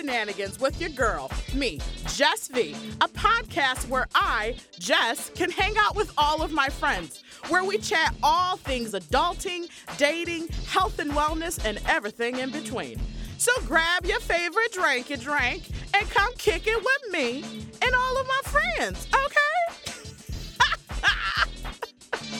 Shenanigans 0.00 0.58
with 0.58 0.80
your 0.80 0.88
girl, 0.88 1.30
me, 1.52 1.78
Jess 2.06 2.48
V, 2.48 2.74
a 3.02 3.08
podcast 3.08 3.86
where 3.90 4.08
I, 4.14 4.54
Jess, 4.78 5.30
can 5.34 5.50
hang 5.50 5.74
out 5.76 5.94
with 5.94 6.10
all 6.16 6.40
of 6.40 6.52
my 6.52 6.70
friends, 6.70 7.22
where 7.48 7.64
we 7.64 7.76
chat 7.76 8.14
all 8.22 8.56
things 8.56 8.94
adulting, 8.94 9.68
dating, 9.98 10.48
health 10.66 11.00
and 11.00 11.10
wellness, 11.10 11.62
and 11.66 11.78
everything 11.86 12.38
in 12.38 12.48
between. 12.50 12.98
So 13.36 13.52
grab 13.66 14.06
your 14.06 14.20
favorite 14.20 14.72
drink 14.72 15.10
and 15.10 15.20
drink 15.20 15.68
and 15.92 16.08
come 16.08 16.32
kick 16.38 16.66
it 16.66 16.78
with 16.78 17.12
me 17.12 17.44
and 17.82 17.94
all 17.94 18.18
of 18.18 18.26
my 18.26 18.40
friends, 18.44 19.06
okay? 19.12 19.36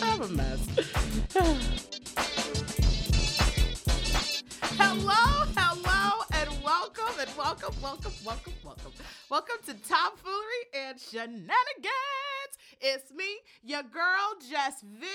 I'm 0.02 0.22
a 0.22 0.28
mess. 0.28 0.66
hello, 4.78 5.44
hello, 5.54 5.99
welcome, 6.80 7.20
and 7.20 7.36
welcome, 7.36 7.74
welcome, 7.82 8.12
welcome, 8.24 8.52
welcome. 8.64 8.92
Welcome 9.28 9.56
to 9.66 9.74
Tomfoolery 9.86 10.64
and 10.74 10.98
Shenanigans. 10.98 11.52
It's 12.80 13.12
me, 13.12 13.26
your 13.62 13.82
girl, 13.82 14.38
Jess 14.50 14.80
V. 14.80 15.06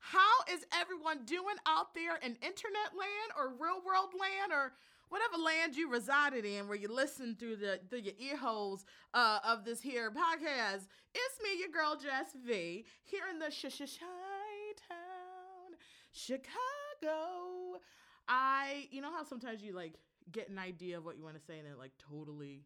How 0.00 0.20
is 0.52 0.66
everyone 0.78 1.24
doing 1.24 1.56
out 1.66 1.94
there 1.94 2.16
in 2.16 2.32
internet 2.32 2.92
land 2.92 3.32
or 3.38 3.48
real 3.48 3.80
world 3.86 4.12
land 4.20 4.52
or 4.52 4.74
whatever 5.08 5.38
land 5.42 5.76
you 5.76 5.90
resided 5.90 6.44
in 6.44 6.68
where 6.68 6.76
you 6.76 6.92
listen 6.92 7.36
through 7.38 7.56
the 7.56 7.80
through 7.88 8.00
your 8.00 8.14
ear 8.18 8.36
holes 8.36 8.84
uh, 9.14 9.38
of 9.46 9.64
this 9.64 9.80
here 9.80 10.10
podcast. 10.10 10.88
It's 11.14 11.38
me, 11.42 11.58
your 11.58 11.70
girl 11.70 11.96
Jess 11.96 12.36
V, 12.46 12.84
here 13.04 13.24
in 13.32 13.38
the 13.38 13.50
sh 13.50 13.64
sh 13.70 13.96
town, 13.96 15.72
Chicago. 16.12 17.80
I, 18.28 18.88
you 18.90 19.00
know 19.00 19.10
how 19.10 19.24
sometimes 19.24 19.62
you 19.62 19.72
like 19.72 19.94
get 20.32 20.48
an 20.48 20.58
idea 20.58 20.98
of 20.98 21.04
what 21.04 21.16
you 21.16 21.24
want 21.24 21.36
to 21.36 21.42
say 21.44 21.58
and 21.58 21.66
it 21.66 21.78
like 21.78 21.92
totally 22.10 22.62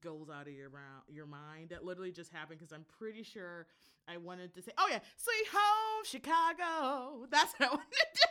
goes 0.00 0.28
out 0.32 0.46
of 0.46 0.52
your 0.52 0.70
mouth, 0.70 1.04
your 1.08 1.26
mind. 1.26 1.70
That 1.70 1.84
literally 1.84 2.12
just 2.12 2.32
happened 2.32 2.58
because 2.60 2.72
I'm 2.72 2.84
pretty 2.98 3.22
sure 3.22 3.66
I 4.08 4.16
wanted 4.16 4.54
to 4.54 4.62
say, 4.62 4.72
"Oh 4.78 4.86
yeah, 4.90 5.00
sweet 5.16 5.48
home 5.52 6.04
Chicago." 6.04 7.26
That's 7.30 7.52
what 7.54 7.68
I 7.68 7.70
wanted 7.74 7.90
to 7.90 8.06
do. 8.14 8.28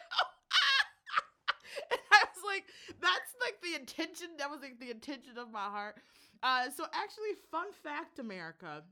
and 1.92 2.00
I 2.12 2.26
was 2.34 2.44
like, 2.46 2.66
"That's 3.02 3.34
like 3.42 3.62
the 3.62 3.76
intention. 3.80 4.28
That 4.38 4.50
was 4.50 4.62
like 4.62 4.80
the 4.80 4.92
intention 4.92 5.38
of 5.38 5.52
my 5.52 5.66
heart." 5.66 5.96
Uh, 6.44 6.70
so 6.76 6.86
actually, 6.94 7.34
fun 7.52 7.68
fact, 7.84 8.20
America. 8.20 8.84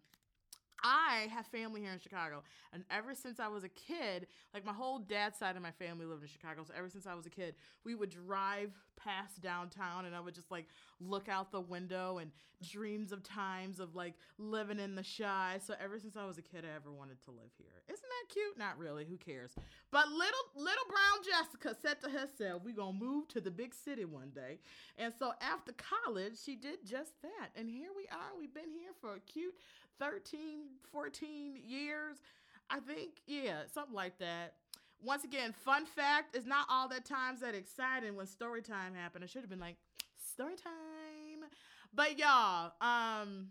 I 0.86 1.28
have 1.34 1.48
family 1.48 1.82
here 1.82 1.92
in 1.92 2.00
Chicago, 2.00 2.44
and 2.72 2.84
ever 2.92 3.16
since 3.16 3.40
I 3.40 3.48
was 3.48 3.64
a 3.64 3.70
kid, 3.70 4.28
like 4.54 4.64
my 4.64 4.72
whole 4.72 5.00
dad's 5.00 5.40
side 5.40 5.56
of 5.56 5.64
my 5.64 5.72
family 5.72 6.06
lived 6.06 6.22
in 6.22 6.30
Chicago. 6.30 6.64
So 6.64 6.76
ever 6.78 6.90
since 6.90 7.08
I 7.08 7.16
was 7.16 7.26
a 7.26 7.30
kid, 7.32 7.56
we 7.84 7.96
would 7.96 8.12
drive 8.12 8.72
past 8.96 9.42
downtown, 9.42 10.06
and 10.06 10.16
I 10.16 10.20
would 10.20 10.36
just 10.36 10.52
like 10.52 10.68
look 11.00 11.28
out 11.28 11.52
the 11.52 11.60
window 11.60 12.20
and 12.20 12.30
dreams 12.62 13.12
of 13.12 13.24
times 13.24 13.80
of 13.80 13.96
like 13.96 14.14
living 14.38 14.80
in 14.80 14.94
the 14.94 15.04
shy. 15.04 15.60
So 15.66 15.74
ever 15.84 16.00
since 16.00 16.16
I 16.16 16.26
was 16.26 16.38
a 16.38 16.44
kid, 16.44 16.66
I 16.66 16.76
ever 16.76 16.92
wanted 16.92 17.20
to 17.24 17.32
live 17.32 17.52
here. 17.58 17.82
Isn't 17.88 18.02
that 18.04 18.34
cute? 18.34 18.58
Not 18.58 18.78
really. 18.78 19.06
Who 19.06 19.18
cares? 19.18 19.56
But 19.90 20.10
little 20.10 20.46
little 20.56 20.86
brown 20.88 21.24
Jessica 21.26 21.76
said 21.82 22.00
to 22.02 22.10
herself, 22.10 22.64
"We 22.64 22.74
gonna 22.74 22.94
move 22.94 23.28
to 23.30 23.42
the 23.42 23.52
big 23.52 23.74
city 23.74 24.06
one 24.06 24.30
day." 24.30 24.60
And 25.00 25.12
so 25.18 25.34
after 25.42 25.74
college, 25.74 26.40
she 26.40 26.56
did 26.56 26.86
just 26.86 27.20
that, 27.24 27.50
and 27.56 27.70
here 27.70 27.90
we 27.96 28.08
are. 28.10 28.38
We've 28.38 28.54
been 28.54 28.72
here 28.72 28.94
for 29.02 29.16
a 29.16 29.20
cute 29.20 29.56
13, 30.00 30.40
14 30.92 31.58
years. 31.66 32.18
I 32.70 32.80
think, 32.80 33.22
yeah, 33.28 33.64
something 33.74 33.94
like 33.96 34.18
that. 34.20 34.56
Once 35.04 35.24
again, 35.24 35.54
fun 35.54 35.86
fact 35.86 36.36
is 36.36 36.46
not 36.46 36.66
all 36.70 36.88
that 36.90 37.06
times 37.06 37.42
that 37.42 37.54
exciting 37.54 38.16
when 38.16 38.26
story 38.26 38.62
time 38.62 38.94
happened. 38.96 39.24
I 39.24 39.28
should 39.28 39.42
have 39.42 39.50
been 39.50 39.60
like 39.60 39.78
story 40.34 40.56
time. 40.56 41.50
But 41.94 42.18
y'all, 42.18 42.74
um, 42.82 43.50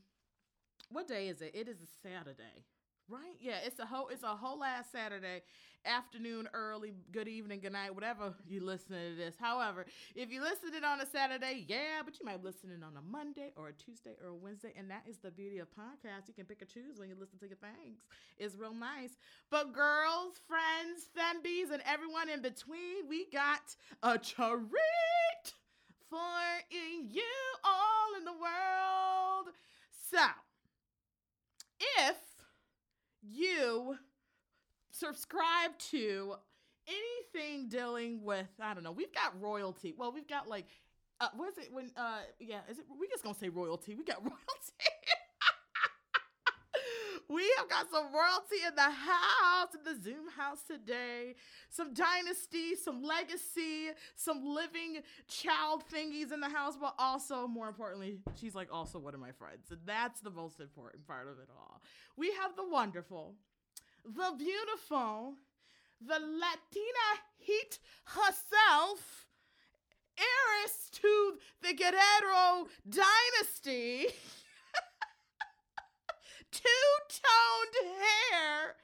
what 0.91 1.07
day 1.07 1.29
is 1.29 1.41
it? 1.41 1.55
It 1.55 1.69
is 1.69 1.77
a 1.77 2.09
Saturday. 2.09 2.65
Right? 3.09 3.37
Yeah, 3.41 3.59
it's 3.65 3.79
a 3.81 3.87
whole 3.87 4.09
it's 4.09 4.23
a 4.23 4.29
whole 4.29 4.59
last 4.59 4.91
Saturday 4.91 5.43
afternoon, 5.87 6.49
early, 6.55 6.95
good 7.13 7.29
evening, 7.29 7.61
good 7.61 7.73
night, 7.73 7.95
whatever 7.95 8.33
you 8.49 8.65
listen 8.65 8.97
to 8.97 9.17
this. 9.17 9.35
However, 9.39 9.85
if 10.15 10.31
you 10.31 10.41
listen 10.41 10.75
it 10.75 10.85
on 10.85 11.01
a 11.01 11.07
Saturday, 11.07 11.65
yeah, 11.69 12.01
but 12.05 12.19
you 12.19 12.25
might 12.25 12.43
listen 12.43 12.71
it 12.71 12.83
on 12.83 12.97
a 12.97 13.03
Monday 13.03 13.53
or 13.57 13.69
a 13.69 13.73
Tuesday 13.73 14.17
or 14.23 14.31
a 14.31 14.35
Wednesday, 14.35 14.73
and 14.77 14.91
that 14.91 15.03
is 15.07 15.19
the 15.19 15.31
beauty 15.31 15.59
of 15.59 15.69
podcasts. 15.71 16.29
You 16.29 16.35
can 16.35 16.47
pick 16.47 16.63
and 16.63 16.71
choose 16.71 16.99
when 16.99 17.09
you 17.09 17.17
listen 17.19 17.39
to 17.41 17.47
your 17.47 17.59
things. 17.59 18.01
It's 18.39 18.57
real 18.57 18.75
nice. 18.75 19.19
But 19.51 19.75
girls, 19.75 20.41
friends, 20.49 21.09
fembies, 21.17 21.73
and 21.73 21.83
everyone 21.85 22.31
in 22.31 22.41
between, 22.41 23.07
we 23.09 23.27
got 23.31 23.77
a 24.03 24.17
treat 24.17 25.53
for 26.09 26.17
you 26.71 27.23
all 27.65 28.17
in 28.19 28.25
the 28.25 28.33
world. 28.33 29.49
So, 30.11 30.25
if 31.99 32.17
you 33.27 33.97
subscribe 34.91 35.77
to 35.91 36.35
anything 36.87 37.69
dealing 37.69 38.23
with 38.23 38.47
I 38.61 38.75
don't 38.75 38.85
know. 38.85 38.93
We've 38.93 39.13
got 39.15 39.41
royalty. 39.41 39.95
Well, 39.97 40.13
we've 40.13 40.29
got 40.29 40.49
like 40.49 40.67
uh, 41.21 41.29
what 41.37 41.51
is 41.51 41.59
it 41.59 41.73
when 41.73 41.91
uh 41.97 42.19
yeah, 42.41 42.61
is 42.71 42.79
it 42.79 42.85
we 43.01 43.09
just 43.09 43.23
gonna 43.23 43.35
say 43.35 43.49
royalty. 43.49 43.95
We 43.95 44.05
got 44.05 44.19
royalty. 44.23 44.94
We 47.29 47.43
have 47.59 47.69
got 47.69 47.91
some 47.91 48.07
royalty 48.13 48.57
in 48.67 48.75
the 48.75 48.83
house, 48.83 49.69
in 49.75 49.85
the 49.85 50.03
Zoom 50.03 50.29
house 50.37 50.63
today. 50.69 51.35
Some 51.71 51.95
dynasty, 51.95 52.75
some 52.75 53.03
legacy, 53.03 53.91
some 54.17 54.45
living 54.45 55.03
child 55.29 55.85
thingies 55.93 56.33
in 56.33 56.41
the 56.41 56.49
house, 56.49 56.75
but 56.81 56.95
also, 56.99 57.47
more 57.47 57.69
importantly, 57.69 58.19
she's 58.41 58.55
like 58.55 58.69
also 58.73 58.99
one 58.99 59.15
of 59.15 59.21
my 59.21 59.33
friends. 59.33 59.71
And 59.71 59.81
that's 59.87 60.21
the 60.21 60.31
most 60.31 60.61
important 60.61 61.07
part 61.07 61.29
of 61.29 61.39
it 61.39 61.49
all. 61.57 61.81
We 62.17 62.33
have 62.43 62.57
the 62.57 62.69
wonderful, 62.69 63.35
the 64.05 64.35
beautiful, 64.37 65.35
the 66.01 66.19
Latina 66.19 67.09
heat 67.39 67.79
herself, 68.05 69.27
heiress 70.19 70.91
to 70.93 71.35
the 71.63 71.75
Guerrero 71.75 72.69
dynasty, 72.89 74.07
two 76.55 76.91
toned 77.09 77.77
hair. 77.99 78.77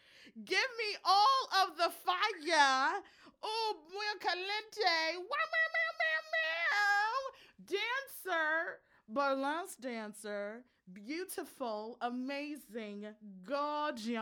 Give 0.44 0.70
me 0.78 0.96
all 1.04 1.48
of 1.62 1.76
the 1.76 1.90
fire. 2.04 3.02
Oh, 3.42 3.76
muy 3.92 4.18
caliente. 4.20 5.16
Wow, 5.16 5.46
meow, 5.52 5.70
meow, 5.74 6.22
meow. 6.34 7.76
Dancer, 7.78 8.80
burlesque 9.08 9.80
dancer, 9.80 10.64
beautiful, 10.92 11.96
amazing, 12.00 13.06
gorgeous, 13.44 14.16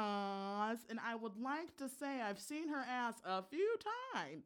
and 0.88 0.98
I 1.04 1.14
would 1.14 1.36
like 1.40 1.76
to 1.78 1.88
say 1.88 2.20
I've 2.20 2.40
seen 2.40 2.68
her 2.68 2.84
ass 2.88 3.14
a 3.24 3.42
few 3.42 3.76
times. 4.14 4.44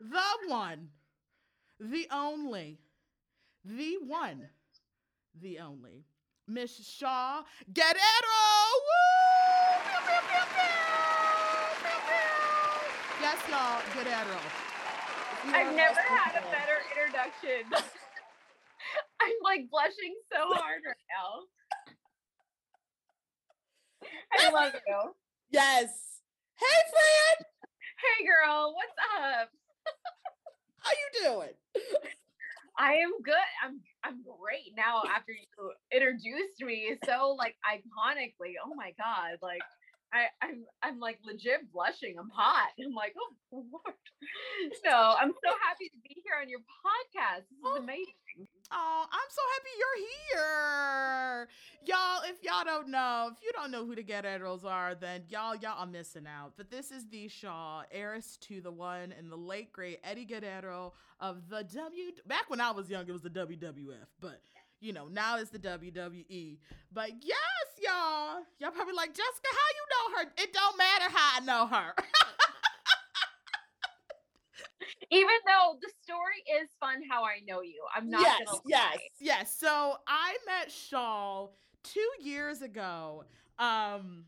The 0.00 0.48
one, 0.48 0.88
the 1.78 2.06
only, 2.10 2.78
the 3.64 3.98
one, 4.04 4.48
the 5.40 5.60
only, 5.60 6.04
Miss 6.46 6.78
Shaul 6.80 7.44
Guerrero. 7.72 8.44
Woo! 8.84 9.00
Pew, 9.84 10.00
pew, 10.04 10.20
pew, 10.28 10.44
pew! 10.52 10.76
Yes, 13.22 13.40
y'all, 13.48 13.80
Guerrero. 13.94 14.38
You 15.46 15.52
I've 15.54 15.74
never 15.74 16.00
had 16.00 16.36
a 16.36 16.42
better 16.52 16.84
introduction. 16.92 17.64
I'm 19.22 19.38
like 19.42 19.70
blushing 19.70 20.14
so 20.30 20.38
hard 20.52 20.82
right 20.86 20.96
now. 21.08 21.48
I 24.38 24.50
love 24.50 24.74
you. 24.86 25.14
Yes. 25.50 26.20
Hey, 26.56 26.80
friend. 26.90 27.46
Hey 27.96 28.26
girl, 28.26 28.74
what's 28.74 28.98
up? 29.40 29.48
How 30.80 30.90
you 30.92 31.08
doing? 31.24 31.54
I 32.78 32.94
am 32.94 33.12
good. 33.22 33.34
I'm 33.64 33.80
I'm 34.04 34.22
great 34.22 34.74
now 34.76 35.02
after 35.08 35.32
you 35.32 35.72
introduced 35.92 36.60
me 36.60 36.96
so 37.04 37.34
like 37.38 37.56
iconically. 37.64 38.54
Oh 38.64 38.74
my 38.74 38.92
god, 38.98 39.38
like 39.42 39.62
I, 40.12 40.26
I'm 40.42 40.64
I'm 40.82 41.00
like 41.00 41.18
legit 41.24 41.72
blushing. 41.72 42.16
I'm 42.18 42.30
hot. 42.30 42.68
I'm 42.78 42.94
like, 42.94 43.14
oh 43.18 43.34
Lord. 43.72 43.96
No, 44.84 45.16
I'm 45.18 45.32
so 45.32 45.50
happy 45.66 45.88
to 45.88 45.98
be 46.04 46.16
here 46.24 46.36
on 46.40 46.48
your 46.48 46.60
podcast. 46.84 47.48
This 47.50 47.58
is 47.58 47.64
Oh. 47.64 47.76
amazing. 47.82 48.14
Oh, 48.72 49.06
I'm 49.10 49.28
so 49.30 49.42
happy 49.54 49.70
you're 49.78 50.08
here. 50.32 51.48
Y'all, 51.84 52.22
if 52.28 52.42
y'all 52.42 52.64
don't 52.64 52.88
know, 52.88 53.30
if 53.32 53.42
you 53.44 53.52
don't 53.52 53.70
know 53.70 53.84
who 53.84 53.94
the 53.94 54.02
Get 54.02 54.24
Guerreros 54.24 54.64
are, 54.64 54.94
then 54.94 55.22
y'all, 55.28 55.54
y'all 55.54 55.80
are 55.80 55.86
missing 55.86 56.26
out. 56.26 56.54
But 56.56 56.70
this 56.70 56.90
is 56.90 57.06
the 57.08 57.28
Shaul, 57.28 57.82
heiress 57.92 58.38
to 58.42 58.60
the 58.60 58.72
one 58.72 59.12
and 59.16 59.30
the 59.30 59.36
late 59.36 59.72
great 59.72 60.00
Eddie 60.02 60.24
Guerrero 60.24 60.94
of 61.20 61.48
the 61.48 61.62
W. 61.62 62.12
Back 62.26 62.48
when 62.48 62.60
I 62.60 62.70
was 62.70 62.88
young, 62.88 63.06
it 63.06 63.12
was 63.12 63.22
the 63.22 63.30
WWF, 63.30 64.08
but 64.20 64.40
you 64.80 64.92
know, 64.92 65.08
now 65.08 65.38
it's 65.38 65.50
the 65.50 65.58
WWE. 65.58 66.58
But 66.92 67.10
yes, 67.22 67.66
y'all, 67.82 68.42
y'all 68.58 68.70
probably 68.70 68.94
like, 68.94 69.10
Jessica, 69.10 69.48
how 69.50 69.68
you 69.74 69.84
know 69.90 70.16
her? 70.18 70.32
It 70.42 70.52
don't 70.52 70.76
matter 70.76 71.04
how 71.10 71.40
I 71.40 71.44
know 71.44 71.66
her. 71.66 71.94
even 75.10 75.36
though 75.46 75.76
the 75.80 75.90
story 76.02 76.42
is 76.60 76.68
fun 76.80 77.02
how 77.10 77.24
I 77.24 77.40
know 77.46 77.62
you. 77.62 77.82
I'm 77.94 78.10
not 78.10 78.22
yes, 78.22 78.40
gonna 78.46 78.60
yes, 78.66 78.98
yes. 79.20 79.56
So 79.58 79.96
I 80.06 80.36
met 80.46 80.68
Shaul 80.68 81.50
two 81.82 82.08
years 82.20 82.62
ago. 82.62 83.24
Um 83.58 84.24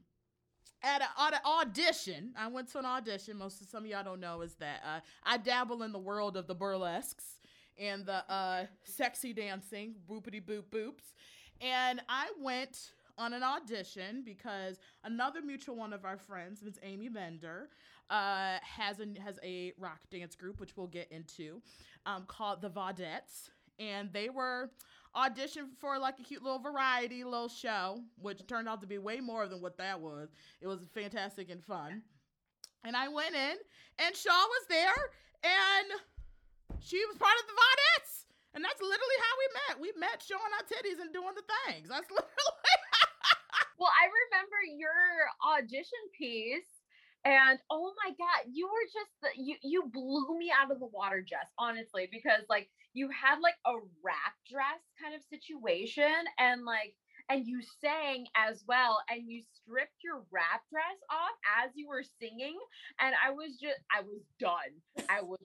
at, 0.82 1.02
at 1.02 1.34
an 1.34 1.40
audition, 1.44 2.32
I 2.38 2.46
went 2.48 2.70
to 2.72 2.78
an 2.78 2.84
audition. 2.84 3.36
Most 3.38 3.60
of 3.60 3.66
some 3.68 3.84
of 3.84 3.90
y'all 3.90 4.04
don't 4.04 4.20
know 4.20 4.42
is 4.42 4.54
that 4.56 4.82
uh, 4.86 5.00
I 5.24 5.36
dabble 5.38 5.82
in 5.82 5.90
the 5.90 5.98
world 5.98 6.36
of 6.36 6.46
the 6.46 6.54
burlesques 6.54 7.24
and 7.78 8.06
the 8.06 8.30
uh, 8.30 8.66
sexy 8.84 9.32
dancing, 9.32 9.94
boopity 10.08 10.42
boop 10.42 10.64
boops. 10.70 11.12
And 11.60 12.00
I 12.08 12.30
went 12.40 12.92
on 13.18 13.32
an 13.32 13.42
audition 13.42 14.22
because 14.24 14.78
another 15.04 15.40
mutual 15.40 15.76
one 15.76 15.92
of 15.92 16.04
our 16.04 16.18
friends, 16.18 16.62
Ms. 16.62 16.78
Amy 16.82 17.08
Bender, 17.08 17.70
uh, 18.10 18.58
has 18.62 19.00
a 19.00 19.20
has 19.20 19.38
a 19.42 19.72
rock 19.78 20.00
dance 20.10 20.34
group, 20.34 20.60
which 20.60 20.76
we'll 20.76 20.86
get 20.86 21.10
into, 21.10 21.60
um, 22.04 22.24
called 22.26 22.60
the 22.62 22.70
Vaudettes, 22.70 23.50
and 23.78 24.12
they 24.12 24.28
were 24.28 24.70
auditioned 25.16 25.72
for 25.80 25.98
like 25.98 26.18
a 26.20 26.22
cute 26.22 26.42
little 26.42 26.58
variety 26.58 27.24
little 27.24 27.48
show, 27.48 28.00
which 28.20 28.46
turned 28.46 28.68
out 28.68 28.80
to 28.82 28.86
be 28.86 28.98
way 28.98 29.20
more 29.20 29.48
than 29.48 29.60
what 29.60 29.78
that 29.78 30.00
was. 30.00 30.28
It 30.60 30.66
was 30.66 30.80
fantastic 30.94 31.50
and 31.50 31.64
fun. 31.64 32.02
And 32.84 32.94
I 32.94 33.08
went 33.08 33.34
in, 33.34 33.56
and 33.98 34.14
Shaul 34.14 34.46
was 34.46 34.64
there, 34.68 34.94
and 35.42 35.88
she 36.80 37.02
was 37.06 37.16
part 37.16 37.34
of 37.40 37.46
the 37.46 37.56
Vaudettes. 37.56 38.26
And 38.54 38.64
that's 38.64 38.80
literally 38.80 39.20
how 39.20 39.34
we 39.36 39.46
met. 39.52 39.74
We 39.80 40.00
met 40.00 40.24
showing 40.24 40.52
our 40.56 40.64
titties 40.64 41.00
and 41.02 41.12
doing 41.12 41.34
the 41.36 41.44
things. 41.66 41.88
That's 41.88 42.08
literally. 42.10 42.76
Well, 43.76 43.92
I 43.92 44.08
remember 44.08 44.56
your 44.80 45.28
audition 45.44 46.00
piece 46.16 46.75
and 47.26 47.58
oh 47.70 47.92
my 48.04 48.10
god, 48.12 48.46
you 48.52 48.68
were 48.68 48.86
just 48.94 49.10
the, 49.22 49.42
you 49.42 49.56
you 49.62 49.90
blew 49.92 50.38
me 50.38 50.52
out 50.54 50.70
of 50.70 50.78
the 50.78 50.86
water, 50.86 51.22
Jess, 51.26 51.50
honestly, 51.58 52.08
because 52.10 52.42
like 52.48 52.68
you 52.94 53.08
had 53.10 53.40
like 53.42 53.56
a 53.66 53.74
wrap 54.04 54.34
dress 54.50 54.80
kind 55.02 55.14
of 55.14 55.22
situation 55.28 56.14
and 56.38 56.64
like 56.64 56.94
and 57.28 57.44
you 57.46 57.60
sang 57.80 58.26
as 58.36 58.62
well 58.68 58.98
and 59.10 59.28
you 59.28 59.42
stripped 59.42 60.04
your 60.04 60.22
wrap 60.30 60.62
dress 60.70 60.98
off 61.10 61.34
as 61.64 61.72
you 61.74 61.88
were 61.88 62.04
singing 62.20 62.56
and 63.00 63.14
I 63.24 63.32
was 63.32 63.58
just 63.60 63.80
I 63.90 64.02
was 64.02 64.22
done. 64.38 65.06
I 65.08 65.22
was 65.22 65.42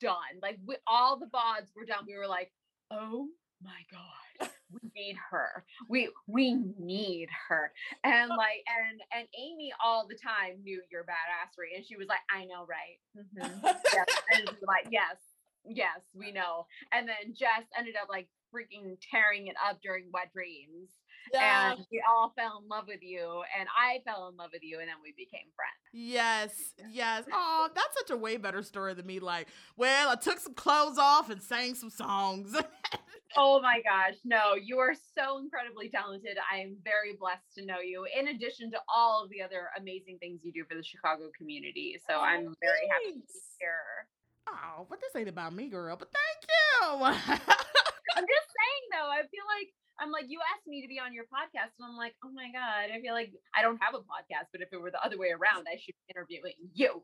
done. 0.00 0.36
Like 0.42 0.58
we, 0.66 0.76
all 0.86 1.18
the 1.18 1.26
bods 1.26 1.72
were 1.74 1.86
done. 1.86 2.04
We 2.06 2.16
were 2.18 2.28
like, 2.28 2.52
"Oh 2.90 3.28
my 3.62 3.80
god 3.90 4.50
we 4.72 4.90
need 4.94 5.16
her 5.30 5.64
we 5.88 6.08
we 6.26 6.54
need 6.78 7.28
her 7.48 7.72
and 8.04 8.28
like 8.30 8.64
and 8.66 9.00
and 9.14 9.28
amy 9.38 9.72
all 9.84 10.06
the 10.08 10.16
time 10.16 10.62
knew 10.62 10.80
your 10.90 11.02
badassery 11.04 11.76
and 11.76 11.84
she 11.86 11.96
was 11.96 12.08
like 12.08 12.20
i 12.34 12.44
know 12.44 12.66
right 12.66 12.98
Mhm. 13.16 13.60
yes. 13.62 14.06
and 14.34 14.48
like 14.66 14.86
yes 14.90 15.16
yes 15.64 16.00
we 16.14 16.32
know 16.32 16.66
and 16.92 17.08
then 17.08 17.34
jess 17.34 17.64
ended 17.78 17.94
up 18.00 18.08
like 18.08 18.28
freaking 18.54 18.96
tearing 19.10 19.46
it 19.46 19.56
up 19.68 19.80
during 19.82 20.06
wet 20.12 20.30
dreams 20.32 20.90
Yeah. 21.32 21.72
and 21.72 21.86
we 21.90 22.02
all 22.08 22.32
fell 22.36 22.60
in 22.62 22.68
love 22.68 22.84
with 22.88 23.02
you 23.02 23.42
and 23.58 23.68
i 23.78 24.00
fell 24.04 24.28
in 24.28 24.36
love 24.36 24.50
with 24.52 24.62
you 24.62 24.80
and 24.80 24.88
then 24.88 24.96
we 25.02 25.12
became 25.16 25.46
friends 25.56 25.72
Yes, 25.94 26.72
yes. 26.90 27.24
Oh, 27.30 27.68
that's 27.74 27.94
such 27.98 28.10
a 28.10 28.16
way 28.16 28.38
better 28.38 28.62
story 28.62 28.94
than 28.94 29.04
me. 29.04 29.20
Like, 29.20 29.48
well, 29.76 30.08
I 30.08 30.14
took 30.14 30.38
some 30.40 30.54
clothes 30.54 30.96
off 30.96 31.28
and 31.28 31.42
sang 31.42 31.74
some 31.74 31.90
songs. 31.90 32.56
Oh 33.36 33.60
my 33.60 33.80
gosh, 33.82 34.16
no, 34.24 34.54
you 34.54 34.78
are 34.78 34.94
so 35.16 35.38
incredibly 35.38 35.88
talented. 35.88 36.36
I 36.52 36.58
am 36.58 36.76
very 36.84 37.16
blessed 37.18 37.48
to 37.58 37.64
know 37.64 37.80
you, 37.80 38.04
in 38.18 38.28
addition 38.28 38.70
to 38.72 38.78
all 38.92 39.24
of 39.24 39.30
the 39.30 39.40
other 39.42 39.68
amazing 39.78 40.18
things 40.18 40.40
you 40.44 40.52
do 40.52 40.64
for 40.68 40.76
the 40.76 40.82
Chicago 40.84 41.30
community. 41.36 41.96
So 42.06 42.16
Oh, 42.16 42.20
I'm 42.20 42.54
very 42.60 42.84
happy 42.90 43.12
to 43.12 43.20
be 43.20 43.24
thanks. 43.24 43.56
here. 43.58 44.06
oh, 44.48 44.86
but 44.88 45.00
this 45.00 45.14
ain't 45.16 45.28
about 45.28 45.54
me, 45.54 45.68
girl. 45.68 45.96
But 45.96 46.10
thank 46.12 46.40
you. 46.44 47.04
I'm 47.04 48.26
just 48.28 48.48
saying 48.58 48.84
though, 48.92 49.08
I 49.08 49.22
feel 49.32 49.46
like 49.48 49.68
I'm 50.00 50.10
like, 50.10 50.24
you 50.28 50.40
asked 50.52 50.66
me 50.66 50.82
to 50.82 50.88
be 50.88 50.98
on 50.98 51.14
your 51.14 51.24
podcast, 51.24 51.72
and 51.78 51.86
I'm 51.88 51.96
like, 51.96 52.14
oh 52.24 52.30
my 52.32 52.50
God, 52.52 52.90
I 52.92 53.00
feel 53.00 53.14
like 53.14 53.32
I 53.54 53.62
don't 53.62 53.80
have 53.80 53.94
a 53.94 54.00
podcast, 54.04 54.48
but 54.52 54.60
if 54.60 54.68
it 54.72 54.80
were 54.80 54.90
the 54.90 55.02
other 55.04 55.16
way 55.18 55.30
around, 55.30 55.66
I 55.70 55.76
should 55.80 55.94
be 56.06 56.12
interviewing 56.16 56.56
you. 56.74 57.02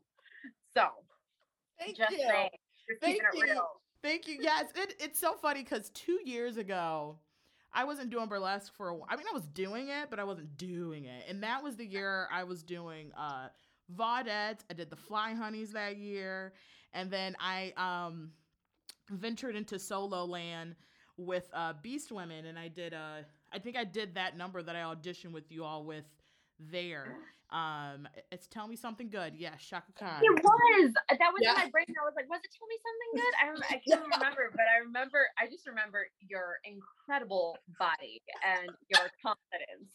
So 0.73 0.85
thank 1.79 1.97
just 1.97 2.11
you. 2.11 2.25
saying, 2.27 2.49
just 2.89 3.01
Thank 3.01 3.21
keeping 3.33 3.49
it 3.49 3.53
real. 3.53 3.81
Thank 4.01 4.27
you. 4.27 4.37
Yes, 4.41 4.65
it, 4.75 4.95
it's 4.99 5.19
so 5.19 5.33
funny 5.33 5.63
because 5.63 5.89
two 5.89 6.19
years 6.23 6.57
ago, 6.57 7.17
I 7.73 7.83
wasn't 7.83 8.09
doing 8.09 8.27
burlesque 8.27 8.73
for 8.75 8.89
a 8.89 8.95
while. 8.95 9.07
I 9.09 9.15
mean, 9.15 9.25
I 9.29 9.33
was 9.33 9.47
doing 9.47 9.89
it, 9.89 10.09
but 10.09 10.19
I 10.19 10.23
wasn't 10.23 10.57
doing 10.57 11.05
it. 11.05 11.25
And 11.27 11.43
that 11.43 11.63
was 11.63 11.75
the 11.75 11.85
year 11.85 12.27
I 12.31 12.43
was 12.43 12.63
doing 12.63 13.11
uh, 13.17 13.49
Vaudettes. 13.95 14.63
I 14.69 14.73
did 14.73 14.89
the 14.89 14.95
Fly 14.95 15.33
Honeys 15.33 15.73
that 15.73 15.97
year. 15.97 16.53
And 16.93 17.11
then 17.11 17.35
I 17.39 17.73
um, 17.77 18.31
ventured 19.11 19.55
into 19.55 19.77
solo 19.77 20.25
land 20.25 20.75
with 21.17 21.47
uh, 21.53 21.73
Beast 21.83 22.11
Women. 22.11 22.45
And 22.45 22.57
I 22.57 22.69
did, 22.69 22.93
uh, 22.93 23.23
I 23.53 23.59
think 23.59 23.77
I 23.77 23.83
did 23.83 24.15
that 24.15 24.35
number 24.35 24.63
that 24.63 24.75
I 24.75 24.79
auditioned 24.79 25.33
with 25.33 25.51
you 25.51 25.63
all 25.63 25.83
with 25.83 26.05
there. 26.59 27.17
Um, 27.51 28.07
it's 28.31 28.45
Tell 28.45 28.67
Me 28.67 28.75
Something 28.75 29.09
Good. 29.09 29.33
Yeah, 29.35 29.55
Chaka 29.57 29.91
Khan. 29.97 30.21
It 30.21 30.43
was. 30.43 30.93
That 31.09 31.33
was 31.33 31.41
Yeah. 31.41 31.51
in 31.51 31.55
my 31.57 31.69
brain. 31.71 31.85
I 31.89 32.05
was 32.05 32.13
like, 32.15 32.29
was 32.29 32.41
it 32.43 32.51
Tell 32.53 32.67
Me 32.69 32.77
Something 32.77 33.11
Good? 33.17 33.33
I, 33.41 33.45
rem- 33.49 33.69
I 33.69 33.77
can't 33.87 34.05
remember, 34.13 34.51
but 34.53 34.65
I 34.69 34.77
remember, 34.85 35.25
I 35.39 35.47
just 35.47 35.65
remember 35.67 36.05
your 36.21 36.57
incredible 36.63 37.57
body 37.79 38.21
and 38.45 38.69
your 38.89 39.09
confidence 39.25 39.89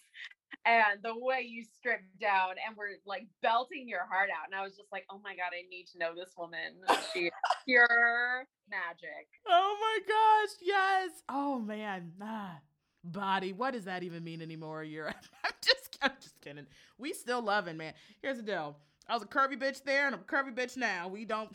and 0.66 0.98
the 1.04 1.14
way 1.14 1.42
you 1.46 1.62
stripped 1.62 2.18
down 2.20 2.56
and 2.66 2.76
were 2.76 2.90
like 3.06 3.26
belting 3.42 3.86
your 3.88 4.06
heart 4.10 4.30
out. 4.34 4.46
And 4.50 4.54
I 4.58 4.62
was 4.62 4.74
just 4.74 4.90
like, 4.90 5.04
oh 5.10 5.20
my 5.22 5.36
God, 5.36 5.54
I 5.54 5.62
need 5.70 5.86
to 5.92 5.98
know 5.98 6.10
this 6.14 6.34
woman. 6.36 6.74
She 7.12 7.30
pure 7.66 8.46
magic. 8.68 9.28
Oh 9.46 9.76
my 9.78 9.98
gosh, 10.08 10.56
yes. 10.62 11.10
Oh 11.28 11.58
man. 11.60 12.12
Ah, 12.20 12.58
body. 13.04 13.52
What 13.52 13.74
does 13.74 13.84
that 13.84 14.02
even 14.02 14.24
mean 14.24 14.42
anymore? 14.42 14.82
You're 14.82 15.08
I'm 15.44 15.52
just 15.62 15.98
I'm 16.02 16.12
just 16.20 16.40
kidding. 16.40 16.66
We 16.98 17.12
still 17.12 17.42
loving, 17.42 17.76
man. 17.76 17.94
Here's 18.22 18.36
the 18.36 18.42
deal. 18.42 18.76
I 19.08 19.14
was 19.14 19.22
a 19.22 19.26
curvy 19.26 19.60
bitch 19.60 19.84
there 19.84 20.06
and 20.06 20.14
I'm 20.14 20.22
a 20.22 20.24
curvy 20.24 20.54
bitch 20.54 20.76
now. 20.76 21.08
We 21.08 21.24
don't 21.24 21.50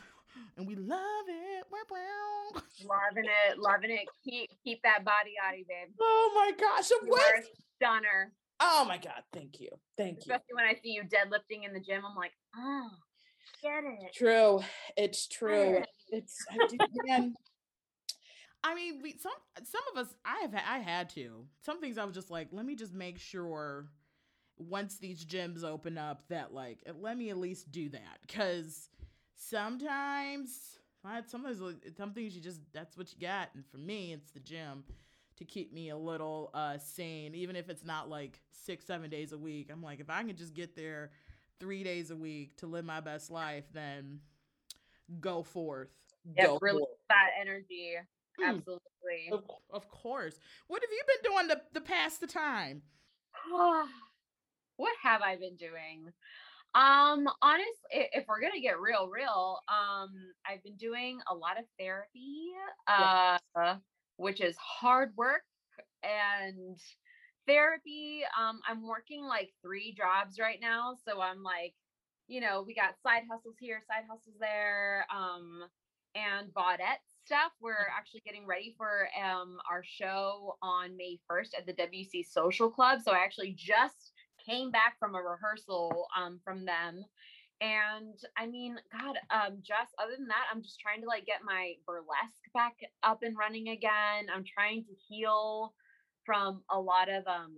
and 0.57 0.67
we 0.67 0.75
love 0.75 1.25
it. 1.27 1.65
Wow, 1.71 1.79
wow. 1.89 2.61
Loving 2.85 3.29
it, 3.49 3.59
loving 3.59 3.91
it. 3.91 4.07
Keep 4.23 4.51
keep 4.63 4.81
that 4.83 5.03
body 5.03 5.33
of 5.45 5.67
babe. 5.67 5.93
Oh 5.99 6.31
my 6.35 6.51
gosh. 6.59 6.89
You 6.89 6.99
what? 7.07 7.43
stunner. 7.77 8.33
Oh 8.59 8.85
my 8.87 8.97
God. 8.97 9.23
Thank 9.33 9.59
you. 9.59 9.69
Thank 9.97 10.17
you. 10.25 10.33
Especially 10.33 10.53
when 10.53 10.65
I 10.65 10.73
see 10.73 10.91
you 10.91 11.03
deadlifting 11.03 11.65
in 11.65 11.73
the 11.73 11.79
gym. 11.79 12.03
I'm 12.05 12.15
like, 12.15 12.33
oh, 12.57 12.89
get 13.61 13.83
it. 13.83 14.13
True. 14.13 14.61
It's 14.97 15.27
true. 15.27 15.77
it. 15.77 15.87
It's 16.09 16.45
man. 17.05 17.35
I 18.63 18.75
mean, 18.75 19.01
we 19.01 19.15
some 19.17 19.31
some 19.63 19.81
of 19.93 20.05
us 20.05 20.13
I 20.25 20.39
have 20.41 20.53
I 20.53 20.79
had 20.79 21.09
to. 21.11 21.45
Some 21.61 21.79
things 21.79 21.97
I 21.97 22.03
was 22.05 22.13
just 22.13 22.29
like, 22.29 22.49
let 22.51 22.65
me 22.65 22.75
just 22.75 22.93
make 22.93 23.19
sure 23.19 23.87
once 24.57 24.97
these 24.97 25.25
gyms 25.25 25.63
open 25.63 25.97
up 25.97 26.23
that 26.29 26.53
like 26.53 26.79
let 27.01 27.17
me 27.17 27.29
at 27.29 27.37
least 27.37 27.71
do 27.71 27.89
that 27.89 28.19
cuz 28.29 28.89
sometimes 29.35 30.79
I- 31.05 31.23
sometimes 31.27 31.61
some 31.97 32.13
things 32.13 32.35
you 32.35 32.41
just 32.41 32.61
that's 32.73 32.97
what 32.97 33.11
you 33.13 33.19
got 33.19 33.49
and 33.55 33.65
for 33.67 33.77
me 33.77 34.13
it's 34.13 34.31
the 34.31 34.39
gym 34.39 34.83
to 35.37 35.45
keep 35.45 35.73
me 35.73 35.89
a 35.89 35.97
little 35.97 36.51
uh 36.53 36.77
sane 36.77 37.35
even 37.35 37.55
if 37.55 37.69
it's 37.69 37.85
not 37.85 38.09
like 38.09 38.41
6 38.51 38.85
7 38.85 39.09
days 39.09 39.31
a 39.33 39.37
week. 39.37 39.69
I'm 39.71 39.83
like 39.83 39.99
if 39.99 40.09
I 40.09 40.23
can 40.23 40.35
just 40.35 40.53
get 40.53 40.75
there 40.75 41.11
3 41.59 41.83
days 41.83 42.11
a 42.11 42.15
week 42.15 42.57
to 42.57 42.67
live 42.67 42.85
my 42.85 42.99
best 43.01 43.31
life 43.31 43.65
then 43.73 44.19
go 45.19 45.43
forth. 45.43 45.89
Yep, 46.35 46.47
Go 46.47 46.57
really 46.61 46.83
for 46.83 46.87
that 47.09 47.29
energy. 47.39 47.95
Hmm. 48.39 48.49
Absolutely. 48.49 49.29
Of, 49.31 49.43
of 49.71 49.89
course. 49.89 50.39
What 50.67 50.81
have 50.81 50.91
you 50.91 51.03
been 51.07 51.31
doing 51.31 51.47
to, 51.49 51.61
to 51.73 51.81
pass 51.81 52.17
the 52.17 52.27
time? 52.27 52.81
what 54.77 54.95
have 55.03 55.21
I 55.21 55.35
been 55.35 55.55
doing? 55.55 56.11
Um, 56.75 57.27
honestly, 57.41 58.07
if 58.13 58.25
we're 58.27 58.41
gonna 58.41 58.61
get 58.61 58.79
real, 58.79 59.09
real, 59.09 59.59
um, 59.67 60.09
I've 60.45 60.63
been 60.63 60.75
doing 60.75 61.19
a 61.29 61.33
lot 61.33 61.59
of 61.59 61.65
therapy, 61.79 62.51
uh, 62.87 63.37
which 64.17 64.39
is 64.39 64.55
hard 64.57 65.11
work 65.17 65.41
and 66.03 66.77
therapy. 67.47 68.21
Um, 68.39 68.59
I'm 68.67 68.85
working 68.85 69.23
like 69.23 69.51
three 69.63 69.95
jobs 69.97 70.37
right 70.39 70.59
now, 70.61 70.95
so 71.07 71.19
I'm 71.19 71.41
like, 71.41 71.73
you 72.27 72.39
know, 72.39 72.63
we 72.65 72.75
got 72.75 72.93
side 73.01 73.23
hustles 73.29 73.55
here, 73.59 73.81
side 73.87 74.05
hustles 74.07 74.35
there, 74.39 75.07
um, 75.11 75.63
and 76.13 76.53
Vaudette 76.53 77.01
stuff. 77.29 77.51
We're 77.61 77.87
actually 77.95 78.21
getting 78.25 78.47
ready 78.47 78.73
for 78.75 79.07
um 79.23 79.59
our 79.69 79.83
show 79.83 80.57
on 80.63 80.97
May 80.97 81.19
1st 81.29 81.49
at 81.59 81.67
the 81.67 81.73
WC 81.73 82.25
Social 82.25 82.71
Club. 82.71 83.01
So 83.03 83.11
I 83.11 83.19
actually 83.19 83.53
just 83.55 84.13
came 84.43 84.71
back 84.71 84.97
from 84.99 85.13
a 85.13 85.21
rehearsal 85.21 86.07
um 86.17 86.39
from 86.43 86.65
them. 86.65 87.05
And 87.61 88.15
I 88.35 88.47
mean, 88.47 88.77
God, 88.91 89.17
um, 89.29 89.59
just 89.61 89.93
other 90.01 90.13
than 90.17 90.27
that, 90.29 90.45
I'm 90.51 90.63
just 90.63 90.79
trying 90.79 91.01
to 91.01 91.07
like 91.07 91.27
get 91.27 91.41
my 91.45 91.73
burlesque 91.85 92.49
back 92.55 92.77
up 93.03 93.19
and 93.21 93.37
running 93.37 93.69
again. 93.69 94.25
I'm 94.33 94.43
trying 94.43 94.83
to 94.85 94.93
heal 95.07 95.75
from 96.25 96.63
a 96.71 96.79
lot 96.79 97.09
of 97.09 97.27
um 97.27 97.53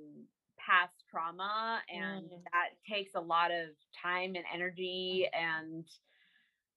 past 0.59 1.05
trauma 1.09 1.81
and 1.89 2.25
Mm. 2.25 2.43
that 2.51 2.71
takes 2.87 3.15
a 3.15 3.21
lot 3.21 3.51
of 3.51 3.69
time 4.03 4.35
and 4.35 4.43
energy 4.53 5.27
and 5.33 5.85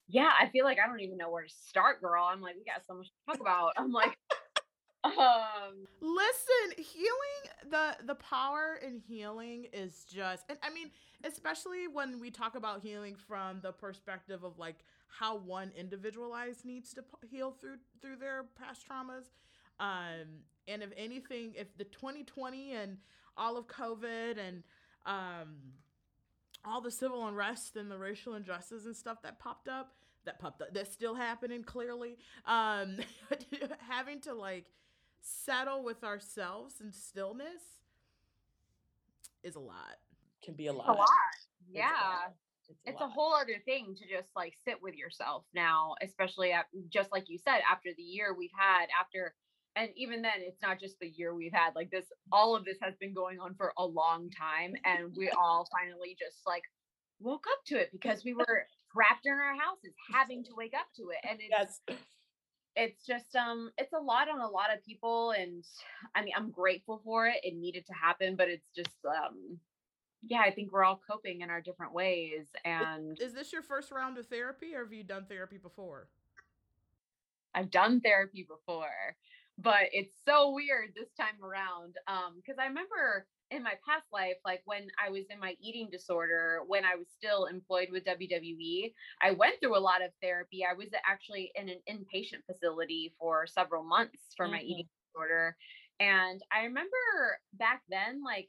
yeah, 0.09 0.31
I 0.39 0.49
feel 0.49 0.65
like 0.65 0.79
I 0.83 0.87
don't 0.87 1.01
even 1.01 1.17
know 1.17 1.31
where 1.31 1.45
to 1.45 1.49
start, 1.49 2.01
girl. 2.01 2.25
I'm 2.25 2.41
like, 2.41 2.57
we 2.57 2.65
got 2.65 2.87
so 2.87 2.95
much 2.95 3.07
to 3.07 3.13
talk 3.27 3.41
about. 3.41 3.73
I'm 3.77 3.93
like, 3.93 4.17
um, 5.05 5.87
Listen, 6.01 6.85
healing 6.85 7.71
the 7.71 7.97
the 8.07 8.15
power 8.17 8.79
in 8.87 8.99
healing 8.99 9.67
is 9.73 10.05
just 10.05 10.45
and 10.49 10.59
I 10.63 10.71
mean, 10.71 10.91
especially 11.25 11.89
when 11.89 12.21
we 12.21 12.31
talk 12.31 12.57
about 12.57 12.81
healing 12.83 13.17
from 13.17 13.61
the 13.63 13.73
perspective 13.73 14.45
of 14.45 14.59
like 14.59 14.85
how 15.09 15.37
one 15.37 15.73
individualized 15.77 16.65
needs 16.65 16.93
to 16.95 17.05
heal 17.31 17.53
through 17.61 17.77
through 18.03 18.17
their 18.17 18.45
past 18.59 18.87
traumas. 18.89 19.31
Um 19.81 20.43
and 20.69 20.83
if 20.83 20.91
anything, 20.97 21.53
if 21.57 21.77
the 21.77 21.85
2020 21.85 22.73
and 22.73 22.97
all 23.37 23.57
of 23.57 23.67
COVID 23.67 24.39
and 24.39 24.63
um 25.07 25.57
all 26.65 26.81
the 26.81 26.91
civil 26.91 27.27
unrest 27.27 27.77
and 27.77 27.91
the 27.91 27.99
racial 27.99 28.35
injustices 28.35 28.87
and 28.87 28.97
stuff 28.97 29.23
that 29.23 29.39
popped 29.39 29.69
up 29.69 29.93
that 30.25 30.39
popped 30.39 30.63
up 30.63 30.69
that's 30.73 30.93
still 30.93 31.15
happening 31.15 31.63
clearly 31.63 32.17
um 32.47 32.97
having 33.89 34.21
to 34.21 34.33
like 34.33 34.65
settle 35.21 35.83
with 35.85 36.03
ourselves 36.05 36.77
in 36.81 36.93
stillness 36.93 37.63
is 39.43 39.55
a 39.57 39.61
lot 39.61 39.97
Can 40.43 40.55
be 40.55 40.67
a 40.69 40.73
lot. 40.73 40.89
a 40.89 40.93
lot. 40.93 41.09
It's 41.69 41.75
a 41.75 41.79
Yeah. 41.79 41.91
lot. 41.91 42.35
it's 42.87 43.01
a 43.01 43.05
lot. 43.05 43.13
whole 43.13 43.35
other 43.35 43.59
thing 43.65 43.95
to 43.99 44.09
just 44.09 44.29
like 44.35 44.55
sit 44.67 44.81
with 44.83 44.95
yourself 44.95 45.45
now 45.55 45.95
especially 46.03 46.53
at, 46.53 46.67
just 46.89 47.13
like 47.13 47.29
you 47.29 47.39
said 47.39 47.61
after 47.71 47.91
the 47.97 48.03
year 48.03 48.35
we've 48.37 48.51
had 48.57 48.87
after 48.99 49.35
and 49.77 49.91
even 49.97 50.23
then 50.23 50.33
it's 50.39 50.61
not 50.63 50.81
just 50.81 50.99
the 51.01 51.09
year 51.09 51.35
we've 51.35 51.53
had 51.53 51.75
like 51.75 51.91
this 51.91 52.07
all 52.33 52.55
of 52.57 52.65
this 52.65 52.77
has 52.81 52.95
been 53.01 53.15
going 53.15 53.39
on 53.41 53.55
for 53.55 53.73
a 53.79 53.85
long 53.85 54.31
time 54.31 54.75
and 54.85 55.15
we 55.17 55.31
all 55.31 55.69
finally 55.73 56.17
just 56.19 56.39
like 56.47 56.63
woke 57.21 57.45
up 57.53 57.65
to 57.67 57.77
it 57.77 57.91
because 57.93 58.25
we 58.25 58.35
were 58.35 58.67
trapped 58.93 59.27
in 59.27 59.33
our 59.33 59.55
houses 59.55 59.93
having 60.13 60.45
to 60.45 60.51
wake 60.57 60.75
up 60.75 60.87
to 60.97 61.11
it 61.11 61.19
and 61.29 61.39
it's 61.41 61.81
Yes. 61.89 61.99
it's 62.77 63.07
just 63.07 63.35
um 63.37 63.71
it's 63.79 63.93
a 63.93 63.99
lot 64.01 64.29
on 64.29 64.41
a 64.41 64.49
lot 64.49 64.73
of 64.73 64.85
people 64.85 65.31
and 65.33 65.65
i 66.15 66.23
mean 66.23 66.35
i'm 66.37 66.51
grateful 66.51 67.01
for 67.05 67.27
it 67.27 67.37
it 67.43 67.55
needed 67.57 67.87
to 67.87 67.93
happen 67.93 68.37
but 68.37 68.49
it's 68.49 68.69
just 68.75 68.97
um 69.07 69.59
yeah 70.27 70.41
i 70.41 70.51
think 70.51 70.73
we're 70.73 70.85
all 70.85 71.01
coping 71.09 71.41
in 71.43 71.51
our 71.51 71.61
different 71.61 71.93
ways 71.93 72.47
and 72.65 73.19
is 73.21 73.33
this 73.33 73.53
your 73.53 73.63
first 73.63 73.91
round 73.93 74.19
of 74.19 74.27
therapy 74.27 74.75
or 74.75 74.85
have 74.85 74.93
you 74.93 75.05
done 75.05 75.25
therapy 75.29 75.59
before 75.59 76.09
i've 77.55 77.71
done 77.71 78.01
therapy 78.01 78.47
before 78.49 79.17
but 79.59 79.85
it's 79.93 80.15
so 80.25 80.53
weird 80.53 80.91
this 80.95 81.13
time 81.19 81.43
around 81.43 81.95
um 82.09 82.35
because 82.37 82.59
i 82.59 82.67
remember 82.67 83.27
in 83.51 83.63
my 83.63 83.75
past 83.87 84.07
life 84.13 84.37
like 84.45 84.63
when 84.65 84.89
i 85.05 85.11
was 85.11 85.25
in 85.31 85.39
my 85.39 85.55
eating 85.61 85.89
disorder 85.93 86.61
when 86.67 86.85
i 86.85 86.95
was 86.97 87.07
still 87.17 87.45
employed 87.47 87.89
with 87.93 88.05
wwe 88.05 88.93
i 89.23 89.31
went 89.31 89.55
through 89.61 89.77
a 89.77 89.79
lot 89.79 90.03
of 90.03 90.11
therapy. 90.21 90.65
I 90.69 90.75
was 90.75 90.89
actually 91.07 91.53
in 91.55 91.69
an 91.69 91.79
inpatient 91.89 92.45
facility 92.47 93.15
for 93.19 93.47
several 93.47 93.85
months 93.85 94.19
for 94.37 94.49
my 94.49 94.61
eating 94.61 94.89
disorder 95.13 95.57
and 96.01 96.43
i 96.53 96.65
remember 96.65 97.39
back 97.53 97.83
then 97.89 98.23
like 98.25 98.49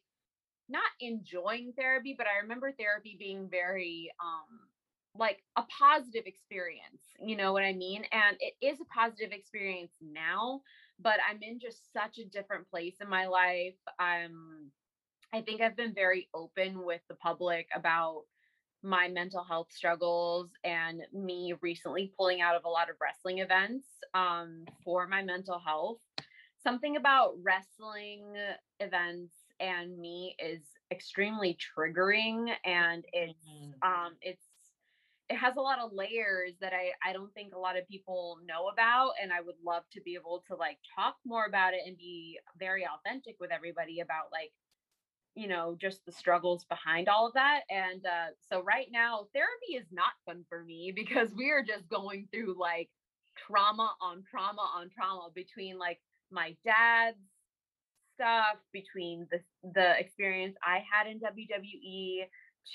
not 0.69 0.89
enjoying 0.99 1.73
therapy 1.77 2.15
but 2.17 2.25
i 2.25 2.41
remember 2.41 2.71
therapy 2.71 3.15
being 3.19 3.47
very 3.49 4.11
um 4.19 4.59
like 5.17 5.43
a 5.55 5.63
positive 5.79 6.23
experience 6.25 7.03
you 7.19 7.37
know 7.37 7.53
what 7.53 7.63
i 7.63 7.73
mean? 7.73 8.03
And 8.11 8.37
it 8.39 8.53
is 8.65 8.79
a 8.81 8.85
positive 8.85 9.31
experience 9.31 9.93
now 10.01 10.61
but 10.99 11.15
i'm 11.29 11.41
in 11.41 11.59
just 11.59 11.91
such 11.93 12.17
a 12.17 12.25
different 12.25 12.69
place 12.69 12.95
in 13.01 13.09
my 13.09 13.25
life 13.25 13.75
i'm 13.99 14.71
i 15.33 15.41
think 15.41 15.61
i've 15.61 15.75
been 15.77 15.93
very 15.93 16.27
open 16.33 16.83
with 16.83 17.01
the 17.09 17.15
public 17.15 17.67
about 17.75 18.23
my 18.83 19.07
mental 19.07 19.43
health 19.43 19.71
struggles 19.71 20.51
and 20.63 21.01
me 21.11 21.53
recently 21.61 22.13
pulling 22.17 22.41
out 22.41 22.55
of 22.55 22.65
a 22.65 22.69
lot 22.69 22.89
of 22.89 22.95
wrestling 23.01 23.39
events 23.39 23.87
um, 24.13 24.63
for 24.83 25.07
my 25.07 25.23
mental 25.23 25.59
health 25.59 25.97
something 26.61 26.95
about 26.97 27.33
wrestling 27.41 28.23
events 28.79 29.33
and 29.59 29.97
me 29.97 30.35
is 30.39 30.61
extremely 30.91 31.57
triggering 31.57 32.53
and 32.65 33.05
it's 33.13 33.47
Mhm. 33.47 33.73
um 33.81 34.15
it's 34.21 34.44
it 35.29 35.37
has 35.37 35.55
a 35.55 35.61
lot 35.61 35.79
of 35.79 35.91
layers 35.93 36.53
that 36.61 36.73
I 36.73 36.91
I 37.07 37.13
don't 37.13 37.33
think 37.33 37.53
a 37.53 37.59
lot 37.59 37.77
of 37.77 37.87
people 37.87 38.37
know 38.45 38.67
about 38.67 39.13
and 39.21 39.33
I 39.33 39.41
would 39.41 39.55
love 39.63 39.83
to 39.93 40.01
be 40.01 40.15
able 40.15 40.43
to 40.47 40.55
like 40.55 40.77
talk 40.95 41.15
more 41.25 41.45
about 41.45 41.73
it 41.73 41.81
and 41.85 41.97
be 41.97 42.39
very 42.59 42.85
authentic 42.85 43.35
with 43.39 43.51
everybody 43.51 44.01
about 44.01 44.25
like 44.31 44.51
you 45.35 45.47
know 45.47 45.75
just 45.79 46.05
the 46.05 46.11
struggles 46.11 46.65
behind 46.65 47.09
all 47.09 47.27
of 47.27 47.33
that 47.33 47.61
and 47.69 48.05
uh 48.05 48.27
so 48.49 48.61
right 48.63 48.87
now 48.91 49.27
therapy 49.33 49.75
is 49.75 49.87
not 49.91 50.13
fun 50.25 50.45
for 50.47 50.63
me 50.63 50.91
because 50.95 51.29
we 51.35 51.51
are 51.51 51.63
just 51.63 51.89
going 51.89 52.27
through 52.31 52.55
like 52.59 52.89
trauma 53.35 53.93
on 54.01 54.23
trauma 54.29 54.61
on 54.75 54.89
trauma 54.89 55.29
between 55.33 55.77
like 55.77 55.99
my 56.31 56.55
dad's 56.63 57.17
stuff 58.15 58.57
between 58.71 59.27
the 59.31 59.39
the 59.73 59.99
experience 59.99 60.55
I 60.63 60.83
had 60.89 61.07
in 61.07 61.19
WWE 61.19 62.25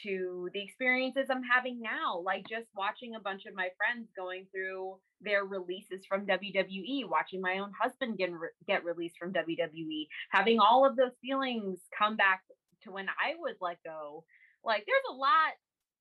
to 0.02 0.48
the 0.54 0.62
experiences 0.62 1.26
I'm 1.30 1.42
having 1.42 1.80
now, 1.80 2.20
like 2.24 2.46
just 2.48 2.66
watching 2.76 3.14
a 3.14 3.20
bunch 3.20 3.46
of 3.46 3.54
my 3.54 3.68
friends 3.76 4.08
going 4.16 4.46
through 4.52 4.96
their 5.20 5.44
releases 5.44 6.06
from 6.06 6.26
WWE, 6.26 7.08
watching 7.08 7.40
my 7.40 7.58
own 7.58 7.72
husband 7.80 8.16
get 8.18 8.30
re- 8.32 8.48
get 8.66 8.84
released 8.84 9.16
from 9.18 9.32
WWE, 9.32 10.06
having 10.30 10.58
all 10.60 10.86
of 10.86 10.96
those 10.96 11.12
feelings 11.22 11.78
come 11.96 12.16
back 12.16 12.42
to 12.84 12.92
when 12.92 13.08
I 13.08 13.34
was 13.38 13.56
let 13.60 13.78
go. 13.84 14.24
Like 14.64 14.84
there's 14.86 15.02
a 15.10 15.14
lot 15.14 15.52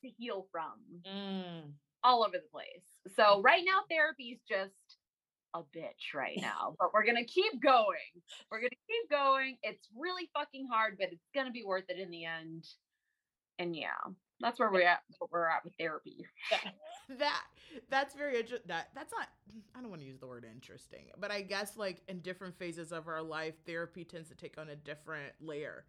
to 0.04 0.10
heal 0.18 0.48
from 0.52 0.80
Mm. 1.06 1.72
all 2.04 2.24
over 2.24 2.38
the 2.38 2.50
place. 2.52 2.86
So 3.16 3.42
right 3.42 3.64
now 3.66 3.82
therapy 3.90 4.30
is 4.30 4.40
just 4.48 4.74
a 5.56 5.62
bitch 5.76 6.14
right 6.14 6.38
now, 6.42 6.76
but 6.80 6.94
we're 6.94 7.06
gonna 7.06 7.26
keep 7.26 7.62
going. 7.62 7.98
We're 8.52 8.60
gonna 8.60 8.70
keep 8.88 9.10
going. 9.10 9.58
It's 9.64 9.88
really 9.98 10.30
fucking 10.34 10.68
hard, 10.72 10.98
but 11.00 11.10
it's 11.12 11.28
gonna 11.36 11.52
be 11.52 11.64
worth 11.66 11.86
it 11.90 12.00
in 12.00 12.10
the 12.12 12.26
end. 12.26 12.66
And 13.60 13.76
yeah, 13.76 13.90
that's 14.40 14.60
where 14.60 14.72
we're 14.72 14.88
at. 14.88 15.02
What 15.20 15.32
we're 15.32 15.48
at 15.48 15.64
with 15.64 15.74
therapy. 15.78 16.26
that 17.18 17.44
that's 17.90 18.16
very 18.16 18.38
interesting 18.40 18.68
that 18.68 18.90
that's 18.96 19.12
not 19.12 19.28
i 19.76 19.82
don't 19.82 19.90
want 19.90 20.02
to 20.02 20.08
use 20.08 20.20
the 20.20 20.28
word 20.28 20.46
interesting 20.52 21.06
but 21.20 21.32
i 21.32 21.42
guess 21.42 21.76
like 21.78 22.02
in 22.08 22.20
different 22.20 22.58
phases 22.58 22.92
of 22.92 23.08
our 23.08 23.22
life 23.22 23.56
therapy 23.66 24.04
tends 24.04 24.30
to 24.30 24.36
take 24.36 24.58
on 24.58 24.70
a 24.70 24.76
different 24.76 25.34
layer 25.42 25.86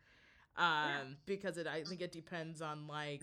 um 0.56 1.16
because 1.26 1.58
it 1.58 1.66
i 1.66 1.82
think 1.82 2.00
it 2.00 2.12
depends 2.12 2.62
on 2.62 2.86
like 2.86 3.22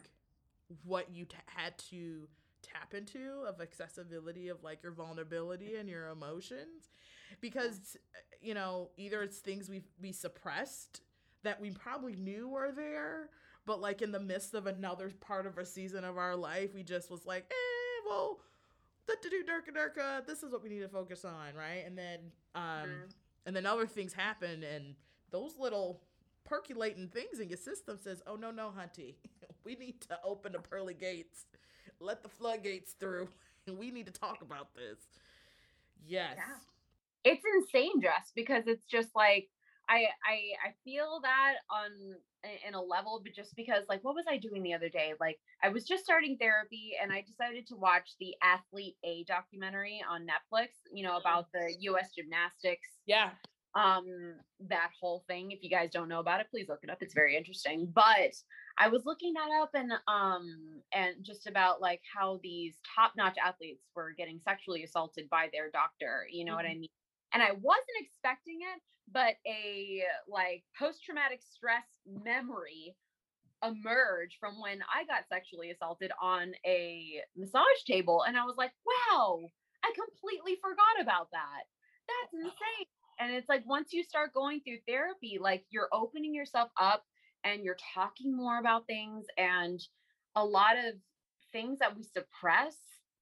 what 0.83 1.11
you 1.11 1.25
t- 1.25 1.35
had 1.45 1.77
to 1.77 2.27
tap 2.61 2.93
into 2.93 3.43
of 3.47 3.61
accessibility 3.61 4.49
of 4.49 4.63
like 4.63 4.83
your 4.83 4.91
vulnerability 4.91 5.75
and 5.75 5.87
your 5.87 6.09
emotions 6.09 6.89
because 7.41 7.97
you 8.41 8.53
know 8.53 8.89
either 8.97 9.21
it's 9.21 9.37
things 9.39 9.69
we 9.69 9.81
we 10.01 10.11
suppressed 10.11 11.01
that 11.43 11.61
we 11.61 11.71
probably 11.71 12.15
knew 12.15 12.47
were 12.47 12.71
there 12.71 13.29
but 13.67 13.79
like 13.79 14.01
in 14.01 14.11
the 14.11 14.19
midst 14.19 14.55
of 14.55 14.65
another 14.65 15.11
part 15.21 15.45
of 15.45 15.59
a 15.59 15.65
season 15.65 16.03
of 16.03 16.17
our 16.17 16.35
life 16.35 16.73
we 16.73 16.81
just 16.83 17.11
was 17.11 17.25
like 17.27 17.45
eh 17.51 18.09
well 18.09 18.39
da 19.07 19.13
da 19.21 19.29
do 19.29 19.43
durka 19.43 19.71
durka 19.77 20.25
this 20.25 20.41
is 20.43 20.51
what 20.51 20.63
we 20.63 20.69
need 20.69 20.79
to 20.81 20.89
focus 20.89 21.23
on 21.25 21.53
right? 21.55 21.83
And 21.85 21.95
then 21.97 22.19
um 22.55 22.63
Mhm. 22.63 23.13
and 23.45 23.55
then 23.55 23.65
other 23.67 23.85
things 23.87 24.13
happen 24.13 24.63
and 24.63 24.95
those 25.31 25.55
little 25.59 26.01
percolating 26.45 27.09
things 27.09 27.39
in 27.39 27.49
your 27.49 27.57
system 27.57 27.97
says 27.97 28.23
oh 28.25 28.35
no 28.35 28.51
no 28.51 28.71
hunty 28.75 29.15
we 29.65 29.75
need 29.75 30.01
to 30.01 30.17
open 30.23 30.53
the 30.53 30.59
pearly 30.59 30.93
gates. 30.95 31.45
Let 31.99 32.23
the 32.23 32.29
floodgates 32.29 32.93
through. 32.93 33.27
And 33.67 33.77
we 33.83 33.91
need 33.91 34.05
to 34.05 34.11
talk 34.13 34.41
about 34.41 34.73
this. 34.75 34.99
Yes. 36.05 36.37
It's 37.23 37.43
insane, 37.55 38.01
Jess, 38.01 38.31
because 38.35 38.63
it's 38.67 38.85
just 38.85 39.09
like 39.15 39.49
I 39.89 40.05
I 40.25 40.35
I 40.69 40.73
feel 40.85 41.19
that 41.23 41.55
on 41.69 41.91
in 42.67 42.73
a 42.73 42.81
level, 42.81 43.21
but 43.23 43.33
just 43.33 43.55
because 43.55 43.83
like 43.89 44.03
what 44.03 44.15
was 44.15 44.25
I 44.29 44.37
doing 44.37 44.63
the 44.63 44.73
other 44.73 44.89
day? 44.89 45.13
Like 45.19 45.39
I 45.63 45.69
was 45.69 45.85
just 45.85 46.03
starting 46.03 46.37
therapy 46.37 46.91
and 47.01 47.11
I 47.11 47.21
decided 47.27 47.67
to 47.67 47.75
watch 47.75 48.11
the 48.19 48.35
Athlete 48.43 48.95
A 49.03 49.23
documentary 49.27 50.01
on 50.09 50.21
Netflix, 50.27 50.67
you 50.91 51.03
know, 51.03 51.17
about 51.17 51.47
the 51.53 51.75
US 51.79 52.09
gymnastics. 52.15 52.87
Yeah. 53.05 53.31
um 53.75 54.05
that 54.59 54.89
whole 54.99 55.23
thing 55.27 55.51
if 55.51 55.61
you 55.61 55.69
guys 55.69 55.89
don't 55.91 56.07
know 56.09 56.19
about 56.19 56.39
it 56.39 56.47
please 56.49 56.67
look 56.69 56.79
it 56.83 56.89
up 56.89 56.97
it's 57.01 57.13
very 57.13 57.35
interesting. 57.35 57.91
But 57.93 58.33
i 58.79 58.87
was 58.87 59.05
looking 59.05 59.33
that 59.33 59.49
up 59.61 59.71
and 59.73 59.91
um 60.07 60.45
and 60.93 61.15
just 61.21 61.47
about 61.47 61.81
like 61.81 62.01
how 62.15 62.39
these 62.43 62.75
top-notch 62.95 63.37
athletes 63.43 63.83
were 63.95 64.13
getting 64.17 64.39
sexually 64.39 64.83
assaulted 64.83 65.29
by 65.29 65.49
their 65.51 65.69
doctor 65.71 66.27
you 66.31 66.45
know 66.45 66.55
what 66.55 66.65
i 66.65 66.75
mean 66.75 66.89
and 67.37 67.43
i 67.43 67.51
wasn't 67.61 68.01
expecting 68.01 68.59
it 68.61 68.81
but 69.13 69.35
a 69.45 70.01
like 70.27 70.63
post-traumatic 70.77 71.39
stress 71.41 71.85
memory 72.25 72.95
emerged 73.63 74.37
from 74.39 74.59
when 74.59 74.79
i 74.89 75.05
got 75.05 75.27
sexually 75.29 75.69
assaulted 75.69 76.11
on 76.21 76.51
a 76.65 77.21
massage 77.37 77.83
table 77.85 78.23
and 78.27 78.35
i 78.35 78.43
was 78.43 78.55
like 78.57 78.71
wow 78.85 79.39
i 79.83 79.91
completely 79.93 80.57
forgot 80.61 81.01
about 81.01 81.29
that. 81.31 81.63
That's 82.07 82.33
insane. 82.33 82.87
And 83.19 83.33
it's 83.33 83.49
like 83.49 83.63
once 83.65 83.93
you 83.93 84.03
start 84.03 84.33
going 84.33 84.61
through 84.61 84.77
therapy 84.87 85.37
like 85.41 85.65
you're 85.69 85.89
opening 85.93 86.33
yourself 86.33 86.69
up 86.79 87.03
and 87.43 87.63
you're 87.63 87.77
talking 87.93 88.35
more 88.35 88.59
about 88.59 88.87
things 88.87 89.25
and 89.37 89.79
a 90.35 90.43
lot 90.43 90.77
of 90.77 90.93
things 91.51 91.79
that 91.79 91.95
we 91.95 92.03
suppress 92.03 92.75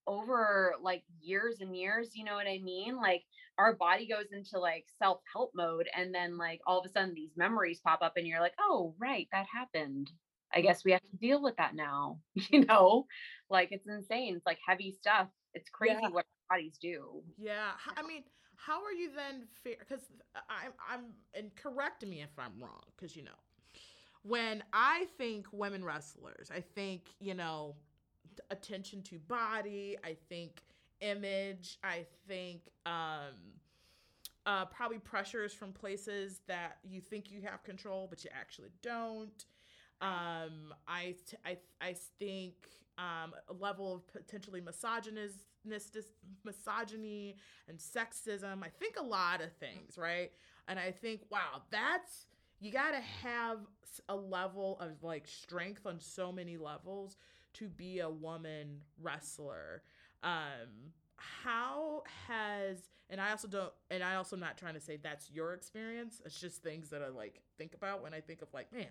over 0.07 0.75
like 0.81 1.03
years 1.21 1.61
and 1.61 1.75
years, 1.75 2.15
you 2.15 2.23
know 2.23 2.35
what 2.35 2.47
I 2.47 2.59
mean? 2.59 2.97
Like 2.97 3.23
our 3.57 3.73
body 3.75 4.07
goes 4.07 4.31
into 4.31 4.59
like 4.59 4.85
self-help 4.99 5.51
mode 5.55 5.87
and 5.95 6.13
then 6.13 6.37
like 6.37 6.61
all 6.67 6.79
of 6.79 6.85
a 6.85 6.89
sudden 6.89 7.13
these 7.13 7.35
memories 7.37 7.79
pop 7.81 8.01
up 8.01 8.13
and 8.17 8.27
you're 8.27 8.41
like, 8.41 8.55
"Oh, 8.59 8.95
right, 8.99 9.27
that 9.31 9.47
happened." 9.53 10.11
I 10.53 10.61
guess 10.61 10.85
we 10.85 10.91
have 10.91 11.01
to 11.03 11.17
deal 11.17 11.41
with 11.41 11.55
that 11.57 11.75
now. 11.75 12.21
You 12.51 12.65
know, 12.65 13.07
like 13.49 13.69
it's 13.71 13.87
insane. 13.87 14.35
It's 14.35 14.45
like 14.45 14.59
heavy 14.65 14.91
stuff. 14.91 15.29
It's 15.53 15.69
crazy 15.69 16.01
Yeah. 16.03 16.09
what 16.09 16.25
our 16.49 16.57
bodies 16.57 16.77
do. 16.79 17.23
Yeah, 17.37 17.71
i 17.97 18.01
mean, 18.03 18.23
how 18.55 18.83
are 18.83 18.91
you 18.93 19.11
then 19.15 19.47
fair? 19.63 19.75
Because 19.79 20.11
I'm, 20.49 20.73
I'm, 20.87 21.05
and 21.33 21.55
correct 21.55 22.05
me 22.05 22.21
if 22.21 22.37
I'm 22.37 22.59
wrong, 22.61 22.81
because 22.95 23.15
you 23.15 23.23
know, 23.23 23.39
when 24.23 24.63
I 24.73 25.05
think 25.17 25.47
women 25.51 25.83
wrestlers, 25.83 26.51
I 26.51 26.61
think 26.61 27.15
you 27.19 27.33
know, 27.33 27.75
attention 28.49 29.01
to 29.03 29.19
body. 29.19 29.97
I 30.03 30.15
think 30.29 30.63
image. 31.01 31.77
I 31.83 32.05
think 32.27 32.61
um, 32.85 33.33
uh, 34.45 34.65
probably 34.65 34.99
pressures 34.99 35.53
from 35.53 35.71
places 35.71 36.41
that 36.47 36.77
you 36.83 37.01
think 37.01 37.31
you 37.31 37.41
have 37.41 37.63
control, 37.63 38.07
but 38.09 38.23
you 38.23 38.29
actually 38.33 38.71
don't. 38.81 39.45
Um, 40.01 40.73
I, 40.87 41.15
t- 41.29 41.37
I, 41.45 41.57
I 41.81 41.95
think 42.19 42.55
um, 42.97 43.33
a 43.49 43.53
level 43.53 43.95
of 43.95 44.07
potentially 44.07 44.61
misogynist, 44.61 45.39
misogyny 46.43 47.37
and 47.67 47.77
sexism. 47.77 48.63
I 48.63 48.69
think 48.79 48.95
a 48.99 49.03
lot 49.03 49.41
of 49.41 49.51
things, 49.53 49.97
right? 49.97 50.31
And 50.67 50.79
I 50.79 50.91
think, 50.91 51.21
wow, 51.29 51.63
that's 51.71 52.27
you 52.59 52.71
got 52.71 52.91
to 52.91 53.01
have 53.23 53.59
a 54.09 54.15
level 54.15 54.77
of 54.79 55.03
like 55.03 55.27
strength 55.27 55.85
on 55.85 55.99
so 55.99 56.31
many 56.31 56.57
levels 56.57 57.17
to 57.55 57.67
be 57.67 57.99
a 57.99 58.09
woman 58.09 58.81
wrestler. 59.01 59.81
Um, 60.23 60.91
how 61.17 62.03
has 62.27 62.79
and 63.09 63.21
I 63.21 63.31
also 63.31 63.47
don't 63.47 63.71
and 63.89 64.03
I 64.03 64.15
also 64.15 64.35
not 64.35 64.57
trying 64.57 64.73
to 64.73 64.79
say 64.81 64.97
that's 64.97 65.29
your 65.31 65.53
experience. 65.53 66.21
It's 66.25 66.39
just 66.39 66.61
things 66.63 66.89
that 66.89 67.01
I 67.01 67.09
like 67.09 67.41
think 67.57 67.73
about 67.73 68.01
when 68.03 68.13
I 68.13 68.21
think 68.21 68.41
of 68.41 68.47
like, 68.53 68.71
man, 68.73 68.87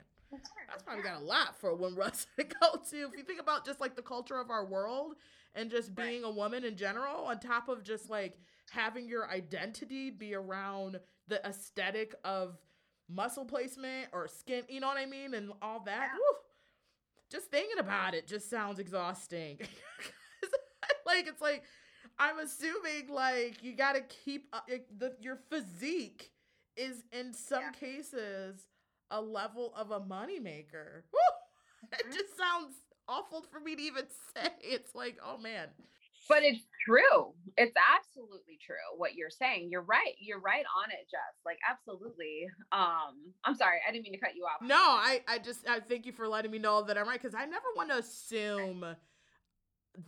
that's 0.68 0.83
probably 0.83 1.02
got 1.02 1.21
a 1.21 1.25
lot 1.25 1.56
for 1.61 1.71
a 1.71 1.75
woman 1.76 1.99
wrestler 1.99 2.44
to 2.44 2.44
go 2.61 2.76
to. 2.90 2.97
If 3.09 3.16
you 3.16 3.25
think 3.25 3.40
about 3.40 3.64
just 3.66 3.80
like 3.80 3.97
the 3.97 4.02
culture 4.02 4.38
of 4.38 4.50
our 4.50 4.64
world 4.64 5.14
and 5.54 5.71
just 5.71 5.90
Right. 5.97 6.09
being 6.09 6.25
a 6.25 6.30
woman 6.30 6.64
in 6.64 6.76
general, 6.76 7.25
on 7.25 7.38
top 7.40 7.68
of 7.68 7.83
just 7.83 8.09
like 8.09 8.38
having 8.71 9.06
your 9.09 9.28
identity 9.30 10.11
be 10.11 10.35
around 10.35 10.99
the 11.28 11.44
aesthetic 11.47 12.14
of 12.25 12.56
muscle 13.09 13.44
placement 13.44 14.09
or 14.12 14.28
skin, 14.28 14.62
you 14.68 14.80
know 14.80 14.88
what 14.88 14.97
I 14.99 15.06
mean? 15.06 15.35
And 15.35 15.52
all 15.61 15.80
that. 15.85 16.11
Yeah. 16.12 16.38
Just 17.35 17.50
thinking 17.50 17.81
about 17.81 18.14
it 18.14 18.29
just 18.29 18.49
sounds 18.49 18.79
exhausting. 18.79 19.59
like, 21.05 21.26
it's 21.26 21.43
like, 21.43 21.64
I'm 22.17 22.38
assuming 22.38 23.09
like 23.09 23.61
you 23.64 23.75
got 23.75 23.95
to 23.97 24.03
keep 24.03 24.47
up 24.53 24.69
the, 24.99 25.14
your 25.21 25.37
physique 25.50 26.31
is 26.76 27.03
in 27.11 27.35
some 27.35 27.62
Yeah. 27.62 27.71
cases 27.73 28.69
a 29.11 29.21
level 29.21 29.75
of 29.76 29.91
a 29.91 30.00
moneymaker. 30.00 31.03
Woo! 31.12 31.19
It 31.93 32.07
Mhm. 32.09 32.14
just 32.14 32.37
sounds 32.37 32.75
awful 33.09 33.43
for 33.43 33.59
me 33.59 33.75
to 33.75 33.83
even 33.83 34.05
say. 34.37 34.49
It's 34.61 34.95
like, 34.95 35.19
oh 35.25 35.37
man. 35.37 35.69
But 36.28 36.43
it's 36.43 36.64
true. 36.85 37.33
It's 37.57 37.75
absolutely 37.95 38.59
true 38.64 38.76
what 38.97 39.14
you're 39.14 39.31
saying. 39.31 39.69
You're 39.71 39.83
right. 39.83 40.14
You're 40.19 40.40
right 40.40 40.64
on 40.83 40.90
it, 40.90 41.07
Jess. 41.11 41.21
Like 41.45 41.59
absolutely. 41.69 42.47
Um, 42.73 43.33
I'm 43.45 43.54
sorry, 43.54 43.78
I 43.87 43.93
didn't 43.93 44.04
mean 44.04 44.14
to 44.14 44.19
cut 44.19 44.35
you 44.35 44.45
off. 44.45 44.66
No, 44.66 44.76
I, 44.76 45.21
I 45.28 45.38
just 45.38 45.69
I 45.69 45.81
thank 45.81 46.07
you 46.07 46.12
for 46.12 46.26
letting 46.28 46.50
me 46.50 46.59
know 46.59 46.83
that 46.85 46.97
I'm 46.97 47.07
right 47.07 47.21
because 47.21 47.35
I 47.35 47.45
never 47.45 47.66
want 47.76 47.90
to 47.90 47.99
assume 47.99 48.85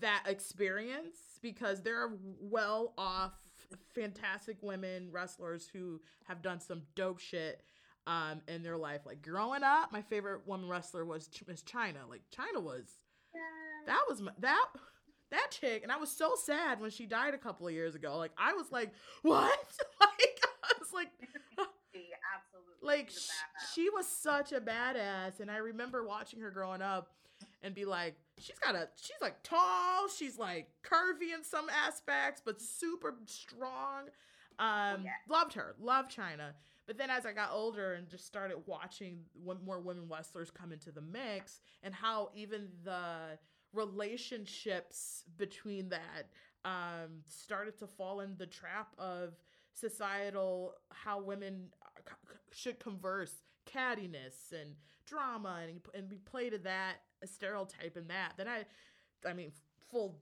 that 0.01 0.25
experience 0.27 1.19
because 1.43 1.83
there 1.83 2.03
are 2.03 2.19
well 2.41 2.95
off, 2.99 3.35
fantastic 3.95 4.57
women 4.63 5.11
wrestlers 5.13 5.69
who 5.73 6.01
have 6.25 6.43
done 6.43 6.61
some 6.61 6.83
dope 6.95 7.21
shit 7.21 7.63
um 8.07 8.41
in 8.49 8.63
their 8.63 8.77
life. 8.77 9.03
Like 9.05 9.23
growing 9.23 9.63
up, 9.63 9.93
my 9.93 10.03
favorite 10.03 10.47
woman 10.47 10.69
wrestler 10.69 11.05
was 11.05 11.29
Ch- 11.29 11.45
Miss 11.47 11.63
Chyna. 11.63 12.09
Like 12.09 12.23
Chyna 12.35 12.63
was 12.63 13.01
that 13.87 14.03
was 14.09 14.21
my, 14.21 14.33
that 14.41 14.67
that 15.31 15.49
chick, 15.51 15.83
and 15.83 15.93
I 15.93 15.97
was 15.97 16.11
so 16.11 16.35
sad 16.43 16.81
when 16.81 16.91
she 16.91 17.07
died 17.07 17.35
a 17.35 17.39
couple 17.39 17.67
of 17.67 17.73
years 17.73 17.95
ago. 17.95 18.17
Like 18.17 18.33
I 18.39 18.53
was 18.55 18.71
like, 18.71 18.93
what? 19.23 19.59
like 20.01 20.41
I 20.65 20.73
was 20.79 20.93
like. 20.93 21.09
absolutely. 22.37 22.87
like 22.87 23.09
she's 23.09 23.17
a 23.17 23.21
sh- 23.21 23.25
badass. 23.25 23.75
she 23.75 23.91
was 23.91 24.07
such 24.07 24.53
a 24.53 24.61
badass 24.61 25.41
and 25.41 25.51
i 25.51 25.57
remember 25.57 26.05
watching 26.05 26.41
her 26.41 26.51
growing 26.51 26.83
up 26.83 27.13
and 27.63 27.75
be 27.75 27.85
like 27.85 28.17
she's 28.39 28.59
got 28.59 28.75
a 28.75 28.89
she's 28.97 29.17
like 29.21 29.43
tall 29.43 30.09
she's 30.09 30.39
like 30.39 30.69
curvy 30.83 31.35
in 31.35 31.43
some 31.43 31.69
aspects 31.71 32.43
but 32.45 32.61
super 32.61 33.15
strong 33.27 34.05
um 34.59 35.05
yeah. 35.05 35.11
loved 35.29 35.53
her 35.53 35.75
loved 35.81 36.15
Chyna 36.15 36.53
but 36.87 36.97
then 36.97 37.11
as 37.11 37.27
i 37.27 37.33
got 37.33 37.51
older 37.53 37.95
and 37.95 38.09
just 38.09 38.27
started 38.27 38.57
watching 38.67 39.21
more 39.65 39.81
women 39.81 40.05
wrestlers 40.09 40.51
come 40.51 40.73
into 40.73 40.91
the 40.91 41.01
mix 41.01 41.61
and 41.83 41.95
how 41.95 42.31
even 42.35 42.69
the 42.85 43.39
relationships 43.77 45.25
between 45.37 45.89
that 45.91 46.27
um 46.65 47.21
started 47.29 47.79
to 47.79 47.87
fall 47.87 48.21
in 48.21 48.35
the 48.39 48.47
trap 48.47 48.89
of 48.99 49.35
societal 49.73 50.73
how 50.91 51.21
women 51.21 51.69
uh, 51.83 51.89
c- 52.09 52.39
should 52.53 52.81
converse 52.81 53.35
cattiness 53.71 54.53
and 54.53 54.75
drama 55.07 55.61
and, 55.63 55.81
and 55.95 56.11
we 56.11 56.17
play 56.19 56.49
to 56.51 56.59
that 56.59 56.95
a 57.23 57.27
stereotype 57.27 57.97
in 57.97 58.07
that 58.09 58.33
then 58.37 58.49
i 58.49 58.65
i 59.29 59.33
mean 59.33 59.53
full 59.91 60.19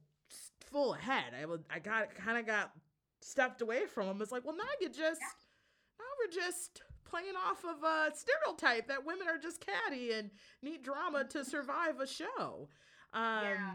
full 0.70 0.94
ahead. 0.94 1.32
I 1.40 1.46
would 1.46 1.64
i 1.70 1.78
got 1.78 2.14
kind 2.14 2.36
of 2.38 2.46
got 2.46 2.72
stepped 3.20 3.62
away 3.62 3.86
from 3.86 4.06
them 4.08 4.20
it's 4.20 4.32
like 4.32 4.44
well 4.44 4.56
now 4.56 4.64
you 4.80 4.88
just 4.88 5.20
now 5.20 6.04
we're 6.20 6.32
just 6.32 6.82
playing 7.04 7.34
off 7.48 7.64
of 7.64 7.82
a 7.84 8.10
stereotype 8.14 8.88
that 8.88 9.06
women 9.06 9.28
are 9.28 9.38
just 9.38 9.64
catty 9.64 10.12
and 10.12 10.30
need 10.62 10.82
drama 10.82 11.24
to 11.24 11.44
survive 11.44 12.00
a 12.00 12.06
show 12.06 12.68
um 13.14 13.42
Yeah. 13.42 13.74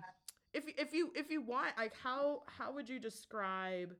if 0.53 0.65
if 0.77 0.93
you 0.93 1.11
if 1.15 1.31
you 1.31 1.41
want 1.41 1.71
like 1.77 1.93
how 2.03 2.43
how 2.47 2.73
would 2.73 2.89
you 2.89 2.99
describe 2.99 3.95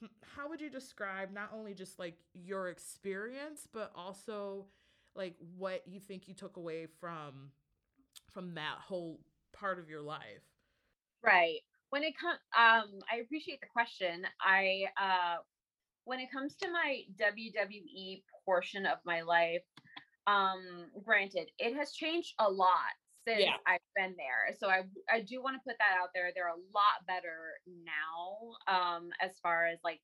hmm, 0.00 0.06
how 0.36 0.48
would 0.48 0.60
you 0.60 0.70
describe 0.70 1.32
not 1.32 1.50
only 1.54 1.74
just 1.74 1.98
like 1.98 2.16
your 2.34 2.68
experience 2.68 3.68
but 3.72 3.92
also 3.94 4.66
like 5.14 5.36
what 5.58 5.82
you 5.86 6.00
think 6.00 6.28
you 6.28 6.34
took 6.34 6.56
away 6.56 6.86
from 7.00 7.52
from 8.30 8.54
that 8.54 8.78
whole 8.80 9.20
part 9.52 9.78
of 9.78 9.88
your 9.90 10.02
life 10.02 10.42
Right. 11.22 11.60
When 11.90 12.02
it 12.04 12.14
comes, 12.18 12.38
um, 12.56 13.00
I 13.12 13.18
appreciate 13.18 13.60
the 13.60 13.66
question. 13.66 14.26
I, 14.40 14.84
uh, 15.00 15.36
when 16.04 16.20
it 16.20 16.30
comes 16.32 16.56
to 16.56 16.70
my 16.70 17.02
WWE 17.18 18.24
portion 18.44 18.86
of 18.86 18.98
my 19.04 19.22
life, 19.22 19.62
um, 20.26 20.86
granted, 21.04 21.50
it 21.58 21.74
has 21.76 21.92
changed 21.92 22.34
a 22.38 22.50
lot 22.50 22.92
since 23.26 23.40
Yeah. 23.40 23.56
I've 23.66 23.80
been 23.96 24.14
there. 24.16 24.54
So 24.58 24.68
I, 24.68 24.82
I 25.12 25.20
do 25.20 25.42
want 25.42 25.56
to 25.56 25.60
put 25.66 25.78
that 25.78 25.98
out 26.00 26.10
there. 26.14 26.30
They're 26.34 26.48
a 26.48 26.64
lot 26.74 27.06
better 27.06 27.58
now, 27.66 28.56
um, 28.66 29.10
as 29.20 29.32
far 29.42 29.66
as 29.66 29.78
like 29.84 30.00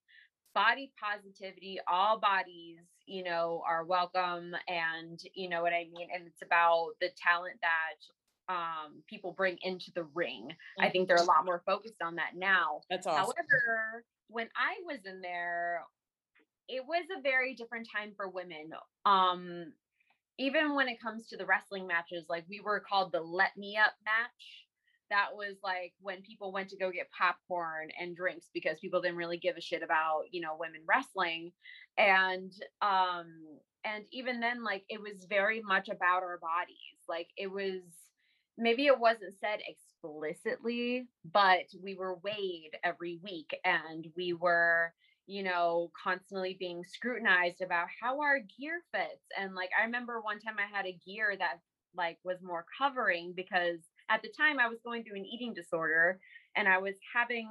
body 0.54 0.92
positivity. 1.00 1.78
All 1.88 2.18
bodies, 2.18 2.78
you 3.07 3.24
know, 3.24 3.62
are 3.66 3.85
welcome, 3.85 4.54
and 4.66 5.20
you 5.35 5.48
know 5.48 5.62
what 5.62 5.72
I 5.72 5.87
mean. 5.92 6.09
And 6.14 6.26
it's 6.26 6.42
about 6.42 6.90
the 7.00 7.11
talent 7.22 7.57
that 7.62 8.52
um 8.52 9.02
people 9.09 9.33
bring 9.33 9.59
into 9.62 9.90
the 9.94 10.04
ring. 10.14 10.48
I 10.81 10.88
think 10.88 11.07
they're 11.07 11.18
a 11.18 11.22
lot 11.22 11.44
more 11.44 11.62
focused 11.66 12.02
on 12.02 12.16
that 12.16 12.33
now. 12.35 12.81
That's 12.88 13.07
awesome. 13.07 13.35
However, 13.37 14.04
when 14.28 14.48
I 14.57 14.76
was 14.87 15.00
in 15.04 15.20
there, 15.20 15.83
it 16.68 16.85
was 16.87 17.04
a 17.16 17.20
very 17.22 17.54
different 17.54 17.88
time 17.94 18.12
for 18.16 18.28
women. 18.28 18.70
Um, 19.04 19.72
even 20.38 20.74
when 20.74 20.88
it 20.88 21.01
comes 21.01 21.27
to 21.29 21.37
the 21.37 21.46
wrestling 21.46 21.87
matches, 21.87 22.24
like 22.29 22.44
we 22.48 22.61
were 22.61 22.81
called 22.81 23.12
the 23.12 23.20
let 23.20 23.57
me 23.57 23.77
up 23.77 23.94
match. 24.05 24.66
That 25.11 25.29
was 25.35 25.57
like 25.64 25.94
when 26.01 26.22
people 26.22 26.53
went 26.53 26.68
to 26.70 26.77
go 26.77 26.90
get 26.90 27.11
popcorn 27.11 27.88
and 27.98 28.14
drinks 28.14 28.46
because 28.53 28.79
people 28.79 29.01
didn't 29.01 29.16
really 29.16 29.38
give 29.38 29.57
a 29.57 29.61
shit 29.61 29.83
about, 29.83 30.24
you 30.31 30.40
know, 30.40 30.57
women 30.59 30.83
wrestling. 30.87 31.53
And 31.96 32.53
um 32.83 33.27
and 33.85 34.05
even 34.12 34.40
then 34.40 34.62
like 34.64 34.85
it 34.88 35.01
was 35.01 35.27
very 35.29 35.62
much 35.62 35.88
about 35.88 36.22
our 36.22 36.38
bodies. 36.38 36.77
Like 37.09 37.29
it 37.37 37.51
was 37.51 37.81
maybe 38.59 38.87
it 38.87 38.98
wasn't 38.98 39.35
said 39.40 39.61
explicitly, 39.66 41.09
but 41.33 41.66
we 41.83 41.94
were 41.94 42.18
weighed 42.22 42.72
every 42.85 43.18
week 43.22 43.57
and 43.64 44.07
we 44.16 44.33
were, 44.33 44.92
you 45.29 45.43
know, 45.43 45.93
constantly 46.03 46.57
being 46.59 46.83
scrutinized 46.85 47.61
about 47.61 47.87
how 48.01 48.21
our 48.21 48.41
gear 48.59 48.81
fits. 48.93 49.23
And 49.38 49.55
like, 49.55 49.69
I 49.79 49.85
remember 49.85 50.21
one 50.21 50.41
time 50.41 50.57
I 50.59 50.75
had 50.75 50.87
a 50.87 50.99
gear 51.07 51.37
that 51.38 51.61
like 51.95 52.17
was 52.25 52.38
more 52.43 52.64
covering 52.77 53.35
because 53.37 53.79
at 54.09 54.23
the 54.23 54.31
time 54.35 54.59
I 54.59 54.69
was 54.69 54.79
going 54.83 55.05
through 55.05 55.19
an 55.19 55.27
eating 55.27 55.53
disorder 55.53 56.19
and 56.57 56.67
I 56.67 56.79
was 56.79 56.95
having 57.14 57.49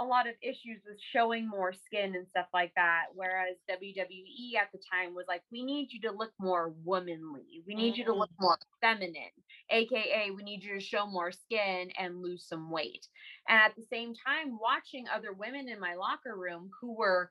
a 0.00 0.04
lot 0.04 0.26
of 0.26 0.34
issues 0.42 0.80
with 0.86 0.98
showing 1.12 1.46
more 1.46 1.72
skin 1.72 2.14
and 2.14 2.26
stuff 2.26 2.46
like 2.54 2.72
that. 2.74 3.04
Whereas 3.14 3.56
WWE 3.70 4.60
at 4.60 4.72
the 4.72 4.80
time 4.90 5.14
was 5.14 5.26
like, 5.28 5.42
we 5.52 5.62
need 5.62 5.88
you 5.92 6.00
to 6.08 6.16
look 6.16 6.32
more 6.40 6.72
womanly. 6.84 7.62
We 7.66 7.74
need 7.74 7.98
you 7.98 8.06
to 8.06 8.14
look 8.14 8.30
mm. 8.30 8.40
more 8.40 8.58
feminine, 8.80 9.30
aka 9.70 10.30
we 10.34 10.42
need 10.42 10.62
you 10.64 10.74
to 10.74 10.84
show 10.84 11.06
more 11.06 11.30
skin 11.30 11.90
and 11.98 12.22
lose 12.22 12.46
some 12.48 12.70
weight. 12.70 13.06
And 13.48 13.60
at 13.60 13.76
the 13.76 13.84
same 13.92 14.14
time, 14.14 14.58
watching 14.58 15.04
other 15.14 15.34
women 15.34 15.68
in 15.68 15.78
my 15.78 15.94
locker 15.94 16.34
room 16.34 16.70
who 16.80 16.96
were 16.96 17.30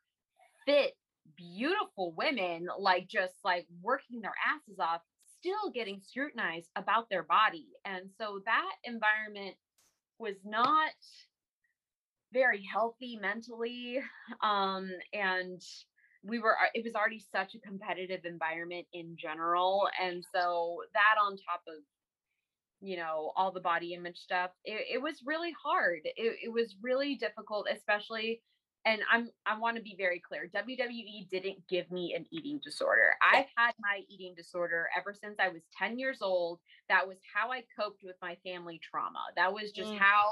fit, 0.68 0.94
beautiful 1.36 2.14
women, 2.16 2.68
like 2.78 3.08
just 3.08 3.34
like 3.44 3.66
working 3.82 4.22
their 4.22 4.36
asses 4.48 4.80
off, 4.80 5.02
still 5.40 5.72
getting 5.74 6.02
scrutinized 6.02 6.70
about 6.76 7.10
their 7.10 7.24
body. 7.24 7.68
And 7.84 8.10
so 8.20 8.42
that 8.46 8.72
environment 8.84 9.56
was 10.20 10.36
not 10.44 10.92
very 12.34 12.64
healthy 12.64 13.18
mentally 13.18 14.00
um 14.42 14.90
and 15.14 15.62
we 16.24 16.40
were 16.40 16.56
it 16.74 16.84
was 16.84 16.96
already 16.96 17.24
such 17.32 17.56
a 17.56 17.60
competitive 17.60 18.26
environment 18.26 18.86
in 18.94 19.16
general 19.18 19.88
and 20.02 20.24
so 20.34 20.82
that 20.94 21.16
on 21.24 21.32
top 21.38 21.64
of 21.68 21.84
you 22.82 22.98
know 22.98 23.32
all 23.36 23.52
the 23.52 23.60
body 23.60 23.94
image 23.94 24.18
stuff 24.18 24.52
it, 24.64 24.86
it 24.94 25.02
was 25.02 25.22
really 25.26 25.54
hard. 25.62 26.00
It, 26.06 26.38
it 26.44 26.52
was 26.54 26.76
really 26.82 27.16
difficult 27.16 27.68
especially 27.72 28.42
and 28.86 29.02
i'm 29.12 29.30
i 29.46 29.58
want 29.58 29.76
to 29.76 29.84
be 29.84 29.96
very 29.98 30.22
clear 30.22 30.50
wwe 30.56 31.30
didn't 31.30 31.68
give 31.68 31.92
me 31.92 32.14
an 32.16 32.26
eating 32.32 32.60
disorder. 32.64 33.16
I've 33.22 33.48
had 33.58 33.74
my 33.80 34.02
eating 34.08 34.34
disorder 34.36 34.88
ever 34.98 35.14
since 35.14 35.36
i 35.40 35.50
was 35.50 35.64
10 35.78 36.00
years 36.00 36.20
old. 36.22 36.60
That 36.88 37.08
was 37.08 37.18
how 37.34 37.52
i 37.52 37.64
coped 37.78 38.04
with 38.04 38.16
my 38.22 38.38
family 38.46 38.80
trauma. 38.82 39.26
That 39.36 39.54
was 39.54 39.72
just 39.72 39.92
Mm. 39.92 39.98
how 40.00 40.32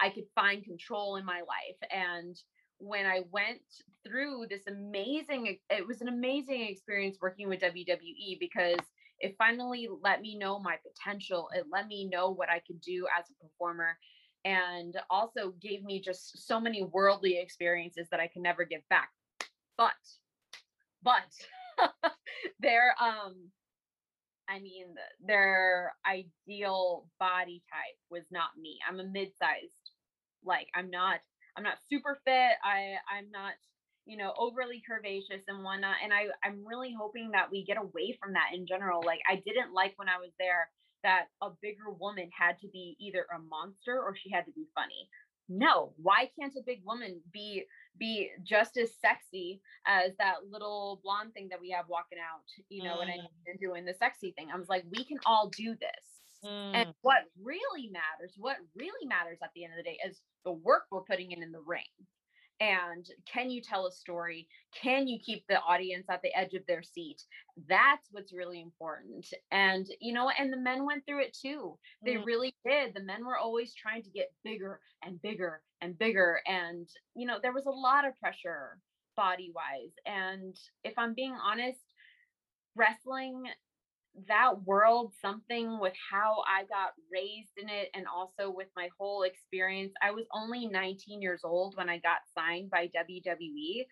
I 0.00 0.10
could 0.10 0.24
find 0.34 0.64
control 0.64 1.16
in 1.16 1.24
my 1.24 1.40
life. 1.40 1.90
And 1.90 2.36
when 2.78 3.06
I 3.06 3.22
went 3.30 3.62
through 4.06 4.46
this 4.50 4.66
amazing, 4.66 5.58
it 5.70 5.86
was 5.86 6.00
an 6.00 6.08
amazing 6.08 6.68
experience 6.68 7.18
working 7.20 7.48
with 7.48 7.60
WWE 7.60 8.38
because 8.40 8.78
it 9.20 9.36
finally 9.38 9.88
let 10.02 10.20
me 10.20 10.36
know 10.36 10.58
my 10.58 10.76
potential. 10.86 11.48
It 11.54 11.66
let 11.72 11.86
me 11.86 12.08
know 12.08 12.30
what 12.30 12.50
I 12.50 12.60
could 12.66 12.80
do 12.80 13.06
as 13.18 13.24
a 13.30 13.44
performer 13.44 13.96
and 14.44 14.96
also 15.08 15.54
gave 15.60 15.82
me 15.84 16.00
just 16.00 16.46
so 16.46 16.60
many 16.60 16.82
worldly 16.82 17.38
experiences 17.38 18.08
that 18.10 18.20
I 18.20 18.26
can 18.26 18.42
never 18.42 18.64
give 18.64 18.82
back. 18.90 19.08
But, 19.78 19.92
but 21.02 21.22
their, 22.60 22.94
um, 23.00 23.36
I 24.48 24.60
mean, 24.60 24.94
their 25.24 25.94
ideal 26.06 27.06
body 27.18 27.62
type 27.70 27.98
was 28.10 28.24
not 28.30 28.50
me. 28.60 28.78
I'm 28.88 29.00
a 29.00 29.04
mid-sized 29.04 29.90
like 30.44 30.68
i'm 30.74 30.90
not 30.90 31.18
i'm 31.56 31.64
not 31.64 31.78
super 31.88 32.18
fit 32.24 32.52
i 32.62 32.94
i'm 33.10 33.30
not 33.32 33.54
you 34.06 34.16
know 34.16 34.32
overly 34.38 34.82
curvaceous 34.84 35.42
and 35.48 35.64
whatnot 35.64 35.96
and 36.02 36.12
i 36.12 36.26
i'm 36.44 36.64
really 36.66 36.94
hoping 36.98 37.30
that 37.32 37.50
we 37.50 37.64
get 37.64 37.78
away 37.78 38.16
from 38.20 38.34
that 38.34 38.50
in 38.54 38.66
general 38.66 39.02
like 39.04 39.20
i 39.28 39.36
didn't 39.36 39.72
like 39.72 39.94
when 39.96 40.08
i 40.08 40.18
was 40.18 40.30
there 40.38 40.68
that 41.02 41.26
a 41.42 41.48
bigger 41.60 41.90
woman 42.00 42.30
had 42.36 42.58
to 42.58 42.68
be 42.68 42.96
either 43.00 43.26
a 43.34 43.38
monster 43.38 43.96
or 44.00 44.14
she 44.16 44.30
had 44.30 44.44
to 44.44 44.52
be 44.52 44.66
funny 44.74 45.08
no 45.48 45.92
why 45.96 46.30
can't 46.38 46.54
a 46.56 46.62
big 46.64 46.80
woman 46.84 47.20
be 47.32 47.64
be 47.98 48.30
just 48.42 48.76
as 48.76 48.90
sexy 49.00 49.60
as 49.86 50.12
that 50.18 50.36
little 50.50 51.00
blonde 51.04 51.32
thing 51.34 51.48
that 51.48 51.60
we 51.60 51.70
have 51.70 51.84
walking 51.88 52.18
out 52.18 52.42
you 52.68 52.82
know 52.82 53.00
and, 53.00 53.10
I, 53.10 53.14
Mm. 53.14 53.28
and 53.46 53.60
doing 53.60 53.84
the 53.84 53.94
sexy 53.94 54.32
thing 54.32 54.48
i 54.52 54.56
was 54.56 54.68
like 54.68 54.84
we 54.96 55.04
can 55.04 55.18
all 55.26 55.48
do 55.48 55.74
this 55.76 56.14
Mm. 56.44 56.74
and 56.74 56.94
what 57.00 57.22
really 57.42 57.88
matters, 57.88 58.34
what 58.36 58.58
really 58.76 59.06
matters 59.06 59.38
at 59.42 59.48
the 59.54 59.64
end 59.64 59.72
of 59.72 59.78
the 59.78 59.82
day 59.82 59.98
is 60.06 60.20
the 60.44 60.52
work 60.52 60.82
we're 60.90 61.00
putting 61.00 61.32
in 61.32 61.42
in 61.42 61.52
the 61.52 61.60
ring. 61.60 61.88
And 62.60 63.06
can 63.26 63.50
you 63.50 63.60
tell 63.60 63.86
a 63.86 63.92
story? 63.92 64.48
Can 64.72 65.08
you 65.08 65.18
keep 65.20 65.46
the 65.48 65.60
audience 65.60 66.06
at 66.08 66.22
the 66.22 66.34
edge 66.36 66.54
of 66.54 66.66
their 66.66 66.82
seat? 66.82 67.22
That's 67.68 68.08
what's 68.10 68.32
really 68.32 68.60
important. 68.62 69.26
And 69.50 69.86
you 70.00 70.12
know, 70.14 70.30
and 70.30 70.52
the 70.52 70.56
men 70.58 70.86
went 70.86 71.04
through 71.06 71.22
it 71.24 71.34
too. 71.34 71.78
They 72.04 72.14
Mm. 72.14 72.26
really 72.26 72.54
did. 72.64 72.94
The 72.94 73.00
men 73.02 73.24
were 73.26 73.38
always 73.38 73.74
trying 73.74 74.02
to 74.04 74.10
get 74.10 74.34
bigger 74.44 74.80
and 75.02 75.20
bigger 75.20 75.62
and 75.80 75.98
bigger. 75.98 76.40
And 76.46 76.88
you 77.14 77.26
know, 77.26 77.38
there 77.40 77.52
was 77.52 77.66
a 77.66 77.70
lot 77.70 78.06
of 78.06 78.18
pressure 78.20 78.80
body 79.16 79.50
wise. 79.54 79.94
And 80.06 80.56
if 80.84 80.94
I'm 80.98 81.14
being 81.14 81.34
honest, 81.34 81.94
wrestling 82.76 83.44
that 84.28 84.62
world 84.62 85.12
something 85.20 85.78
with 85.80 85.94
how 86.10 86.42
I 86.48 86.64
got 86.64 86.92
raised 87.12 87.52
in 87.56 87.68
it 87.68 87.90
and 87.94 88.06
also 88.06 88.50
with 88.50 88.68
my 88.76 88.88
whole 88.98 89.22
experience. 89.24 89.92
I 90.02 90.12
was 90.12 90.26
only 90.32 90.66
19 90.66 91.20
years 91.20 91.42
old 91.44 91.76
when 91.76 91.88
I 91.88 91.98
got 91.98 92.20
signed 92.32 92.70
by 92.70 92.88
WWE. 92.88 93.86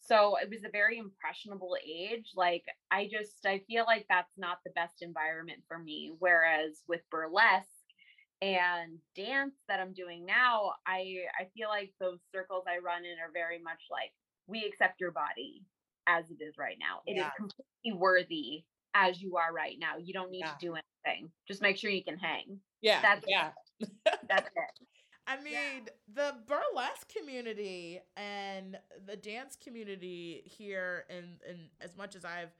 So 0.00 0.36
it 0.38 0.48
was 0.50 0.64
a 0.64 0.70
very 0.70 0.98
impressionable 0.98 1.76
age. 1.84 2.32
Like 2.36 2.64
I 2.90 3.08
just 3.10 3.44
I 3.46 3.60
feel 3.66 3.84
like 3.84 4.06
that's 4.08 4.36
not 4.38 4.58
the 4.64 4.72
best 4.72 5.02
environment 5.02 5.64
for 5.68 5.78
me 5.78 6.12
whereas 6.18 6.82
with 6.88 7.02
burlesque 7.10 7.68
and 8.42 8.98
dance 9.14 9.56
that 9.68 9.80
I'm 9.80 9.92
doing 9.94 10.24
now, 10.26 10.74
I 10.86 11.24
I 11.38 11.46
feel 11.54 11.68
like 11.68 11.94
those 12.00 12.20
circles 12.32 12.64
I 12.68 12.78
run 12.78 13.04
in 13.04 13.18
are 13.18 13.32
very 13.32 13.58
much 13.60 13.82
like 13.90 14.12
we 14.46 14.64
accept 14.64 15.00
your 15.00 15.12
body 15.12 15.64
as 16.06 16.30
it 16.30 16.38
is 16.42 16.58
right 16.58 16.76
now. 16.78 17.00
It 17.06 17.18
is 17.18 17.26
Yeah. 17.26 17.32
completely 17.36 17.98
worthy 17.98 18.64
as 18.96 19.20
you 19.20 19.36
are 19.36 19.52
right 19.52 19.76
now. 19.78 19.96
You 19.98 20.12
don't 20.14 20.30
need 20.30 20.40
Yeah. 20.40 20.52
to 20.52 20.56
do 20.60 20.74
anything. 21.04 21.30
Just 21.46 21.60
make 21.62 21.76
sure 21.76 21.90
you 21.90 22.02
can 22.04 22.16
hang. 22.18 22.60
yeah, 22.80 23.00
that's- 23.02 23.24
yeah. 23.28 23.50
That's 24.28 24.48
it. 24.56 24.80
I 25.28 25.42
mean, 25.42 25.86
the 26.14 26.34
burlesque 26.46 27.12
community 27.12 28.00
and 28.16 28.78
the 29.06 29.16
dance 29.16 29.56
community 29.56 30.42
here, 30.46 31.04
and 31.10 31.40
and 31.48 31.68
as 31.80 31.96
much 31.96 32.14
as 32.14 32.24
I've 32.24 32.52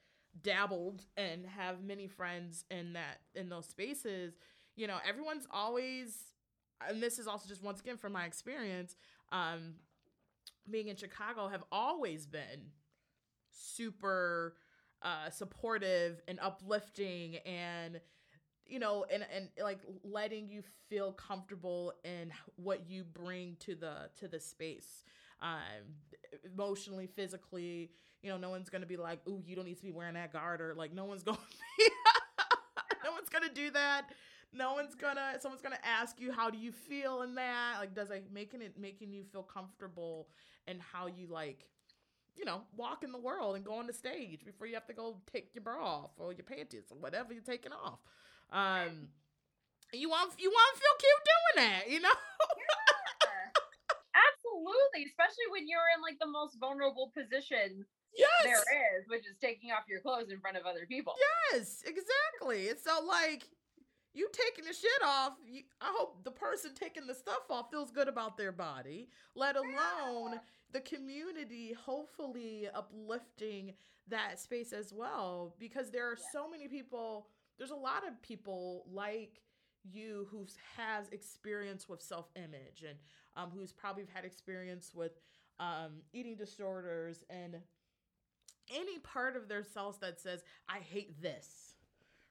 dabbled 0.42 1.02
and 1.16 1.46
have 1.46 1.82
many 1.84 2.08
friends 2.08 2.64
in 2.70 2.92
that 2.94 3.20
in 3.36 3.48
those 3.48 3.66
spaces, 3.66 4.34
you 4.74 4.86
know, 4.88 4.98
everyone's 5.08 5.46
always, 5.52 6.18
and 6.86 7.00
this 7.02 7.18
is 7.20 7.26
also 7.28 7.48
just 7.48 7.62
once 7.62 7.80
again 7.80 7.96
from 7.96 8.12
my 8.12 8.24
experience, 8.26 8.96
um, 9.32 9.76
being 10.68 10.88
in 10.88 10.96
Chicago, 10.96 11.46
have 11.48 11.62
always 11.70 12.26
been 12.26 12.72
super 13.52 14.56
uh 15.06 15.30
supportive 15.30 16.20
and 16.28 16.40
uplifting 16.42 17.36
and 17.46 18.00
you 18.66 18.78
know 18.78 19.06
and 19.12 19.24
and 19.34 19.48
like 19.62 19.80
letting 20.04 20.48
you 20.48 20.62
feel 20.88 21.12
comfortable 21.12 21.92
in 22.04 22.32
what 22.56 22.88
you 22.90 23.04
bring 23.04 23.56
to 23.60 23.74
the 23.74 24.10
to 24.18 24.28
the 24.28 24.40
space 24.40 25.04
um 25.42 25.60
emotionally 26.44 27.06
physically 27.06 27.90
you 28.22 28.30
know 28.30 28.36
no 28.38 28.50
one's 28.50 28.70
gonna 28.70 28.86
be 28.86 28.96
like 28.96 29.20
ooh 29.28 29.42
you 29.46 29.54
don't 29.54 29.66
need 29.66 29.76
to 29.76 29.84
be 29.84 29.92
wearing 29.92 30.14
that 30.14 30.32
garter. 30.32 30.74
Like 30.76 30.92
no 30.92 31.04
one's 31.04 31.22
gonna 31.22 31.38
be 31.78 31.86
no 33.04 33.12
one's 33.12 33.28
gonna 33.28 33.52
do 33.52 33.70
that. 33.70 34.08
No 34.52 34.74
one's 34.74 34.94
gonna 34.94 35.36
someone's 35.40 35.62
gonna 35.62 35.78
ask 35.84 36.20
you 36.20 36.32
how 36.32 36.50
do 36.50 36.58
you 36.58 36.72
feel 36.72 37.22
in 37.22 37.34
that? 37.36 37.76
Like 37.78 37.94
does 37.94 38.10
it 38.10 38.26
making 38.32 38.62
it 38.62 38.78
making 38.78 39.12
you 39.12 39.24
feel 39.24 39.42
comfortable 39.42 40.28
and 40.66 40.80
how 40.80 41.06
you 41.06 41.28
like 41.28 41.66
you 42.36 42.44
know 42.44 42.62
walk 42.76 43.02
in 43.04 43.12
the 43.12 43.18
world 43.18 43.56
and 43.56 43.64
go 43.64 43.74
on 43.74 43.86
the 43.86 43.92
stage 43.92 44.44
before 44.44 44.66
you 44.66 44.74
have 44.74 44.86
to 44.86 44.92
go 44.92 45.16
take 45.32 45.50
your 45.54 45.62
bra 45.64 45.82
off 45.84 46.10
or 46.18 46.32
your 46.32 46.44
panties 46.44 46.84
or 46.90 46.98
whatever 46.98 47.32
you're 47.32 47.42
taking 47.42 47.72
off 47.72 47.98
um 48.52 49.08
you 49.92 50.08
want 50.08 50.32
you 50.38 50.50
want 50.50 50.74
to 50.74 50.80
feel 50.80 50.96
cute 50.98 51.24
doing 51.24 51.68
that 51.70 51.90
you 51.90 52.00
know 52.00 52.10
Absolutely. 54.16 55.04
Especially 55.04 55.44
when 55.50 55.68
you're 55.68 55.84
in 55.94 56.00
like 56.02 56.18
the 56.20 56.26
most 56.26 56.56
vulnerable 56.58 57.12
position 57.14 57.84
Yes. 58.16 58.44
there 58.44 58.64
is, 58.98 59.04
which 59.08 59.26
is 59.28 59.36
taking 59.42 59.72
off 59.72 59.84
your 59.88 60.00
clothes 60.00 60.30
in 60.30 60.40
front 60.40 60.56
of 60.56 60.64
other 60.64 60.86
people. 60.88 61.12
yes 61.52 61.82
exactly 61.84 62.70
and 62.70 62.78
so 62.78 63.04
like 63.06 63.44
you 64.14 64.26
taking 64.32 64.64
the 64.64 64.72
shit 64.72 65.02
off 65.04 65.32
you, 65.46 65.60
i 65.82 65.92
hope 65.94 66.24
the 66.24 66.30
person 66.30 66.70
taking 66.74 67.06
the 67.06 67.14
stuff 67.14 67.42
off 67.50 67.66
feels 67.70 67.90
good 67.90 68.08
about 68.08 68.38
their 68.38 68.52
body 68.52 69.10
let 69.34 69.54
alone 69.56 70.40
the 70.72 70.80
community 70.80 71.74
hopefully 71.84 72.68
uplifting 72.74 73.72
that 74.08 74.38
space 74.38 74.72
as 74.72 74.92
well 74.92 75.54
because 75.58 75.90
there 75.90 76.10
are 76.10 76.16
so 76.32 76.48
many 76.48 76.68
people 76.68 77.28
there's 77.58 77.70
a 77.70 77.74
lot 77.74 78.06
of 78.06 78.20
people 78.22 78.84
like 78.90 79.40
you 79.88 80.26
who 80.30 80.46
has 80.76 81.08
experience 81.10 81.88
with 81.88 82.02
self-image 82.02 82.84
and 82.88 82.98
um, 83.36 83.50
who's 83.54 83.72
probably 83.72 84.04
had 84.12 84.24
experience 84.24 84.90
with 84.94 85.12
um, 85.60 86.02
eating 86.12 86.36
disorders 86.36 87.24
and 87.30 87.56
any 88.74 88.98
part 88.98 89.36
of 89.36 89.48
their 89.48 89.62
selves 89.62 89.98
that 89.98 90.20
says 90.20 90.42
i 90.68 90.78
hate 90.78 91.20
this 91.22 91.76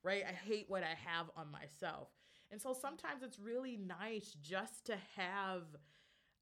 right? 0.06 0.24
I 0.28 0.34
hate 0.34 0.66
what 0.70 0.84
i 0.84 0.96
have 1.10 1.32
on 1.36 1.52
myself. 1.52 2.10
And 2.52 2.62
so 2.62 2.74
sometimes 2.80 3.24
it's 3.24 3.40
really 3.40 3.76
nice 3.76 4.38
just 4.42 4.86
to 4.86 4.96
have 5.18 5.64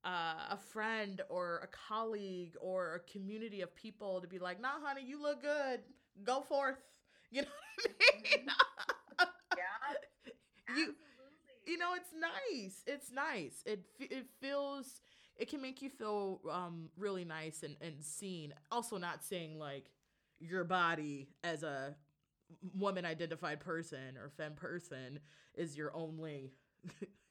uh, 0.06 0.52
a 0.52 0.58
friend 0.72 1.22
or 1.30 1.62
a 1.64 1.68
colleague 1.68 2.56
or 2.62 2.96
a 2.96 3.12
community 3.12 3.62
of 3.62 3.76
people 3.76 4.22
to 4.22 4.28
be 4.28 4.40
like, 4.40 4.62
nah, 4.62 4.80
honey, 4.84 5.04
you 5.06 5.22
look 5.22 5.42
good. 5.42 5.82
Go 6.24 6.42
forth. 6.42 6.78
You 7.32 7.42
know 7.42 7.48
what 7.84 7.92
I 8.14 8.38
mean? 8.38 8.48
Yeah. 9.58 10.76
you, 10.76 10.96
you 11.68 11.78
know, 11.78 11.94
it's 11.96 12.12
nice. 12.14 12.84
It's 12.88 13.12
nice. 13.12 13.64
It 13.66 13.84
it 14.00 14.28
feels 14.42 15.02
it 15.38 15.50
can 15.50 15.62
make 15.62 15.82
you 15.82 15.90
feel 15.90 16.42
um 16.52 16.90
really 16.98 17.26
nice 17.26 17.64
and 17.64 17.76
and 17.82 18.04
seen. 18.04 18.54
Also, 18.72 18.98
not 18.98 19.24
saying 19.24 19.60
like 19.60 19.92
your 20.40 20.64
body 20.64 21.30
as 21.44 21.64
a 21.64 21.96
woman 22.78 23.06
identified 23.06 23.60
person 23.60 24.18
or 24.18 24.30
femme 24.30 24.54
person 24.56 25.20
is 25.56 25.76
your 25.78 25.96
only 25.96 26.52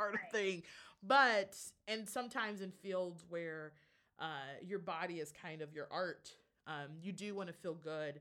part 0.00 0.14
of 0.14 0.20
thing 0.32 0.62
but 1.02 1.56
and 1.88 2.08
sometimes 2.08 2.60
in 2.60 2.70
fields 2.70 3.24
where 3.28 3.72
uh, 4.18 4.24
your 4.66 4.78
body 4.78 5.14
is 5.20 5.32
kind 5.32 5.62
of 5.62 5.72
your 5.74 5.88
art 5.90 6.30
um, 6.66 6.88
you 7.02 7.12
do 7.12 7.34
want 7.34 7.48
to 7.48 7.52
feel 7.54 7.74
good 7.74 8.20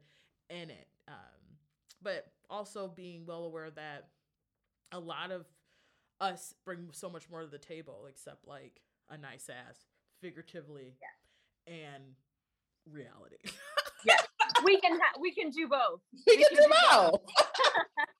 in 0.49 0.69
it 0.69 0.87
um, 1.07 1.15
but 2.01 2.27
also 2.49 2.87
being 2.87 3.25
well 3.25 3.43
aware 3.43 3.69
that 3.69 4.07
a 4.91 4.99
lot 4.99 5.31
of 5.31 5.45
us 6.21 6.53
bring 6.65 6.87
so 6.91 7.09
much 7.09 7.29
more 7.29 7.41
to 7.41 7.47
the 7.47 7.57
table 7.57 8.05
except 8.09 8.47
like 8.47 8.81
a 9.09 9.17
nice 9.17 9.49
ass 9.49 9.85
figuratively 10.21 10.95
and 11.67 12.03
reality 12.91 13.37
we 14.63 14.79
can 14.79 14.93
ha- 14.99 15.19
we 15.19 15.33
can 15.33 15.49
do 15.49 15.67
both. 15.67 16.01
We 16.27 16.37
We 16.37 16.45
can 16.45 16.57
them 16.57 16.71
do 16.71 16.75
both. 16.91 17.15
out. 17.15 17.21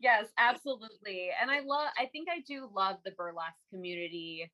yes, 0.00 0.28
absolutely. 0.38 1.30
And 1.40 1.50
I 1.50 1.60
love 1.60 1.90
I 1.98 2.06
think 2.06 2.28
I 2.30 2.40
do 2.40 2.68
love 2.72 2.98
the 3.04 3.12
burlesque 3.12 3.62
community. 3.70 4.50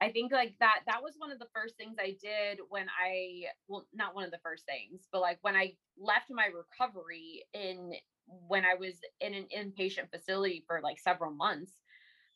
I 0.00 0.10
think 0.12 0.32
like 0.32 0.56
that 0.60 0.82
that 0.86 1.02
was 1.02 1.14
one 1.18 1.32
of 1.32 1.38
the 1.38 1.48
first 1.54 1.76
things 1.76 1.96
I 2.00 2.16
did 2.22 2.60
when 2.68 2.88
I 2.90 3.46
well 3.68 3.86
not 3.92 4.14
one 4.14 4.24
of 4.24 4.30
the 4.30 4.40
first 4.42 4.66
things, 4.66 5.08
but 5.12 5.20
like 5.20 5.38
when 5.42 5.56
I 5.56 5.76
left 5.98 6.30
my 6.30 6.46
recovery 6.46 7.44
in 7.54 7.94
when 8.26 8.64
I 8.64 8.74
was 8.74 9.00
in 9.20 9.34
an 9.34 9.48
inpatient 9.56 10.10
facility 10.10 10.64
for 10.66 10.80
like 10.82 10.98
several 11.00 11.32
months. 11.32 11.72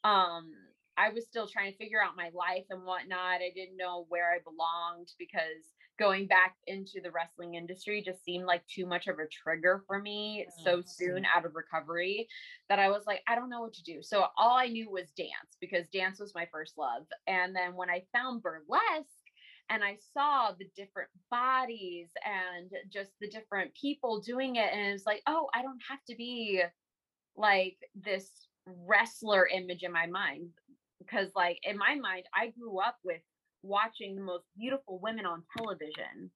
Um 0.04 0.52
I 0.96 1.10
was 1.10 1.26
still 1.26 1.48
trying 1.48 1.72
to 1.72 1.78
figure 1.78 2.02
out 2.02 2.16
my 2.16 2.30
life 2.34 2.66
and 2.70 2.84
whatnot. 2.84 3.40
I 3.42 3.50
didn't 3.54 3.76
know 3.78 4.06
where 4.08 4.32
I 4.32 4.40
belonged 4.40 5.08
because 5.18 5.74
going 6.02 6.26
back 6.26 6.56
into 6.66 7.00
the 7.00 7.12
wrestling 7.12 7.54
industry 7.54 8.02
just 8.04 8.24
seemed 8.24 8.44
like 8.44 8.66
too 8.66 8.86
much 8.86 9.06
of 9.06 9.20
a 9.20 9.28
trigger 9.28 9.84
for 9.86 10.00
me 10.00 10.44
so 10.64 10.78
Mm. 10.78 10.88
soon 10.88 11.24
out 11.24 11.44
of 11.46 11.54
recovery 11.54 12.28
that 12.68 12.80
I 12.80 12.88
was 12.88 13.06
like, 13.06 13.22
I 13.28 13.36
don't 13.36 13.50
know 13.50 13.60
what 13.60 13.74
to 13.74 13.84
do. 13.84 14.02
So 14.02 14.26
all 14.36 14.56
I 14.58 14.66
knew 14.66 14.90
was 14.90 15.12
dance 15.12 15.52
because 15.60 15.88
dance 15.90 16.18
was 16.18 16.34
my 16.34 16.46
first 16.46 16.76
love. 16.76 17.06
And 17.28 17.54
then 17.54 17.76
when 17.76 17.88
I 17.88 18.04
found 18.12 18.42
burlesque 18.42 19.28
and 19.70 19.84
I 19.84 19.96
saw 20.12 20.50
the 20.58 20.68
different 20.74 21.10
bodies 21.30 22.10
and 22.24 22.70
just 22.90 23.12
the 23.20 23.28
different 23.28 23.72
people 23.74 24.20
doing 24.20 24.56
it, 24.56 24.70
and 24.72 24.80
it 24.88 24.92
was 24.92 25.06
like, 25.06 25.22
oh, 25.28 25.48
I 25.54 25.62
don't 25.62 25.82
have 25.88 26.04
to 26.08 26.16
be 26.16 26.62
like 27.36 27.78
this 27.94 28.28
wrestler 28.66 29.46
image 29.46 29.84
in 29.84 29.92
my 29.92 30.06
mind. 30.06 30.50
Because, 30.98 31.30
like, 31.34 31.58
in 31.64 31.76
my 31.76 31.94
mind, 31.96 32.24
I 32.34 32.48
grew 32.48 32.78
up 32.80 32.96
with 33.02 33.22
watching 33.62 34.16
the 34.16 34.22
most 34.22 34.44
beautiful 34.56 34.98
women 35.00 35.26
on 35.26 35.42
television 35.56 36.30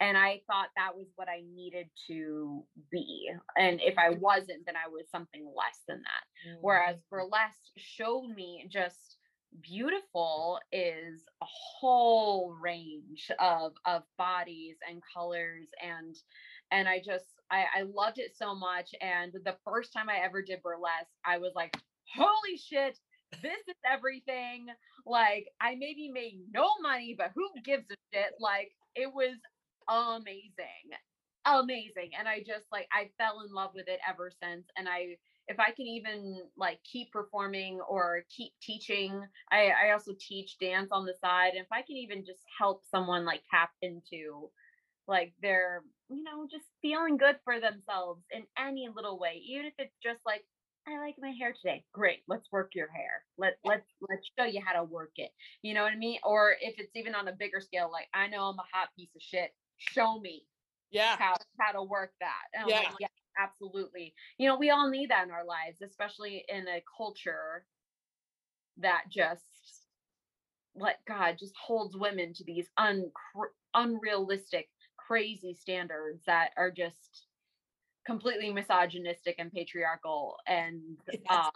and 0.00 0.16
I 0.16 0.42
thought 0.46 0.68
that 0.76 0.94
was 0.94 1.06
what 1.16 1.28
I 1.28 1.42
needed 1.54 1.88
to 2.08 2.64
be. 2.90 3.30
And 3.56 3.80
if 3.80 3.96
I 3.96 4.10
wasn't, 4.10 4.66
then 4.66 4.76
I 4.76 4.88
was 4.88 5.08
something 5.10 5.46
less 5.46 5.80
than 5.88 6.02
that. 6.02 6.58
Whereas 6.60 6.96
mm-hmm. 6.96 7.16
burlesque 7.16 7.72
showed 7.76 8.28
me 8.34 8.68
just 8.70 9.16
beautiful 9.62 10.58
is 10.70 11.22
a 11.42 11.46
whole 11.46 12.54
range 12.60 13.30
of 13.38 13.72
of 13.86 14.02
bodies 14.18 14.76
and 14.86 15.00
colors 15.14 15.68
and 15.82 16.14
and 16.70 16.86
I 16.88 16.98
just 16.98 17.24
I, 17.50 17.64
I 17.78 17.82
loved 17.82 18.18
it 18.18 18.36
so 18.36 18.54
much. 18.54 18.90
And 19.00 19.32
the 19.44 19.56
first 19.64 19.92
time 19.92 20.10
I 20.10 20.18
ever 20.24 20.42
did 20.42 20.62
burlesque, 20.62 21.14
I 21.24 21.38
was 21.38 21.52
like, 21.54 21.74
holy 22.14 22.58
shit, 22.58 22.98
this 23.42 23.60
is 23.68 23.76
everything. 23.90 24.66
Like 25.04 25.46
I 25.60 25.74
maybe 25.74 26.10
made 26.12 26.40
no 26.52 26.68
money, 26.82 27.14
but 27.16 27.32
who 27.34 27.48
gives 27.64 27.84
a 27.90 27.96
shit? 28.12 28.32
Like 28.40 28.72
it 28.94 29.12
was 29.12 29.36
amazing 29.88 30.96
amazing 31.46 32.10
and 32.18 32.26
i 32.26 32.38
just 32.38 32.66
like 32.72 32.88
i 32.92 33.08
fell 33.18 33.40
in 33.46 33.54
love 33.54 33.70
with 33.74 33.86
it 33.86 34.00
ever 34.08 34.32
since 34.42 34.66
and 34.76 34.88
i 34.88 35.16
if 35.46 35.60
i 35.60 35.70
can 35.70 35.86
even 35.86 36.40
like 36.56 36.80
keep 36.90 37.12
performing 37.12 37.78
or 37.88 38.24
keep 38.36 38.52
teaching 38.60 39.22
i 39.52 39.70
i 39.84 39.92
also 39.92 40.12
teach 40.18 40.58
dance 40.58 40.88
on 40.90 41.06
the 41.06 41.14
side 41.20 41.50
and 41.54 41.60
if 41.60 41.70
i 41.72 41.82
can 41.82 41.96
even 41.96 42.24
just 42.26 42.40
help 42.58 42.82
someone 42.90 43.24
like 43.24 43.42
tap 43.48 43.70
into 43.80 44.50
like 45.06 45.34
they're 45.40 45.82
you 46.08 46.24
know 46.24 46.48
just 46.50 46.66
feeling 46.82 47.16
good 47.16 47.36
for 47.44 47.60
themselves 47.60 48.24
in 48.32 48.42
any 48.58 48.88
little 48.94 49.18
way 49.18 49.40
even 49.48 49.66
if 49.66 49.74
it's 49.78 49.96
just 50.02 50.18
like 50.26 50.42
I 50.88 50.98
like 51.00 51.16
my 51.18 51.30
hair 51.30 51.52
today. 51.52 51.84
Great. 51.92 52.22
Let's 52.28 52.50
work 52.52 52.72
your 52.74 52.88
hair. 52.88 53.24
Let 53.38 53.58
let's 53.64 53.86
let's 54.08 54.30
show 54.38 54.44
you 54.44 54.60
how 54.64 54.74
to 54.74 54.84
work 54.84 55.12
it. 55.16 55.30
You 55.62 55.74
know 55.74 55.82
what 55.82 55.92
I 55.92 55.96
mean? 55.96 56.20
Or 56.22 56.54
if 56.60 56.74
it's 56.78 56.94
even 56.94 57.14
on 57.14 57.28
a 57.28 57.32
bigger 57.32 57.60
scale, 57.60 57.90
like 57.90 58.08
I 58.14 58.28
know 58.28 58.44
I'm 58.44 58.58
a 58.58 58.64
hot 58.72 58.88
piece 58.96 59.10
of 59.16 59.22
shit. 59.22 59.50
Show 59.78 60.20
me 60.20 60.46
Yeah. 60.90 61.16
how 61.16 61.34
how 61.60 61.72
to 61.72 61.82
work 61.82 62.12
that. 62.20 62.66
Yeah. 62.68 62.78
like, 62.78 62.88
yeah, 63.00 63.08
absolutely. 63.38 64.14
You 64.38 64.48
know, 64.48 64.56
we 64.56 64.70
all 64.70 64.88
need 64.88 65.10
that 65.10 65.24
in 65.24 65.32
our 65.32 65.44
lives, 65.44 65.82
especially 65.82 66.44
in 66.48 66.68
a 66.68 66.82
culture 66.96 67.66
that 68.78 69.04
just 69.10 69.42
let 70.76 70.98
God 71.06 71.36
just 71.38 71.54
holds 71.56 71.96
women 71.96 72.32
to 72.34 72.44
these 72.44 72.68
un 72.76 73.10
unrealistic, 73.74 74.68
crazy 74.96 75.54
standards 75.54 76.22
that 76.26 76.50
are 76.56 76.70
just 76.70 77.25
completely 78.06 78.52
misogynistic 78.52 79.34
and 79.38 79.52
patriarchal 79.52 80.36
and 80.46 80.80
um 81.30 81.50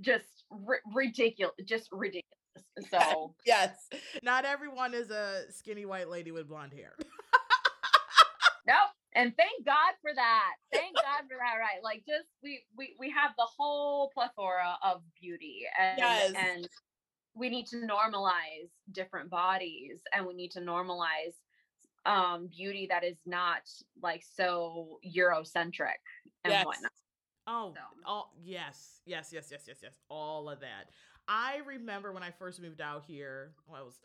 just 0.00 0.44
ri- 0.50 0.78
ridiculous 0.94 1.54
just 1.64 1.88
ridiculous 1.92 2.26
so 2.90 3.34
Yes. 3.46 3.88
not 4.22 4.44
everyone 4.44 4.94
is 4.94 5.10
a 5.10 5.42
skinny 5.50 5.84
white 5.84 6.08
lady 6.08 6.32
with 6.32 6.48
blonde 6.48 6.72
hair 6.72 6.94
Nope. 8.66 8.76
And 9.14 9.36
thank 9.36 9.66
God 9.66 9.92
for 10.00 10.12
that. 10.14 10.52
Thank 10.72 10.94
God 10.94 11.22
for 11.28 11.36
that. 11.36 11.58
Right. 11.58 11.82
Like 11.82 12.04
just 12.08 12.28
we 12.44 12.62
we 12.78 12.94
we 12.98 13.10
have 13.10 13.32
the 13.36 13.44
whole 13.58 14.10
plethora 14.14 14.76
of 14.84 15.02
beauty 15.20 15.62
and 15.78 15.98
Yes. 15.98 16.32
and 16.36 16.68
we 17.34 17.48
need 17.48 17.66
to 17.66 17.76
normalize 17.78 18.70
different 18.92 19.28
bodies 19.30 20.00
and 20.14 20.24
we 20.24 20.32
need 20.34 20.52
to 20.52 20.60
normalize 20.60 21.34
um 22.04 22.48
beauty 22.48 22.86
that 22.90 23.04
is 23.04 23.16
not 23.26 23.62
like 24.02 24.24
so 24.34 24.98
Eurocentric 25.06 26.00
and 26.44 26.52
Yes. 26.52 26.66
whatnot. 26.66 26.92
Oh, 27.46 27.72
So. 27.74 27.80
all 28.06 28.32
yes, 28.42 29.00
yes, 29.04 29.30
yes, 29.32 29.48
yes, 29.50 29.62
yes, 29.66 29.78
yes, 29.82 29.94
all 30.08 30.48
of 30.48 30.60
that. 30.60 30.90
I 31.28 31.60
remember 31.66 32.12
when 32.12 32.22
I 32.22 32.30
first 32.30 32.60
moved 32.60 32.80
out 32.80 33.04
here. 33.06 33.52
Well, 33.66 33.80
I 33.80 33.84
was, 33.84 33.98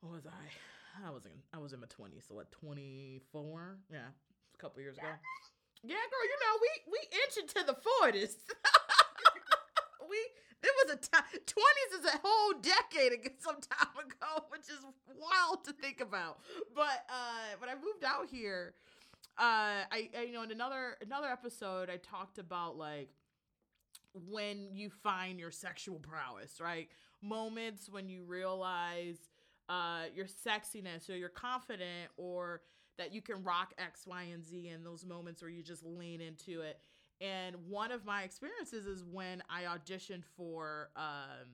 what 0.00 0.12
was 0.12 0.26
I? 0.26 1.06
I 1.06 1.10
was 1.10 1.24
in, 1.24 1.32
I 1.54 1.58
was 1.58 1.72
in 1.72 1.80
my 1.80 1.86
twenties. 1.88 2.24
So 2.28 2.34
what, 2.34 2.50
twenty 2.52 3.20
four? 3.32 3.78
Yeah, 3.90 4.08
a 4.54 4.58
couple 4.58 4.80
years 4.82 4.98
ago. 4.98 5.06
Yeah, 5.82 5.94
girl, 5.94 6.24
you 6.24 6.36
know 6.40 6.58
we 6.60 6.92
we 6.92 6.98
inch 7.24 7.36
into 7.38 7.66
the 7.66 7.76
forties. 7.80 8.36
we 10.08 10.16
there 10.62 10.70
was 10.84 10.94
a 10.94 10.96
time 11.10 11.24
twenties 11.46 12.00
is 12.00 12.14
a 12.14 12.18
whole 12.22 12.54
decade 12.60 13.12
ago, 13.12 13.30
some 13.38 13.56
time 13.56 13.94
ago, 13.98 14.44
which 14.50 14.68
is 14.68 14.84
wild 15.18 15.64
to 15.64 15.72
think 15.72 16.00
about. 16.00 16.38
But 16.74 17.04
uh, 17.08 17.56
when 17.58 17.70
I 17.70 17.74
moved 17.74 18.04
out 18.04 18.26
here, 18.30 18.74
uh 19.38 19.88
I, 19.90 20.10
I 20.18 20.22
you 20.26 20.32
know 20.32 20.42
in 20.42 20.50
another 20.52 20.96
another 21.02 21.28
episode 21.28 21.90
I 21.90 21.96
talked 21.96 22.38
about 22.38 22.76
like 22.76 23.10
when 24.28 24.68
you 24.74 24.90
find 24.90 25.38
your 25.38 25.50
sexual 25.50 25.98
prowess, 25.98 26.60
right? 26.60 26.88
Moments 27.22 27.88
when 27.88 28.08
you 28.08 28.24
realize 28.24 29.16
uh 29.68 30.04
your 30.14 30.26
sexiness 30.26 31.08
or 31.08 31.14
you're 31.14 31.28
confident 31.28 32.10
or 32.16 32.60
that 32.98 33.14
you 33.14 33.22
can 33.22 33.42
rock 33.42 33.72
X, 33.78 34.06
Y, 34.06 34.24
and 34.34 34.44
Z 34.44 34.68
in 34.68 34.84
those 34.84 35.04
moments 35.04 35.40
where 35.40 35.50
you 35.50 35.62
just 35.62 35.82
lean 35.84 36.20
into 36.20 36.60
it. 36.60 36.78
And 37.22 37.56
one 37.68 37.92
of 37.92 38.04
my 38.04 38.24
experiences 38.24 38.86
is 38.86 39.04
when 39.04 39.42
I 39.48 39.62
auditioned 39.62 40.24
for 40.36 40.90
um 40.96 41.48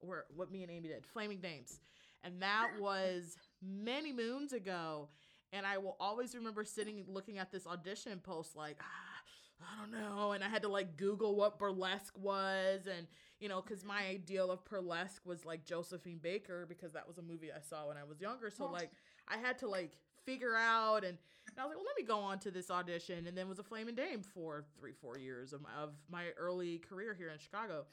where 0.00 0.24
what 0.34 0.50
me 0.50 0.62
and 0.62 0.70
Amy 0.70 0.88
did, 0.88 1.06
Flaming 1.06 1.40
Dames. 1.40 1.80
And 2.22 2.42
that 2.42 2.68
was 2.80 3.36
many 3.62 4.12
moons 4.12 4.52
ago. 4.52 5.08
And 5.52 5.64
I 5.64 5.78
will 5.78 5.96
always 6.00 6.34
remember 6.34 6.64
sitting 6.64 7.04
looking 7.08 7.38
at 7.38 7.50
this 7.50 7.66
audition 7.66 8.18
post 8.18 8.56
like, 8.56 8.78
ah, 8.82 9.16
I 9.62 9.80
don't 9.80 9.92
know. 9.92 10.32
And 10.32 10.44
I 10.44 10.48
had 10.48 10.62
to 10.62 10.68
like 10.68 10.96
Google 10.96 11.36
what 11.36 11.58
burlesque 11.58 12.16
was. 12.18 12.86
And, 12.86 13.06
you 13.40 13.48
know, 13.48 13.62
because 13.62 13.84
my 13.84 14.06
ideal 14.06 14.50
of 14.50 14.64
burlesque 14.64 15.22
was 15.24 15.44
like 15.44 15.64
Josephine 15.64 16.18
Baker 16.22 16.66
because 16.68 16.92
that 16.92 17.06
was 17.06 17.18
a 17.18 17.22
movie 17.22 17.50
I 17.52 17.60
saw 17.60 17.88
when 17.88 17.96
I 17.96 18.04
was 18.04 18.20
younger. 18.20 18.50
So, 18.50 18.66
like, 18.66 18.90
I 19.28 19.38
had 19.38 19.58
to 19.58 19.68
like 19.68 19.92
figure 20.26 20.54
out 20.54 21.04
and, 21.04 21.16
and 21.48 21.58
I 21.58 21.62
was 21.62 21.70
like, 21.70 21.76
well, 21.76 21.86
let 21.86 21.96
me 21.96 22.06
go 22.06 22.18
on 22.18 22.38
to 22.40 22.50
this 22.50 22.70
audition. 22.70 23.26
And 23.26 23.38
then 23.38 23.48
was 23.48 23.58
a 23.58 23.62
Flaming 23.62 23.94
Dame 23.94 24.22
for 24.22 24.64
three, 24.78 24.92
four 24.92 25.16
years 25.16 25.52
of 25.52 25.62
my, 25.62 25.70
of 25.80 25.90
my 26.10 26.24
early 26.36 26.78
career 26.78 27.14
here 27.14 27.30
in 27.30 27.38
Chicago. 27.38 27.84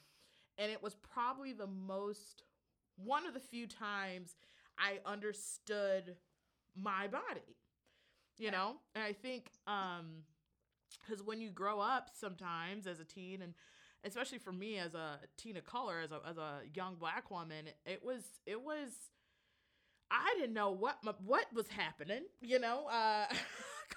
And 0.58 0.70
it 0.70 0.82
was 0.82 0.96
probably 0.96 1.52
the 1.52 1.66
most, 1.66 2.42
one 2.96 3.26
of 3.26 3.32
the 3.32 3.40
few 3.40 3.66
times 3.66 4.36
I 4.78 4.98
understood 5.06 6.16
my 6.76 7.06
body, 7.06 7.56
you 8.38 8.50
know? 8.50 8.74
And 8.94 9.04
I 9.04 9.12
think, 9.12 9.50
um, 9.66 10.24
because 11.00 11.22
when 11.22 11.40
you 11.40 11.50
grow 11.50 11.80
up 11.80 12.10
sometimes 12.12 12.86
as 12.86 13.00
a 13.00 13.04
teen 13.04 13.42
and 13.42 13.54
especially 14.04 14.38
for 14.38 14.52
me 14.52 14.78
as 14.78 14.94
a 14.94 15.18
teen 15.36 15.56
of 15.56 15.64
color, 15.64 16.00
as 16.00 16.12
a 16.12 16.20
as 16.28 16.36
a 16.36 16.60
young 16.74 16.94
black 16.94 17.30
woman, 17.30 17.66
it 17.86 18.04
was 18.04 18.22
it 18.46 18.62
was 18.62 18.90
I 20.14 20.34
didn't 20.38 20.54
know 20.54 20.70
what 20.70 20.98
my, 21.02 21.12
what 21.24 21.46
was 21.52 21.68
happening. 21.68 22.22
You 22.40 22.60
know, 22.60 22.86
uh, 22.88 23.26
I 23.30 23.36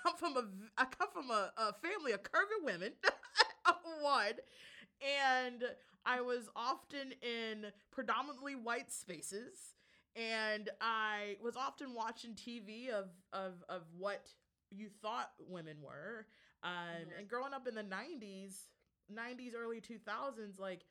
come 0.03 0.17
from 0.17 0.37
a 0.37 0.45
I 0.77 0.85
come 0.85 1.09
from 1.13 1.29
a, 1.29 1.51
a 1.57 1.73
family 1.73 2.11
of 2.13 2.23
curvy 2.23 2.63
women, 2.63 2.93
one, 4.01 4.33
and 5.01 5.63
I 6.05 6.21
was 6.21 6.49
often 6.55 7.13
in 7.21 7.67
predominantly 7.91 8.55
white 8.55 8.91
spaces, 8.91 9.75
and 10.15 10.69
I 10.81 11.37
was 11.43 11.55
often 11.55 11.93
watching 11.93 12.35
TV 12.35 12.89
of 12.89 13.09
of 13.33 13.63
of 13.69 13.83
what 13.97 14.27
you 14.71 14.89
thought 15.01 15.31
women 15.47 15.77
were. 15.81 16.27
Um, 16.63 16.71
Mhm. 17.07 17.19
and 17.19 17.27
growing 17.29 17.53
up 17.53 17.67
in 17.67 17.75
the 17.75 17.83
'90s, 17.83 18.69
'90s, 19.09 19.53
early 19.55 19.81
2000s, 19.81 20.59
like 20.59 20.85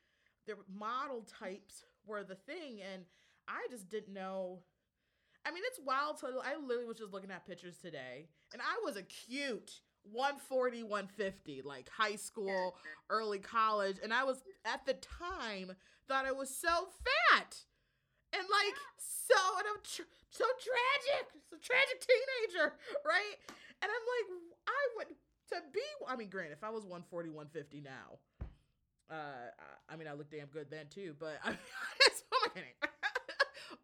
their 0.47 0.57
model 0.73 1.23
types 1.23 1.85
were 2.07 2.23
the 2.25 2.37
thing, 2.37 2.81
and 2.83 3.05
I 3.49 3.67
just 3.71 3.89
didn't 3.89 4.15
know. 4.15 4.63
I 5.47 5.53
mean, 5.53 5.63
it's 5.67 5.79
wild. 5.85 6.19
So 6.19 6.29
I 6.45 6.57
literally 6.61 6.87
was 6.87 6.99
just 6.99 7.13
looking 7.13 7.31
at 7.31 7.47
pictures 7.47 7.77
today, 7.81 8.27
and 8.53 8.61
I 8.61 8.81
was 8.85 8.97
a 8.97 9.03
cute 9.03 9.81
140, 10.13 10.83
150, 10.83 11.63
like 11.63 11.89
high 11.89 12.17
school, 12.17 12.77
early 13.11 13.39
college, 13.39 13.99
and 14.03 14.13
I 14.13 14.25
was 14.25 14.43
at 14.65 14.85
the 14.87 14.95
time 14.95 15.73
thought 16.09 16.25
I 16.25 16.33
was 16.33 16.51
so 16.55 16.89
fat 17.33 17.57
and 18.33 18.43
like 18.43 18.75
so 18.99 19.35
and 19.59 19.67
I'm 19.71 19.83
tr- 19.83 20.11
so 20.31 20.45
tragic, 20.45 21.27
so 21.51 21.57
tragic 21.63 21.99
teenager, 22.07 22.75
right? 23.05 23.37
And 23.83 23.91
I'm 23.91 24.07
like, 24.07 24.27
I 24.69 24.83
would 24.99 25.07
to 25.51 25.57
be. 25.73 25.81
I 26.09 26.17
mean, 26.17 26.29
granted, 26.29 26.53
if 26.53 26.65
I 26.65 26.71
was 26.71 26.85
140, 26.85 27.31
150 27.31 27.81
now, 27.83 28.19
uh, 29.11 29.15
I- 29.91 29.93
mean, 29.97 30.09
I 30.09 30.13
look 30.15 30.31
damn 30.31 30.47
good 30.49 30.71
then 30.71 30.87
too. 30.91 31.15
But 31.19 31.39
I 31.45 31.51
mean, 31.51 31.59
it's 32.07 32.23
I'm. 32.31 32.75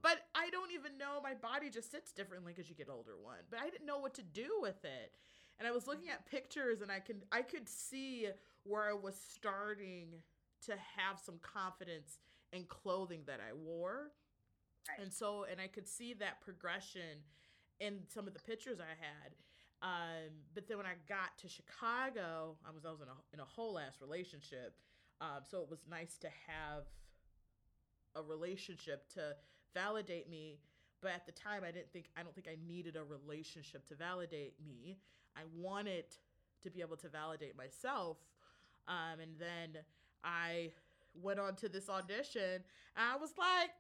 But 0.03 0.19
I 0.35 0.51
don't 0.51 0.73
even 0.73 0.99
know. 0.99 1.21
My 1.23 1.35
body 1.35 1.71
just 1.71 1.91
sits 1.91 2.13
differently 2.13 2.53
because 2.55 2.69
you 2.69 2.77
get 2.77 2.89
older. 2.89 3.13
One, 3.21 3.39
but 3.51 3.61
I 3.61 3.69
didn't 3.71 3.87
know 3.87 3.99
what 3.99 4.15
to 4.15 4.23
do 4.23 4.49
with 4.61 4.85
it. 4.85 5.13
And 5.59 5.69
I 5.69 5.71
was 5.71 5.87
looking 5.87 6.09
at 6.09 6.27
pictures, 6.27 6.81
and 6.81 6.91
I 6.91 7.01
can 7.01 7.17
I 7.31 7.43
could 7.43 7.69
see 7.69 8.29
where 8.65 8.89
I 8.89 8.95
was 8.95 9.17
starting 9.17 10.09
to 10.67 10.73
have 10.73 11.19
some 11.19 11.39
confidence 11.43 12.19
in 12.53 12.65
clothing 12.65 13.21
that 13.27 13.41
I 13.41 13.53
wore. 13.55 14.13
Right. 14.89 15.05
And 15.05 15.13
so, 15.13 15.47
and 15.51 15.61
I 15.61 15.69
could 15.69 15.87
see 15.87 16.15
that 16.15 16.41
progression 16.41 17.23
in 17.81 18.01
some 18.09 18.27
of 18.27 18.35
the 18.35 18.41
pictures 18.41 18.79
I 18.81 18.95
had. 18.99 19.33
Um, 19.83 20.31
but 20.55 20.69
then 20.69 20.77
when 20.77 20.87
I 20.87 20.95
got 21.09 21.37
to 21.39 21.49
Chicago, 21.49 22.57
I 22.67 22.71
was 22.71 22.85
I 22.85 22.91
was 22.91 23.01
in 23.01 23.09
a 23.09 23.35
in 23.35 23.41
a 23.41 23.45
whole 23.45 23.79
ass 23.79 24.01
relationship. 24.01 24.75
Um, 25.21 25.43
so 25.49 25.61
it 25.61 25.71
was 25.71 25.81
nice 25.89 26.17
to 26.19 26.29
have 26.47 26.85
a 28.15 28.23
relationship 28.23 29.09
to 29.15 29.35
validate 29.75 30.29
me. 30.31 30.59
But 31.01 31.13
at 31.13 31.27
the 31.27 31.33
time, 31.33 31.63
I 31.67 31.73
didn't 31.73 31.93
think 31.93 32.07
I 32.17 32.23
don't 32.23 32.35
think 32.35 32.47
I 32.49 32.57
needed 32.67 32.97
a 32.97 33.03
relationship 33.03 33.87
to 33.89 33.95
validate 33.95 34.55
me. 34.65 34.99
I 35.37 35.41
wanted 35.57 36.05
to 36.63 36.71
be 36.71 36.81
able 36.81 36.97
to 36.99 37.09
validate 37.09 37.57
myself. 37.57 38.19
Um, 38.87 39.21
and 39.21 39.33
then 39.39 39.83
I 40.25 40.71
went 41.21 41.41
on 41.41 41.57
to 41.57 41.69
this 41.69 41.89
audition, 41.89 42.63
and 42.97 43.07
I 43.13 43.17
was 43.17 43.33
like, 43.39 43.71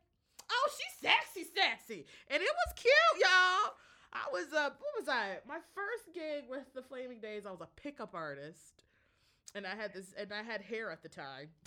"Oh, 0.50 0.68
she's 0.76 1.10
sexy, 1.10 1.48
sexy," 1.54 2.06
and 2.28 2.42
it 2.42 2.48
was 2.66 2.74
cute, 2.74 3.20
y'all. 3.20 3.74
I 4.12 4.28
was 4.32 4.52
uh, 4.52 4.70
what 4.78 4.92
was 4.98 5.08
I? 5.08 5.38
My 5.48 5.58
first 5.74 6.14
gig 6.14 6.44
with 6.48 6.72
the 6.74 6.82
Flaming 6.82 7.20
Days, 7.20 7.46
I 7.46 7.50
was 7.50 7.60
a 7.60 7.80
pickup 7.80 8.14
artist, 8.14 8.82
and 9.54 9.66
I 9.66 9.74
had 9.74 9.94
this, 9.94 10.12
and 10.18 10.32
I 10.32 10.42
had 10.42 10.60
hair 10.60 10.90
at 10.90 11.02
the 11.02 11.08
time, 11.08 11.48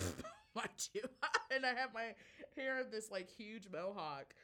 mind 0.56 0.88
you, 0.92 1.02
and 1.54 1.64
I 1.64 1.68
had 1.68 1.92
my 1.94 2.14
hair 2.56 2.80
in 2.80 2.90
this 2.90 3.10
like 3.10 3.28
huge 3.28 3.68
mohawk. 3.72 4.34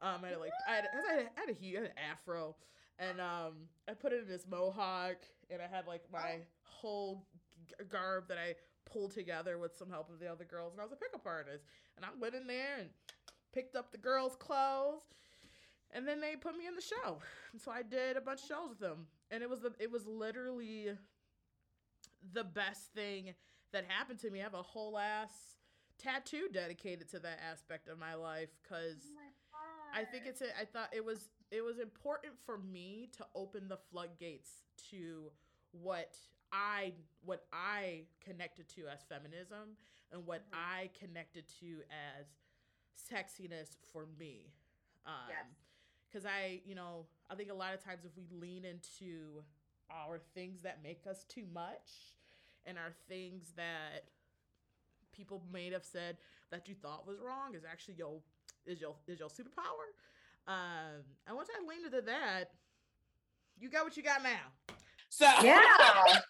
Um, 0.00 0.20
I 0.24 0.28
had 0.28 0.38
like 0.38 0.52
I 0.68 0.74
had, 0.74 0.84
I 1.08 1.40
had, 1.40 1.48
a 1.48 1.52
huge 1.52 1.78
an 1.78 1.88
afro, 2.10 2.56
and 2.98 3.20
um, 3.20 3.52
I 3.88 3.94
put 3.94 4.12
it 4.12 4.22
in 4.22 4.28
this 4.28 4.46
mohawk, 4.48 5.16
and 5.50 5.60
I 5.62 5.74
had 5.74 5.86
like 5.86 6.02
my 6.12 6.38
whole 6.64 7.24
g- 7.68 7.84
garb 7.88 8.28
that 8.28 8.38
I 8.38 8.54
pulled 8.84 9.12
together 9.12 9.58
with 9.58 9.76
some 9.76 9.88
help 9.88 10.10
of 10.10 10.18
the 10.18 10.26
other 10.26 10.44
girls, 10.44 10.72
and 10.72 10.80
I 10.80 10.84
was 10.84 10.92
a 10.92 10.96
pickup 10.96 11.26
artist, 11.26 11.64
and 11.96 12.04
I 12.04 12.08
went 12.20 12.34
in 12.34 12.46
there 12.46 12.78
and 12.80 12.88
picked 13.54 13.76
up 13.76 13.92
the 13.92 13.98
girls' 13.98 14.36
clothes, 14.36 15.02
and 15.92 16.06
then 16.06 16.20
they 16.20 16.34
put 16.34 16.56
me 16.56 16.66
in 16.66 16.74
the 16.74 16.82
show, 16.82 17.18
and 17.52 17.60
so 17.60 17.70
I 17.70 17.82
did 17.82 18.16
a 18.16 18.20
bunch 18.20 18.40
of 18.42 18.48
shows 18.48 18.68
with 18.70 18.80
them, 18.80 19.06
and 19.30 19.42
it 19.42 19.48
was 19.48 19.60
the 19.60 19.72
it 19.78 19.90
was 19.90 20.04
literally 20.06 20.88
the 22.32 22.44
best 22.44 22.92
thing 22.94 23.34
that 23.72 23.84
happened 23.88 24.18
to 24.20 24.30
me. 24.30 24.40
I 24.40 24.42
have 24.44 24.54
a 24.54 24.62
whole 24.62 24.98
ass 24.98 25.30
tattoo 25.98 26.48
dedicated 26.52 27.08
to 27.10 27.18
that 27.20 27.38
aspect 27.50 27.88
of 27.88 27.98
my 27.98 28.14
life 28.14 28.48
because 28.62 28.96
I 29.94 30.04
think 30.04 30.24
it's 30.26 30.40
a, 30.40 30.58
I 30.58 30.64
thought 30.64 30.88
it 30.92 31.04
was 31.04 31.28
it 31.50 31.62
was 31.62 31.78
important 31.78 32.34
for 32.46 32.58
me 32.58 33.10
to 33.18 33.26
open 33.34 33.68
the 33.68 33.76
floodgates 33.90 34.50
to 34.90 35.30
what 35.72 36.16
I 36.52 36.94
what 37.24 37.46
I 37.52 38.02
connected 38.20 38.68
to 38.70 38.88
as 38.88 39.00
feminism 39.08 39.76
and 40.10 40.26
what 40.26 40.42
Mhm. 40.50 40.54
I 40.54 40.90
connected 40.98 41.44
to 41.60 41.82
as 41.90 42.26
sexiness 43.10 43.76
for 43.92 44.06
me. 44.18 44.52
Um 45.06 45.12
Yes. 45.28 45.46
cuz 46.12 46.24
I, 46.26 46.60
you 46.64 46.74
know, 46.74 47.06
I 47.30 47.34
think 47.34 47.50
a 47.50 47.54
lot 47.54 47.74
of 47.74 47.80
times 47.82 48.04
if 48.04 48.16
we 48.16 48.26
lean 48.30 48.64
into 48.64 49.44
our 49.90 50.18
things 50.34 50.62
that 50.62 50.82
make 50.82 51.06
us 51.06 51.24
too 51.24 51.46
much 51.52 52.14
and 52.64 52.78
our 52.78 52.92
things 53.08 53.52
that 53.56 54.10
people 55.12 55.42
may 55.52 55.70
have 55.70 55.84
said 55.84 56.16
that 56.50 56.68
you 56.68 56.74
thought 56.74 57.06
was 57.06 57.18
wrong 57.18 57.54
is 57.54 57.62
actually 57.70 57.94
your 57.94 58.20
is 58.66 58.80
your 58.80 58.94
is 59.06 59.20
your 59.20 59.28
superpower. 59.28 59.92
Um, 60.46 61.04
and 61.26 61.36
once 61.36 61.48
I 61.54 61.66
leaned 61.66 61.86
into 61.86 62.02
that, 62.02 62.50
you 63.58 63.70
got 63.70 63.84
what 63.84 63.96
you 63.96 64.02
got 64.02 64.22
now. 64.22 64.74
So 65.08 65.26
Yeah. 65.42 65.62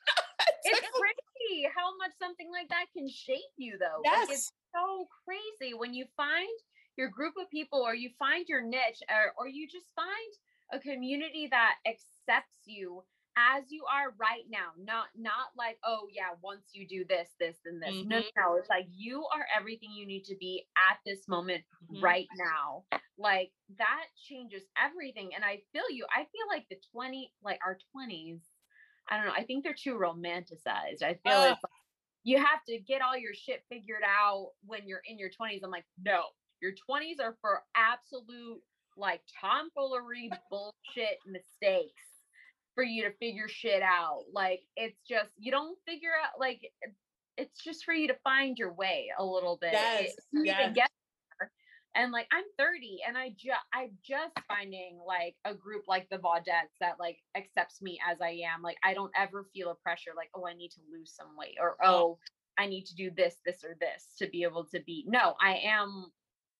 It's 0.65 0.79
it's 0.79 0.89
crazy 0.91 1.67
how 1.75 1.97
much 1.99 2.13
something 2.19 2.51
like 2.51 2.69
that 2.69 2.87
can 2.97 3.09
shape 3.09 3.55
you 3.57 3.79
though. 3.79 4.03
Like, 4.05 4.31
it's 4.31 4.31
yes. 4.31 4.53
so 4.75 5.09
crazy 5.25 5.75
when 5.75 5.95
you 5.95 6.05
find 6.17 6.49
your 6.97 7.09
group 7.09 7.35
of 7.41 7.51
people 7.51 7.81
or 7.81 7.95
you 7.95 8.11
find 8.19 8.49
your 8.49 8.63
niche 8.63 9.03
or, 9.09 9.35
or 9.39 9.49
you 9.49 9.67
just 9.67 9.93
find 9.95 10.33
a 10.73 10.79
community 10.79 11.49
that 11.51 11.75
accepts 11.87 12.59
you 12.65 13.03
as 13.37 13.65
you 13.71 13.85
are 13.91 14.15
right 14.19 14.45
now 14.51 14.69
not 14.79 15.07
not 15.17 15.47
like 15.57 15.79
oh 15.85 16.07
yeah 16.13 16.31
once 16.43 16.71
you 16.73 16.87
do 16.87 17.05
this 17.09 17.31
this 17.41 17.57
and 17.65 17.83
this 17.83 17.95
no 18.05 18.19
Mhm. 18.19 18.25
no 18.37 18.55
it's 18.57 18.69
like 18.69 18.87
you 18.91 19.25
are 19.35 19.47
everything 19.57 19.91
you 19.93 20.07
need 20.07 20.25
to 20.25 20.37
be 20.37 20.67
at 20.77 20.99
this 21.07 21.27
moment 21.29 21.65
Mhm. 21.91 22.03
right 22.03 22.29
now 22.37 22.85
like 23.19 23.53
that 23.79 24.07
changes 24.17 24.63
everything 24.77 25.35
and 25.35 25.45
i 25.45 25.63
feel 25.73 25.89
you 25.91 26.07
i 26.15 26.25
feel 26.25 26.47
like 26.49 26.69
the 26.69 26.77
20 26.93 27.33
like 27.43 27.59
our 27.65 27.79
20s 27.95 28.41
i 29.09 29.17
don't 29.17 29.27
know 29.27 29.33
i 29.33 29.45
think 29.45 29.65
they're 29.65 29.75
too 29.75 29.95
romanticized 29.95 31.03
i 31.03 31.15
feel 31.23 31.43
it's 31.43 31.63
like 31.63 31.73
you 32.25 32.39
have 32.39 32.63
to 32.69 32.79
get 32.79 33.03
all 33.03 33.17
your 33.17 33.35
shit 33.35 33.65
figured 33.69 34.03
out 34.07 34.51
when 34.65 34.87
you're 34.87 35.03
in 35.07 35.19
your 35.19 35.31
20s 35.31 35.61
i'm 35.65 35.71
like 35.71 35.87
no 36.03 36.23
your 36.61 36.73
20s 36.73 37.19
are 37.21 37.37
for 37.41 37.65
absolute 37.75 38.61
like 38.97 39.23
tomfoolery 39.41 40.31
bullshit 40.51 41.19
mistakes 41.27 42.12
for 42.75 42.85
you 42.85 43.05
to 43.05 43.13
figure 43.19 43.49
shit 43.49 43.83
out 43.83 44.25
like 44.33 44.61
it's 44.77 44.99
just 45.09 45.31
you 45.39 45.51
don't 45.51 45.77
figure 45.87 46.11
out 46.23 46.39
like 46.41 46.61
eh, 46.85 46.91
it's 47.39 47.63
just 47.63 47.85
for 47.85 47.93
you 47.95 48.09
to 48.09 48.17
find 48.25 48.59
your 48.59 48.73
way 48.73 49.09
a 49.19 49.25
little 49.25 49.59
bit 49.61 49.75
eh, 49.75 50.01
Yes, 50.01 50.11
It- 50.13 50.25
you 50.33 50.45
yes. 50.45 50.61
even 50.61 50.73
get 50.75 50.91
there. 51.39 51.51
and 51.95 52.13
like 52.13 52.27
i'm 52.33 52.45
30 52.59 52.99
and 53.07 53.17
i 53.19 53.31
just 53.31 53.61
I'm 53.75 53.91
just 54.03 54.35
finding 54.49 54.99
like 55.07 55.35
a 55.45 55.55
group 55.55 55.85
like 55.89 56.09
the 56.11 56.19
vaudettes 56.19 56.77
that 56.81 56.97
like 56.99 57.19
accepts 57.37 57.83
me 57.83 57.99
as 58.11 58.21
i 58.21 58.31
am 58.31 58.63
like 58.63 58.77
i 58.85 58.95
don't 58.95 59.13
ever 59.17 59.47
feel 59.53 59.71
a 59.71 59.75
pressure 59.77 60.13
like 60.17 60.31
oh 60.35 60.47
i 60.47 60.55
need 60.55 60.71
to 60.71 60.81
lose 60.91 61.13
some 61.15 61.37
weight 61.39 61.57
or 61.61 61.77
oh 61.85 62.19
i 62.59 62.67
need 62.67 62.85
to 62.87 62.95
do 62.95 63.11
this 63.17 63.37
this 63.45 63.65
or 63.65 63.77
this 63.81 64.09
to 64.19 64.27
be 64.29 64.43
able 64.45 64.65
to 64.65 64.81
be 64.87 65.05
no 65.09 65.35
i 65.43 65.57
am 65.65 66.07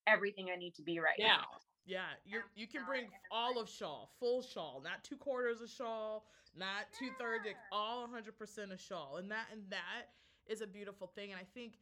everything 0.07 0.49
i 0.53 0.57
need 0.57 0.75
to 0.75 0.83
be 0.83 0.99
right 0.99 1.15
Yeah. 1.19 1.37
now 1.37 1.45
Yeah, 1.85 2.03
you 2.25 2.41
you 2.55 2.67
can 2.67 2.85
bring 2.87 3.07
all 3.31 3.59
of 3.59 3.69
Shaul, 3.69 4.09
full 4.21 4.43
Shaul, 4.43 4.83
not 4.85 5.03
two 5.03 5.17
quarters 5.17 5.61
of 5.61 5.69
Shaul, 5.69 6.23
not 6.57 6.87
two 6.99 7.11
thirds, 7.19 7.45
like 7.45 7.57
all 7.73 8.07
hundred 8.07 8.39
percent 8.39 8.73
of 8.73 8.79
Shaul, 8.79 9.19
and 9.19 9.31
that 9.31 9.47
and 9.53 9.63
that 9.71 10.11
is 10.47 10.61
a 10.61 10.67
beautiful 10.67 11.09
thing. 11.09 11.33
And 11.33 11.41
I 11.41 11.47
think, 11.55 11.75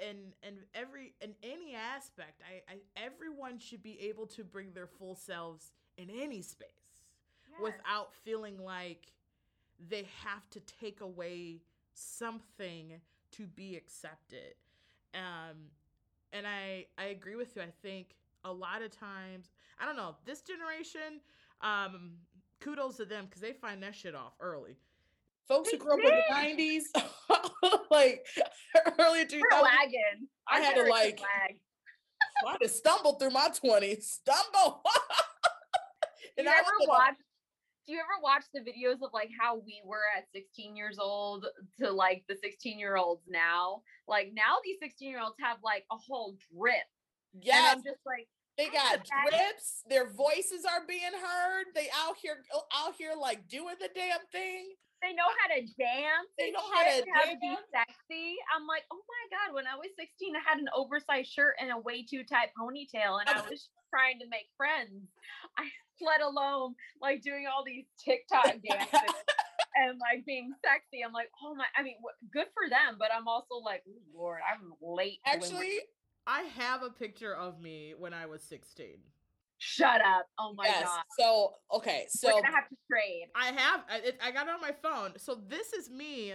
in 0.00 0.16
in 0.46 0.58
every 0.74 1.14
in 1.22 1.34
any 1.42 1.74
aspect, 1.74 2.42
I, 2.42 2.74
I 2.74 2.76
everyone 2.96 3.58
should 3.58 3.82
be 3.82 3.98
able 4.08 4.26
to 4.28 4.44
bring 4.44 4.72
their 4.74 4.86
full 4.86 5.14
selves 5.14 5.72
in 5.96 6.10
any 6.10 6.42
space 6.42 6.68
without 7.62 8.14
feeling 8.24 8.58
like 8.62 9.12
they 9.88 10.06
have 10.24 10.48
to 10.50 10.60
take 10.60 11.00
away 11.00 11.62
something 11.94 13.00
to 13.32 13.46
be 13.46 13.76
accepted. 13.76 14.54
Um, 15.14 15.56
and 16.32 16.46
I 16.46 16.86
I 16.98 17.06
agree 17.06 17.36
with 17.36 17.56
you. 17.56 17.62
I 17.62 17.72
think 17.82 18.16
a 18.44 18.52
lot 18.52 18.82
of 18.82 18.90
times, 18.90 19.50
I 19.78 19.86
don't 19.86 19.96
know, 19.96 20.16
this 20.24 20.42
generation, 20.42 21.20
um, 21.60 22.12
kudos 22.60 22.96
to 22.98 23.04
them 23.04 23.26
because 23.26 23.40
they 23.40 23.52
find 23.52 23.82
that 23.82 23.94
shit 23.94 24.14
off 24.14 24.34
early. 24.40 24.76
Folks 25.48 25.70
who 25.70 25.78
grew 25.78 25.94
up 25.94 25.98
in 25.98 26.04
the 26.04 26.22
nineties, 26.30 26.92
like 27.90 28.24
early 28.98 29.20
We're 29.20 29.24
2000s. 29.26 29.62
lagging. 29.62 30.28
I 30.48 30.60
had 30.60 30.74
to, 30.76 30.84
like-. 30.84 31.20
I 32.46 32.52
had 32.52 32.60
to 32.62 32.68
stumble 32.68 33.14
through 33.14 33.30
my 33.30 33.48
20s. 33.48 34.02
Stumble. 34.02 34.82
Do 36.36 36.44
you 36.44 36.50
I 36.50 36.54
ever 36.58 36.70
watch? 36.86 37.14
Do 37.86 37.94
you 37.94 37.98
ever 37.98 38.22
watch 38.22 38.44
the 38.54 38.60
videos 38.60 39.02
of 39.04 39.12
like 39.12 39.30
how 39.38 39.56
we 39.56 39.82
were 39.84 40.04
at 40.16 40.24
16 40.32 40.76
years 40.76 40.98
old 41.00 41.46
to 41.80 41.90
like 41.90 42.22
the 42.28 42.36
16 42.36 42.78
year 42.78 42.96
olds 42.96 43.24
now? 43.28 43.82
Like 44.06 44.30
now 44.32 44.56
these 44.64 44.78
16 44.80 45.10
year 45.10 45.20
olds 45.20 45.36
have 45.40 45.58
like 45.64 45.84
a 45.90 45.96
whole 45.96 46.36
drip. 46.54 46.86
Yes, 47.38 47.76
I'm 47.76 47.82
just 47.84 48.00
like, 48.06 48.26
they 48.58 48.68
got 48.68 49.00
drips. 49.06 49.84
Their 49.88 50.10
voices 50.10 50.68
are 50.68 50.84
being 50.86 51.14
heard. 51.16 51.72
They 51.74 51.88
out 51.96 52.16
here, 52.20 52.42
oh, 52.52 52.64
out 52.76 52.94
here, 52.98 53.12
like 53.18 53.48
doing 53.48 53.76
the 53.80 53.88
damn 53.94 54.20
thing. 54.32 54.76
they 55.02 55.14
know 55.14 55.28
how 55.40 55.48
to 55.54 55.60
dance. 55.80 56.28
They 56.36 56.52
and 56.52 56.54
know 56.54 56.66
how 56.68 56.84
to 56.84 57.04
how 57.14 57.24
to 57.24 57.38
be 57.40 57.56
sexy. 57.72 58.36
I'm 58.52 58.66
like, 58.66 58.84
oh 58.92 59.00
my 59.00 59.24
god! 59.32 59.54
When 59.54 59.66
I 59.66 59.76
was 59.76 59.88
16, 59.96 60.36
I 60.36 60.44
had 60.44 60.58
an 60.58 60.68
oversized 60.76 61.32
shirt 61.32 61.56
and 61.60 61.70
a 61.72 61.78
way 61.78 62.04
too 62.04 62.24
tight 62.24 62.52
ponytail, 62.52 63.20
and 63.20 63.28
I 63.30 63.40
was 63.50 63.70
trying 63.88 64.18
to 64.20 64.28
make 64.28 64.52
friends. 64.56 65.08
I 65.56 65.64
let 66.04 66.20
alone 66.20 66.74
like 67.00 67.22
doing 67.22 67.46
all 67.48 67.64
these 67.64 67.84
TikTok 67.96 68.60
dances 68.60 69.16
and 69.80 69.96
like 69.96 70.26
being 70.26 70.52
sexy. 70.60 71.00
I'm 71.00 71.12
like, 71.12 71.30
oh 71.42 71.54
my! 71.54 71.64
I 71.76 71.82
mean, 71.82 71.96
good 72.32 72.52
for 72.52 72.68
them, 72.68 72.96
but 72.98 73.08
I'm 73.08 73.28
also 73.28 73.56
like, 73.64 73.84
Lord, 74.12 74.40
I'm 74.44 74.76
late. 74.84 75.20
Actually, 75.24 75.80
I 76.26 76.42
have 76.42 76.82
a 76.82 76.90
picture 76.90 77.34
of 77.34 77.60
me 77.60 77.94
when 77.98 78.12
I 78.14 78.26
was 78.26 78.42
16. 78.42 78.98
shut 79.58 80.00
up! 80.04 80.26
Oh 80.38 80.54
my 80.54 80.66
yes. 80.66 80.84
god, 80.84 81.02
So 81.18 81.54
okay, 81.72 82.06
so 82.08 82.28
we're 82.28 82.42
gonna 82.42 82.54
have 82.54 82.68
to 82.68 82.76
trade. 82.90 83.26
I 83.34 83.46
have 83.46 83.80
I, 83.90 83.96
it, 83.98 84.18
I 84.24 84.30
got 84.30 84.46
it 84.46 84.54
on 84.54 84.60
my 84.60 84.72
phone. 84.82 85.12
So 85.18 85.40
this 85.48 85.72
is 85.72 85.90
me 85.90 86.34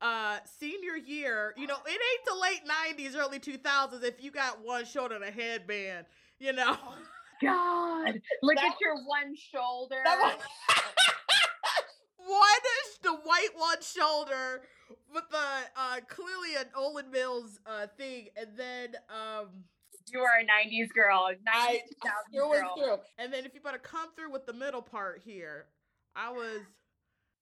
uh 0.00 0.38
senior 0.58 0.96
year. 0.96 1.54
You 1.56 1.66
know, 1.66 1.76
it 1.86 1.90
ain't 1.90 2.24
the 2.26 2.34
late 2.40 3.08
90s, 3.14 3.16
early 3.16 3.38
2000s 3.38 4.02
if 4.04 4.22
you 4.22 4.30
got 4.30 4.62
one 4.64 4.84
shoulder 4.84 5.14
and 5.14 5.24
a 5.24 5.30
headband, 5.30 6.06
you 6.38 6.52
know. 6.52 6.76
God, 7.42 8.20
look 8.42 8.56
That 8.56 8.72
at 8.72 8.80
your 8.80 8.96
one 9.04 9.34
shoulder. 9.36 10.00
that 10.04 10.18
was- 10.20 10.44
one 12.26 12.62
is 12.86 12.98
the 13.02 13.12
white 13.12 13.54
one 13.56 13.80
shoulder 13.82 14.62
with 15.12 15.24
the 15.30 15.36
uh 15.76 16.00
clearly 16.08 16.56
an 16.58 16.66
Olan 16.78 17.10
Mills 17.10 17.58
uh 17.66 17.86
thing 17.96 18.28
and 18.36 18.48
then 18.56 18.94
um 19.08 19.64
You 20.12 20.20
are 20.20 20.38
a 20.40 20.44
90s 20.44 20.92
girl, 20.94 21.28
90s, 21.30 21.38
I 21.52 21.80
through 22.32 22.52
girl. 22.52 22.74
through. 22.76 22.96
and 23.18 23.32
then 23.32 23.44
if 23.44 23.54
you 23.54 23.60
better 23.60 23.78
come 23.78 24.08
through 24.16 24.32
with 24.32 24.46
the 24.46 24.52
middle 24.52 24.82
part 24.82 25.20
here. 25.24 25.66
I 26.16 26.30
was 26.30 26.60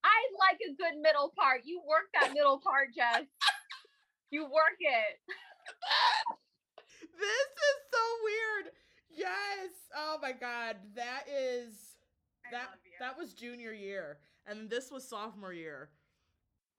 I 0.05 0.19
like 0.51 0.59
a 0.69 0.75
good 0.75 1.01
middle 1.01 1.33
part. 1.39 1.61
You 1.65 1.81
work 1.87 2.11
that 2.15 2.33
middle 2.35 2.59
part, 2.59 2.89
Jess. 2.95 3.25
You 4.31 4.45
work 4.45 4.79
it. 4.81 5.19
This 7.19 7.29
is 7.69 7.77
so 7.93 8.05
weird. 8.25 8.73
Yes. 9.15 9.71
Oh 9.95 10.19
my 10.21 10.33
god. 10.33 10.77
That 10.97 11.25
is 11.29 11.75
I 12.47 12.51
that 12.53 12.69
that 13.01 13.19
was 13.19 13.35
junior 13.35 13.73
year 13.73 14.19
and 14.47 14.69
this 14.71 14.91
was 14.91 15.09
sophomore 15.09 15.53
year. 15.53 15.91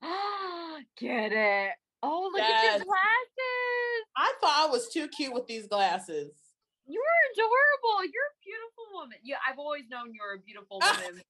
Ah, 0.01 0.77
get 0.97 1.31
it. 1.31 1.71
Oh, 2.01 2.29
look 2.33 2.41
at 2.41 2.49
Yes. 2.49 2.77
your 2.77 2.85
glasses. 2.85 4.03
I 4.17 4.33
thought 4.41 4.67
I 4.67 4.71
was 4.71 4.89
too 4.89 5.07
cute 5.07 5.33
with 5.33 5.47
these 5.47 5.67
glasses. 5.67 6.31
You're 6.85 7.03
adorable. 7.33 8.03
You're 8.03 8.27
a 8.27 8.39
beautiful 8.43 8.85
woman. 8.93 9.17
Yeah, 9.23 9.37
I've 9.47 9.57
always 9.57 9.87
known 9.89 10.13
you're 10.13 10.35
a 10.35 10.39
beautiful 10.39 10.79
woman. 10.81 11.21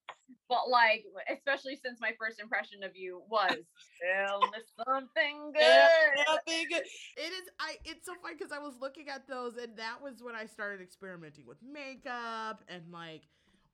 but 0.50 0.68
like, 0.70 1.06
especially 1.32 1.76
since 1.76 2.00
my 2.02 2.14
first 2.20 2.40
impression 2.40 2.84
of 2.84 2.96
you 2.96 3.22
was 3.30 3.52
me 3.52 4.60
something 4.86 5.52
good. 5.54 6.26
nothing 6.28 6.66
good. 6.70 6.84
It 7.18 7.32
is 7.32 7.48
I 7.60 7.76
it's 7.86 8.06
so 8.06 8.14
funny 8.22 8.36
because 8.38 8.52
I 8.52 8.58
was 8.60 8.74
looking 8.82 9.10
at 9.10 9.28
those 9.28 9.58
and 9.58 9.78
that 9.78 10.02
was 10.02 10.24
when 10.24 10.34
I 10.36 10.46
started 10.48 10.82
experimenting 10.82 11.46
with 11.46 11.58
makeup 11.62 12.64
and 12.68 12.92
like 12.92 13.22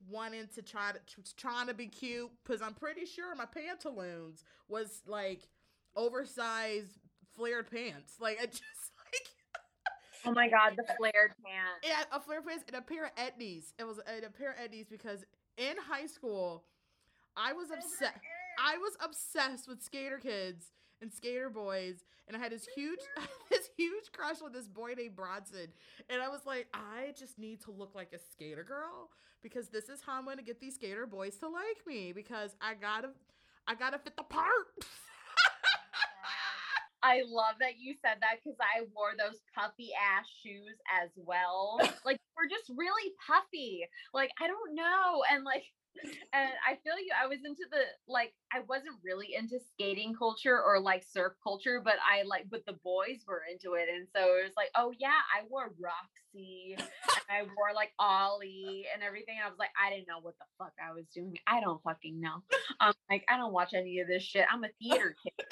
wanting 0.07 0.47
to 0.55 0.61
try 0.61 0.91
to 0.91 0.99
tr- 1.07 1.21
trying 1.37 1.67
to 1.67 1.73
be 1.73 1.87
cute 1.87 2.29
because 2.43 2.61
I'm 2.61 2.73
pretty 2.73 3.05
sure 3.05 3.35
my 3.35 3.45
pantaloons 3.45 4.43
was 4.67 5.01
like 5.07 5.47
oversized 5.95 6.99
flared 7.35 7.69
pants. 7.69 8.15
Like 8.19 8.37
I 8.41 8.45
just 8.47 8.63
like 8.97 9.27
Oh 10.25 10.31
my 10.31 10.49
god, 10.49 10.73
the 10.75 10.83
flared 10.97 11.33
pants. 11.45 11.81
Yeah, 11.83 12.03
a 12.11 12.19
flare 12.19 12.41
pants 12.41 12.63
and 12.67 12.75
a 12.75 12.81
pair 12.81 13.05
of 13.05 13.15
etnies. 13.15 13.73
It 13.79 13.85
was 13.85 13.99
and 14.07 14.25
a 14.25 14.29
pair 14.29 14.51
of 14.51 14.57
etnies 14.57 14.89
because 14.89 15.23
in 15.57 15.75
high 15.89 16.07
school, 16.07 16.65
I 17.35 17.53
was 17.53 17.69
obsessed. 17.71 18.19
I 18.59 18.77
was 18.77 18.97
obsessed 19.01 19.67
with 19.67 19.81
skater 19.81 20.17
kids 20.17 20.73
and 21.01 21.11
skater 21.13 21.49
boys, 21.49 22.03
and 22.27 22.35
I 22.35 22.39
had 22.39 22.51
this 22.51 22.67
huge, 22.75 22.99
this 23.49 23.69
huge 23.77 24.11
crush 24.11 24.41
on 24.43 24.51
this 24.51 24.67
boy 24.67 24.93
named 24.97 25.15
Bronson. 25.15 25.67
And 26.09 26.21
I 26.21 26.27
was 26.27 26.45
like, 26.45 26.67
I 26.73 27.13
just 27.17 27.39
need 27.39 27.61
to 27.61 27.71
look 27.71 27.95
like 27.95 28.11
a 28.13 28.19
skater 28.19 28.63
girl 28.63 29.09
because 29.41 29.69
this 29.69 29.89
is 29.89 30.01
how 30.05 30.17
I'm 30.17 30.25
gonna 30.25 30.41
get 30.41 30.59
these 30.59 30.75
skater 30.75 31.05
boys 31.05 31.35
to 31.37 31.47
like 31.47 31.85
me 31.87 32.11
because 32.13 32.55
I 32.61 32.73
gotta, 32.73 33.09
I 33.67 33.75
gotta 33.75 33.99
fit 33.99 34.15
the 34.17 34.23
part. 34.23 34.67
I 37.01 37.21
love 37.27 37.55
that 37.59 37.79
you 37.79 37.95
said 38.01 38.17
that 38.21 38.43
because 38.43 38.57
I 38.59 38.83
wore 38.93 39.13
those 39.17 39.39
puffy 39.55 39.91
ass 39.95 40.27
shoes 40.43 40.75
as 41.01 41.09
well. 41.15 41.79
like 42.05 42.19
we're 42.35 42.49
just 42.49 42.69
really 42.75 43.13
puffy. 43.25 43.87
Like 44.13 44.31
I 44.41 44.47
don't 44.47 44.75
know, 44.75 45.23
and 45.31 45.43
like, 45.43 45.63
and 46.33 46.49
I 46.67 46.75
feel 46.83 46.97
you. 46.97 47.11
I 47.21 47.27
was 47.27 47.39
into 47.45 47.63
the 47.71 47.81
like 48.07 48.33
I 48.53 48.61
wasn't 48.67 48.95
really 49.03 49.35
into 49.37 49.59
skating 49.73 50.13
culture 50.13 50.61
or 50.61 50.79
like 50.79 51.03
surf 51.03 51.33
culture, 51.43 51.81
but 51.83 51.95
I 52.05 52.23
like 52.23 52.45
but 52.49 52.65
the 52.65 52.77
boys 52.83 53.25
were 53.27 53.43
into 53.51 53.75
it, 53.75 53.87
and 53.93 54.07
so 54.15 54.21
it 54.37 54.43
was 54.43 54.53
like, 54.57 54.69
oh 54.75 54.93
yeah, 54.99 55.19
I 55.35 55.45
wore 55.49 55.73
Roxy, 55.79 56.77
I 57.29 57.43
wore 57.43 57.73
like 57.75 57.91
Ollie 57.99 58.85
and 58.93 59.03
everything. 59.03 59.35
I 59.43 59.49
was 59.49 59.59
like, 59.59 59.71
I 59.81 59.89
didn't 59.89 60.07
know 60.07 60.19
what 60.21 60.35
the 60.39 60.45
fuck 60.57 60.73
I 60.79 60.93
was 60.93 61.05
doing. 61.13 61.37
I 61.47 61.61
don't 61.61 61.81
fucking 61.83 62.19
know. 62.19 62.43
I'm 62.79 62.93
like, 63.09 63.25
I 63.29 63.37
don't 63.37 63.53
watch 63.53 63.73
any 63.73 63.99
of 63.99 64.07
this 64.07 64.23
shit. 64.23 64.45
I'm 64.51 64.63
a 64.63 64.69
theater 64.79 65.15
kid 65.23 65.45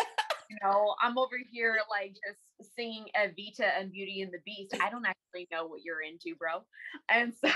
you 0.50 0.58
know, 0.64 0.96
I'm 1.02 1.18
over 1.18 1.38
here 1.52 1.78
like 1.90 2.16
just 2.26 2.76
singing 2.76 3.06
Evita 3.18 3.70
and 3.80 3.92
Beauty 3.92 4.22
and 4.22 4.32
the 4.32 4.40
Beast. 4.46 4.76
I 4.82 4.90
don't 4.90 5.06
actually 5.06 5.48
know 5.52 5.68
what 5.68 5.82
you're 5.84 6.02
into, 6.02 6.36
bro. 6.38 6.64
And 7.10 7.34
so 7.34 7.50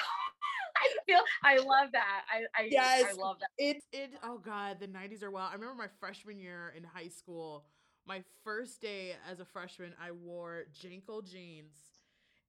I 0.81 0.87
feel 1.07 1.19
I 1.43 1.57
love 1.57 1.91
that. 1.93 2.23
I 2.31 2.45
I, 2.55 2.69
I 3.09 3.13
love 3.13 3.37
that. 3.39 3.49
It 3.57 3.83
it 3.91 4.11
oh 4.23 4.37
god, 4.37 4.79
the 4.79 4.87
nineties 4.87 5.23
are 5.23 5.31
wild. 5.31 5.49
I 5.51 5.53
remember 5.55 5.75
my 5.75 5.89
freshman 5.99 6.39
year 6.39 6.73
in 6.75 6.83
high 6.83 7.09
school. 7.09 7.65
My 8.07 8.23
first 8.43 8.81
day 8.81 9.15
as 9.29 9.39
a 9.39 9.45
freshman, 9.45 9.93
I 10.03 10.11
wore 10.11 10.63
JNCO 10.81 11.29
jeans 11.29 11.75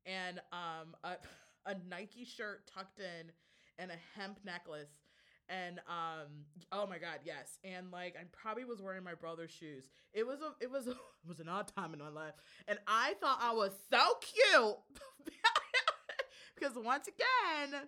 and 0.06 0.40
um 0.52 0.94
a, 1.04 1.16
a 1.66 1.76
Nike 1.88 2.24
shirt 2.24 2.70
tucked 2.72 2.98
in 2.98 3.30
and 3.78 3.90
a 3.90 4.18
hemp 4.18 4.38
necklace. 4.44 4.90
And 5.48 5.80
um 5.88 6.46
oh 6.70 6.86
my 6.86 6.98
god, 6.98 7.20
yes. 7.24 7.58
And 7.64 7.90
like 7.90 8.16
I 8.16 8.24
probably 8.32 8.64
was 8.64 8.80
wearing 8.80 9.04
my 9.04 9.14
brother's 9.14 9.50
shoes. 9.50 9.90
It 10.14 10.26
was 10.26 10.40
a 10.40 10.52
it 10.62 10.70
was 10.70 10.86
a, 10.86 10.90
it 11.24 11.28
was 11.28 11.40
an 11.40 11.48
odd 11.48 11.68
time 11.76 11.92
in 11.92 12.00
my 12.00 12.08
life. 12.08 12.34
And 12.68 12.78
I 12.86 13.14
thought 13.20 13.38
I 13.42 13.52
was 13.52 13.72
so 13.90 14.14
cute. 14.20 14.76
because 16.56 16.76
once 16.76 17.08
again, 17.08 17.82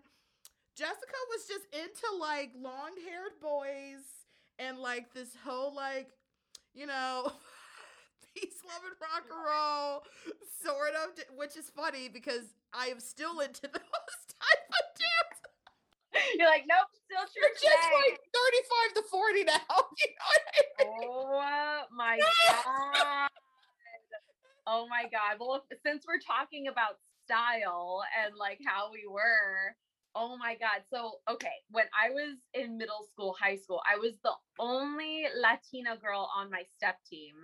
Jessica 0.76 1.18
was 1.30 1.46
just 1.46 1.66
into 1.72 2.16
like 2.18 2.50
long 2.60 2.90
haired 3.08 3.38
boys 3.40 4.02
and 4.58 4.78
like 4.78 5.12
this 5.14 5.36
whole 5.44 5.74
like, 5.74 6.08
you 6.74 6.86
know, 6.86 7.30
peace, 8.34 8.58
love, 8.66 8.82
and 8.82 8.96
rock 9.00 9.24
and 9.30 9.38
roll 9.38 10.02
sort 10.62 10.94
of, 10.94 11.36
which 11.36 11.56
is 11.56 11.70
funny 11.70 12.08
because 12.08 12.54
I 12.72 12.86
am 12.86 12.98
still 13.00 13.40
into 13.40 13.62
those 13.72 14.18
type 14.28 14.66
of 14.70 14.84
dudes. 14.98 15.40
You're 16.38 16.48
like, 16.48 16.64
nope, 16.68 16.88
still 17.06 17.26
true. 17.26 17.42
You're 17.42 17.54
just 17.54 17.92
like 17.92 18.18
35 18.34 18.94
to 18.94 19.02
40 19.10 19.44
now. 19.44 19.54
You 19.98 20.10
know 20.18 20.80
I 20.80 20.84
oh 20.86 20.98
mean? 20.98 21.08
Oh 21.10 21.84
my 21.96 22.18
god. 22.18 23.28
Oh 24.66 24.86
my 24.88 25.04
god. 25.10 25.36
Well, 25.38 25.62
if- 25.70 25.78
since 25.84 26.04
we're 26.06 26.18
talking 26.20 26.68
about 26.68 26.98
style 27.24 28.02
and 28.24 28.34
like 28.36 28.58
how 28.66 28.90
we 28.92 29.04
were, 29.08 29.76
oh 30.14 30.36
my 30.36 30.54
god. 30.54 30.82
So, 30.90 31.14
okay, 31.30 31.54
when 31.70 31.86
I 31.94 32.10
was 32.10 32.36
in 32.54 32.78
middle 32.78 33.06
school, 33.10 33.36
high 33.40 33.56
school, 33.56 33.80
I 33.90 33.98
was 33.98 34.14
the 34.22 34.32
only 34.58 35.26
Latina 35.40 35.96
girl 35.96 36.30
on 36.36 36.50
my 36.50 36.62
step 36.76 36.98
team 37.08 37.34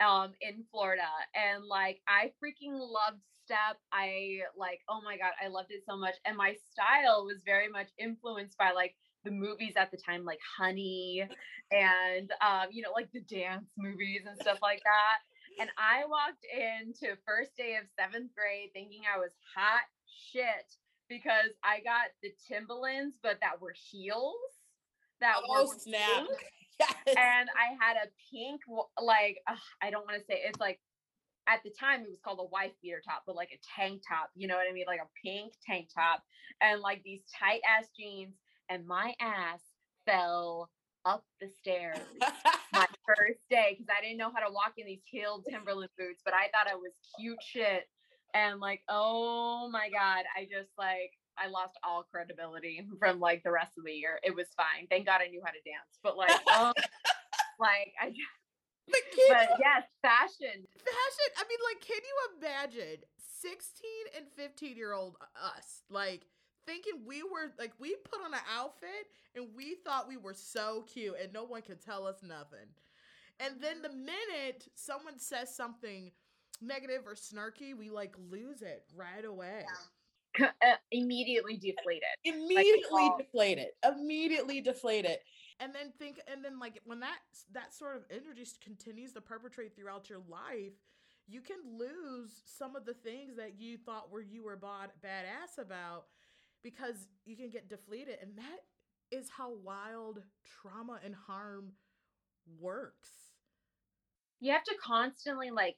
um 0.00 0.32
in 0.40 0.64
Florida 0.72 1.06
and 1.36 1.64
like 1.64 2.00
I 2.08 2.32
freaking 2.42 2.72
loved 2.72 3.22
step. 3.44 3.78
I 3.92 4.40
like 4.56 4.80
oh 4.88 5.00
my 5.04 5.16
god, 5.16 5.32
I 5.42 5.48
loved 5.48 5.70
it 5.70 5.82
so 5.88 5.96
much 5.96 6.14
and 6.24 6.36
my 6.36 6.54
style 6.72 7.24
was 7.24 7.38
very 7.44 7.68
much 7.68 7.88
influenced 7.98 8.58
by 8.58 8.72
like 8.72 8.96
the 9.24 9.30
movies 9.30 9.74
at 9.76 9.90
the 9.90 9.96
time 9.96 10.24
like 10.24 10.40
Honey 10.58 11.26
and 11.70 12.30
um, 12.42 12.68
you 12.72 12.82
know, 12.82 12.92
like 12.92 13.10
the 13.12 13.20
dance 13.20 13.70
movies 13.78 14.22
and 14.28 14.36
stuff 14.40 14.58
like 14.62 14.82
that. 14.84 15.18
And 15.60 15.70
I 15.78 16.02
walked 16.08 16.44
into 16.50 17.16
first 17.24 17.56
day 17.56 17.76
of 17.80 17.86
seventh 17.98 18.34
grade 18.34 18.70
thinking 18.72 19.02
I 19.06 19.18
was 19.18 19.30
hot 19.54 19.86
shit 20.06 20.74
because 21.08 21.50
I 21.62 21.80
got 21.80 22.10
the 22.22 22.30
Timberlands, 22.48 23.16
but 23.22 23.38
that 23.40 23.60
were 23.60 23.74
heels. 23.90 24.34
That 25.20 25.36
Oh, 25.48 25.66
were 25.68 25.78
snap. 25.78 26.26
pink. 26.26 26.30
Yes. 26.80 26.90
and 27.06 27.48
I 27.56 27.76
had 27.78 27.96
a 27.96 28.08
pink, 28.32 28.62
like 29.00 29.38
ugh, 29.48 29.56
I 29.80 29.90
don't 29.90 30.04
want 30.04 30.18
to 30.18 30.24
say 30.26 30.40
it's 30.44 30.58
like 30.58 30.80
at 31.46 31.60
the 31.62 31.70
time 31.70 32.02
it 32.02 32.08
was 32.10 32.18
called 32.18 32.40
a 32.40 32.44
wife 32.46 32.72
beater 32.82 33.00
top, 33.06 33.22
but 33.28 33.36
like 33.36 33.50
a 33.52 33.60
tank 33.80 34.02
top, 34.08 34.30
you 34.34 34.48
know 34.48 34.56
what 34.56 34.66
I 34.68 34.72
mean? 34.72 34.86
Like 34.88 34.98
a 34.98 35.08
pink 35.24 35.52
tank 35.64 35.90
top 35.94 36.24
and 36.60 36.80
like 36.80 37.02
these 37.04 37.22
tight 37.38 37.60
ass 37.78 37.86
jeans, 37.96 38.34
and 38.68 38.84
my 38.88 39.14
ass 39.20 39.60
fell 40.04 40.68
up 41.04 41.24
the 41.40 41.48
stairs 41.48 41.98
my 42.72 42.86
first 43.06 43.38
day 43.48 43.76
because 43.78 43.86
I 43.96 44.02
didn't 44.02 44.18
know 44.18 44.32
how 44.34 44.44
to 44.44 44.52
walk 44.52 44.72
in 44.76 44.86
these 44.86 45.02
heeled 45.04 45.46
Timberland 45.48 45.90
boots, 45.96 46.22
but 46.24 46.34
I 46.34 46.48
thought 46.50 46.66
I 46.68 46.74
was 46.74 46.90
cute 47.16 47.38
shit. 47.40 47.84
And 48.34 48.60
like, 48.60 48.82
oh 48.88 49.68
my 49.72 49.88
God, 49.90 50.24
I 50.36 50.44
just 50.44 50.70
like, 50.76 51.12
I 51.38 51.48
lost 51.48 51.78
all 51.82 52.04
credibility 52.10 52.86
from 52.98 53.20
like 53.20 53.42
the 53.42 53.52
rest 53.52 53.72
of 53.78 53.84
the 53.84 53.92
year. 53.92 54.18
It 54.22 54.34
was 54.34 54.48
fine. 54.56 54.86
Thank 54.90 55.06
God 55.06 55.20
I 55.24 55.28
knew 55.28 55.42
how 55.44 55.52
to 55.52 55.62
dance. 55.64 55.98
But 56.02 56.16
like, 56.16 56.32
oh, 56.48 56.72
like, 57.60 57.92
I 58.02 58.08
just, 58.08 58.20
but 58.86 59.00
but 59.28 59.48
yes, 59.58 59.84
fashion. 60.02 60.66
Fashion. 60.76 61.30
I 61.38 61.44
mean, 61.48 61.58
like, 61.64 61.80
can 61.80 61.96
you 61.96 62.38
imagine 62.38 63.00
16 63.40 63.60
and 64.16 64.26
15 64.36 64.76
year 64.76 64.92
old 64.92 65.16
uh, 65.20 65.56
us, 65.56 65.82
like, 65.88 66.26
thinking 66.66 67.04
we 67.06 67.22
were, 67.22 67.52
like, 67.58 67.72
we 67.78 67.96
put 68.04 68.20
on 68.24 68.34
an 68.34 68.40
outfit 68.54 69.08
and 69.34 69.46
we 69.56 69.76
thought 69.86 70.08
we 70.08 70.18
were 70.18 70.34
so 70.34 70.84
cute 70.92 71.14
and 71.22 71.32
no 71.32 71.44
one 71.44 71.62
could 71.62 71.80
tell 71.80 72.06
us 72.06 72.16
nothing. 72.22 72.68
And 73.40 73.54
then 73.60 73.82
the 73.82 73.88
mm-hmm. 73.88 74.06
minute 74.06 74.68
someone 74.74 75.18
says 75.18 75.54
something 75.54 76.12
negative 76.60 77.02
or 77.06 77.14
snarky, 77.14 77.76
we 77.76 77.90
like 77.90 78.14
lose 78.30 78.62
it 78.62 78.84
right 78.94 79.24
away. 79.24 79.64
uh, 80.40 80.76
immediately 80.90 81.56
deflated. 81.56 82.02
immediately 82.24 82.82
all- 82.92 83.18
deflated. 83.18 83.68
Immediately 83.84 84.60
deflated. 84.60 85.18
And 85.60 85.72
then 85.74 85.92
think, 85.98 86.20
and 86.26 86.44
then 86.44 86.58
like 86.58 86.80
when 86.84 87.00
that 87.00 87.18
that 87.52 87.72
sort 87.74 87.96
of 87.96 88.02
energy 88.10 88.44
continues 88.62 89.12
to 89.12 89.20
perpetrate 89.20 89.76
throughout 89.76 90.10
your 90.10 90.18
life, 90.28 90.72
you 91.28 91.40
can 91.40 91.56
lose 91.78 92.42
some 92.44 92.74
of 92.76 92.84
the 92.84 92.94
things 92.94 93.36
that 93.36 93.58
you 93.58 93.78
thought 93.78 94.10
were 94.10 94.20
you 94.20 94.42
were 94.42 94.56
bad, 94.56 94.90
badass 95.04 95.62
about 95.62 96.06
because 96.62 97.06
you 97.24 97.36
can 97.36 97.50
get 97.50 97.68
deflated, 97.68 98.16
and 98.20 98.36
that 98.36 98.64
is 99.16 99.28
how 99.30 99.52
wild 99.62 100.22
trauma 100.60 100.98
and 101.04 101.14
harm 101.14 101.72
works. 102.60 103.10
you 104.40 104.52
have 104.52 104.64
to 104.64 104.74
constantly 104.82 105.50
like 105.50 105.76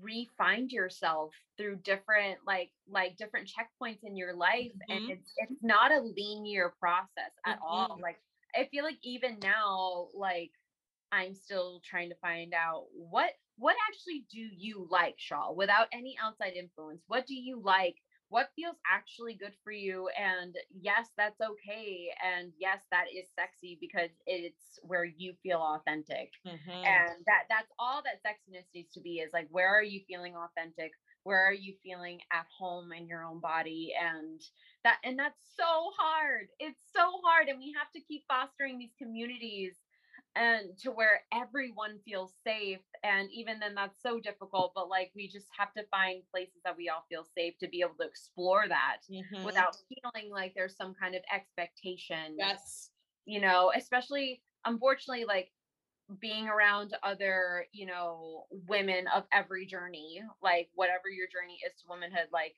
re-find 0.00 0.70
yourself 0.70 1.34
through 1.56 1.76
different 1.76 2.38
like 2.46 2.70
like 2.88 3.16
different 3.16 3.48
checkpoints 3.48 4.04
in 4.04 4.16
your 4.16 4.34
life 4.34 4.72
and 4.88 5.00
Mhm. 5.00 5.10
it's 5.10 5.32
it's 5.38 5.62
not 5.62 5.92
a 5.92 6.00
linear 6.00 6.70
process 6.78 7.32
at 7.44 7.58
all 7.60 7.88
Mhm. 7.88 8.00
like 8.00 8.20
i 8.54 8.64
feel 8.66 8.84
like 8.84 8.98
even 9.02 9.38
now 9.40 10.08
like 10.14 10.52
i'm 11.12 11.34
still 11.34 11.80
trying 11.84 12.08
to 12.08 12.14
find 12.16 12.54
out 12.54 12.86
what 12.92 13.30
what 13.56 13.76
actually 13.88 14.24
do 14.30 14.40
you 14.40 14.86
like 14.90 15.16
Shaul 15.18 15.54
without 15.56 15.88
any 15.92 16.16
outside 16.22 16.54
influence 16.54 17.02
what 17.08 17.26
do 17.26 17.34
you 17.34 17.60
like 17.60 17.96
what 18.30 18.50
feels 18.56 18.76
actually 18.90 19.34
good 19.34 19.52
for 19.62 19.72
you 19.72 20.08
and 20.18 20.56
yes 20.80 21.08
that's 21.16 21.40
okay 21.40 22.08
and 22.24 22.52
yes 22.58 22.80
that 22.90 23.04
is 23.14 23.28
sexy 23.38 23.76
because 23.80 24.10
it's 24.26 24.78
where 24.82 25.04
you 25.04 25.34
feel 25.42 25.58
authentic 25.58 26.30
mm-hmm. 26.46 26.70
and 26.70 27.20
that 27.26 27.44
that's 27.48 27.70
all 27.78 28.02
that 28.02 28.22
sexiness 28.24 28.64
needs 28.74 28.92
to 28.92 29.00
be 29.00 29.18
is 29.18 29.32
like 29.32 29.48
where 29.50 29.68
are 29.68 29.82
you 29.82 30.00
feeling 30.08 30.34
authentic? 30.36 30.92
Where 31.24 31.44
are 31.46 31.52
you 31.52 31.74
feeling 31.82 32.20
at 32.32 32.46
home 32.56 32.92
in 32.92 33.06
your 33.06 33.24
own 33.24 33.40
body? 33.40 33.92
And 34.00 34.40
that 34.84 34.98
and 35.04 35.18
that's 35.18 35.40
so 35.56 35.90
hard 35.98 36.48
it's 36.58 36.80
so 36.94 37.20
hard 37.24 37.48
and 37.48 37.58
we 37.58 37.74
have 37.76 37.90
to 37.92 38.00
keep 38.00 38.22
fostering 38.26 38.78
these 38.78 38.94
communities 38.98 39.74
and 40.36 40.78
to 40.78 40.90
where 40.92 41.22
everyone 41.32 41.98
feels 42.04 42.34
safe 42.44 42.80
and 43.02 43.30
even 43.32 43.58
then 43.58 43.74
that's 43.74 44.00
so 44.00 44.20
difficult 44.20 44.72
but 44.74 44.88
like 44.88 45.10
we 45.14 45.28
just 45.28 45.48
have 45.56 45.72
to 45.74 45.84
find 45.90 46.22
places 46.30 46.60
that 46.64 46.76
we 46.76 46.88
all 46.88 47.04
feel 47.08 47.24
safe 47.24 47.54
to 47.58 47.68
be 47.68 47.80
able 47.80 47.94
to 47.96 48.06
explore 48.06 48.68
that 48.68 48.98
Mhm. 49.08 49.44
without 49.44 49.76
feeling 49.88 50.30
like 50.30 50.54
there's 50.54 50.76
some 50.76 50.94
kind 50.94 51.14
of 51.14 51.22
expectation 51.32 52.36
yes. 52.38 52.90
you 53.26 53.40
know, 53.40 53.72
especially 53.74 54.42
unfortunately, 54.64 55.24
like 55.24 55.52
being 56.20 56.48
around 56.48 56.96
other, 57.02 57.66
you 57.72 57.86
know, 57.86 58.46
women 58.50 59.06
of 59.08 59.26
every 59.32 59.66
journey, 59.66 60.22
like 60.42 60.70
whatever 60.74 61.08
your 61.08 61.28
journey 61.28 61.58
is 61.66 61.74
to 61.80 61.88
womanhood, 61.88 62.28
like, 62.32 62.56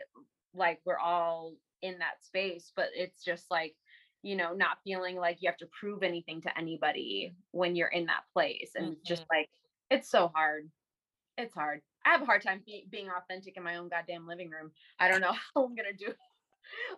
like 0.54 0.80
we're 0.84 0.98
all 0.98 1.54
in 1.82 1.98
that 1.98 2.24
space, 2.24 2.72
but 2.74 2.90
it's 2.94 3.24
just 3.24 3.50
like, 3.50 3.76
you 4.22 4.36
know, 4.36 4.54
not 4.54 4.78
feeling 4.84 5.16
like 5.16 5.38
you 5.40 5.48
have 5.48 5.58
to 5.58 5.68
prove 5.78 6.02
anything 6.02 6.40
to 6.42 6.58
anybody 6.58 7.34
when 7.50 7.74
you're 7.76 7.88
in 7.88 8.06
that 8.06 8.22
place. 8.32 8.72
And 8.76 8.92
it's 8.92 9.02
just 9.08 9.24
like, 9.30 9.48
it's 9.90 10.08
so 10.08 10.30
hard. 10.34 10.68
It's 11.36 11.54
hard. 11.54 11.82
I 12.04 12.10
have 12.10 12.22
a 12.22 12.26
hard 12.26 12.42
time 12.42 12.62
be- 12.64 12.86
being 12.90 13.08
authentic 13.10 13.56
in 13.56 13.62
my 13.62 13.76
own 13.76 13.88
goddamn 13.88 14.26
living 14.26 14.50
room. 14.50 14.72
I 14.98 15.08
don't 15.08 15.20
know 15.20 15.32
how 15.54 15.64
I'm 15.64 15.74
going 15.74 15.90
to 15.90 16.04
do 16.04 16.10
it 16.10 16.16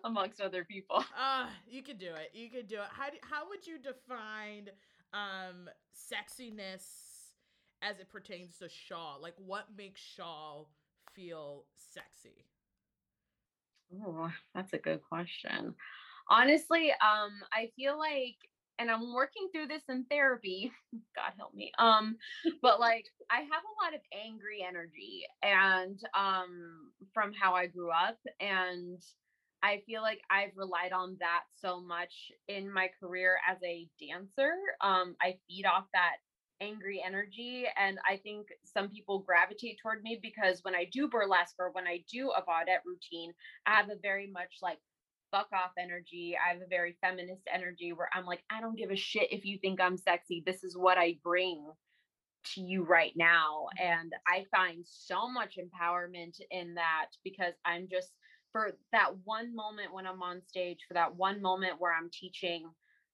amongst 0.03 0.41
other 0.41 0.63
people. 0.63 1.03
Ah, 1.17 1.49
you 1.67 1.81
could 1.81 1.97
do 1.97 2.13
it. 2.13 2.31
You 2.33 2.49
could 2.49 2.67
do 2.67 2.75
it. 2.75 2.87
How 2.89 3.09
do, 3.09 3.17
how 3.23 3.47
would 3.49 3.65
you 3.65 3.77
define 3.79 4.69
um 5.13 5.69
sexiness 5.93 6.83
as 7.81 7.99
it 7.99 8.09
pertains 8.11 8.57
to 8.59 8.65
Shaul? 8.65 9.21
Like 9.21 9.35
what 9.37 9.67
makes 9.77 10.01
Shaul 10.01 10.67
feel 11.13 11.65
sexy? 11.75 12.45
Oh, 14.05 14.29
that's 14.53 14.73
a 14.73 14.77
good 14.77 15.01
question. 15.07 15.75
Honestly, 16.29 16.91
um, 16.91 17.31
I 17.53 17.71
feel 17.75 17.97
like, 17.97 18.35
and 18.79 18.91
I'm 18.91 19.13
working 19.13 19.47
through 19.53 19.67
this 19.67 19.83
in 19.89 20.05
therapy. 20.09 20.71
God 21.15 21.31
help 21.37 21.53
me. 21.53 21.71
Um, 21.79 22.17
but 22.61 22.79
like 22.79 23.05
I 23.31 23.37
have 23.41 23.63
a 23.63 23.83
lot 23.83 23.93
of 23.93 24.01
angry 24.13 24.65
energy 24.67 25.23
and 25.41 25.99
um 26.17 26.91
from 27.13 27.31
how 27.33 27.53
I 27.53 27.67
grew 27.67 27.89
up 27.91 28.17
and 28.39 29.01
I 29.63 29.81
feel 29.85 30.01
like 30.01 30.19
I've 30.29 30.55
relied 30.55 30.91
on 30.91 31.17
that 31.21 31.43
so 31.55 31.79
much 31.81 32.31
in 32.47 32.71
my 32.71 32.89
career 32.99 33.37
as 33.49 33.57
a 33.63 33.87
dancer. 33.99 34.53
Um, 34.81 35.15
I 35.21 35.37
feed 35.47 35.65
off 35.65 35.85
that 35.93 36.17
angry 36.61 37.03
energy 37.05 37.65
and 37.77 37.97
i 38.09 38.15
think 38.15 38.47
some 38.63 38.89
people 38.89 39.19
gravitate 39.19 39.77
toward 39.81 40.01
me 40.03 40.17
because 40.21 40.59
when 40.63 40.73
i 40.73 40.87
do 40.91 41.07
burlesque 41.09 41.55
or 41.59 41.69
when 41.71 41.85
i 41.85 42.01
do 42.09 42.31
a 42.31 42.41
vaudette 42.43 42.79
routine 42.85 43.33
i 43.65 43.75
have 43.75 43.89
a 43.89 43.97
very 44.01 44.31
much 44.31 44.53
like 44.61 44.79
fuck 45.31 45.47
off 45.53 45.71
energy 45.79 46.35
i 46.43 46.53
have 46.53 46.61
a 46.61 46.67
very 46.69 46.95
feminist 47.01 47.43
energy 47.53 47.93
where 47.93 48.09
i'm 48.13 48.25
like 48.25 48.43
i 48.51 48.61
don't 48.61 48.77
give 48.77 48.91
a 48.91 48.95
shit 48.95 49.31
if 49.31 49.45
you 49.45 49.57
think 49.59 49.81
i'm 49.81 49.97
sexy 49.97 50.43
this 50.45 50.63
is 50.63 50.77
what 50.77 50.97
i 50.97 51.17
bring 51.23 51.65
to 52.43 52.61
you 52.61 52.83
right 52.83 53.13
now 53.15 53.65
and 53.81 54.13
i 54.27 54.45
find 54.55 54.85
so 54.85 55.29
much 55.29 55.57
empowerment 55.57 56.39
in 56.51 56.75
that 56.75 57.07
because 57.23 57.53
i'm 57.65 57.87
just 57.89 58.11
for 58.51 58.71
that 58.91 59.11
one 59.23 59.55
moment 59.55 59.93
when 59.93 60.05
i'm 60.05 60.21
on 60.21 60.41
stage 60.47 60.79
for 60.87 60.93
that 60.93 61.15
one 61.15 61.41
moment 61.41 61.73
where 61.79 61.93
i'm 61.93 62.09
teaching 62.11 62.69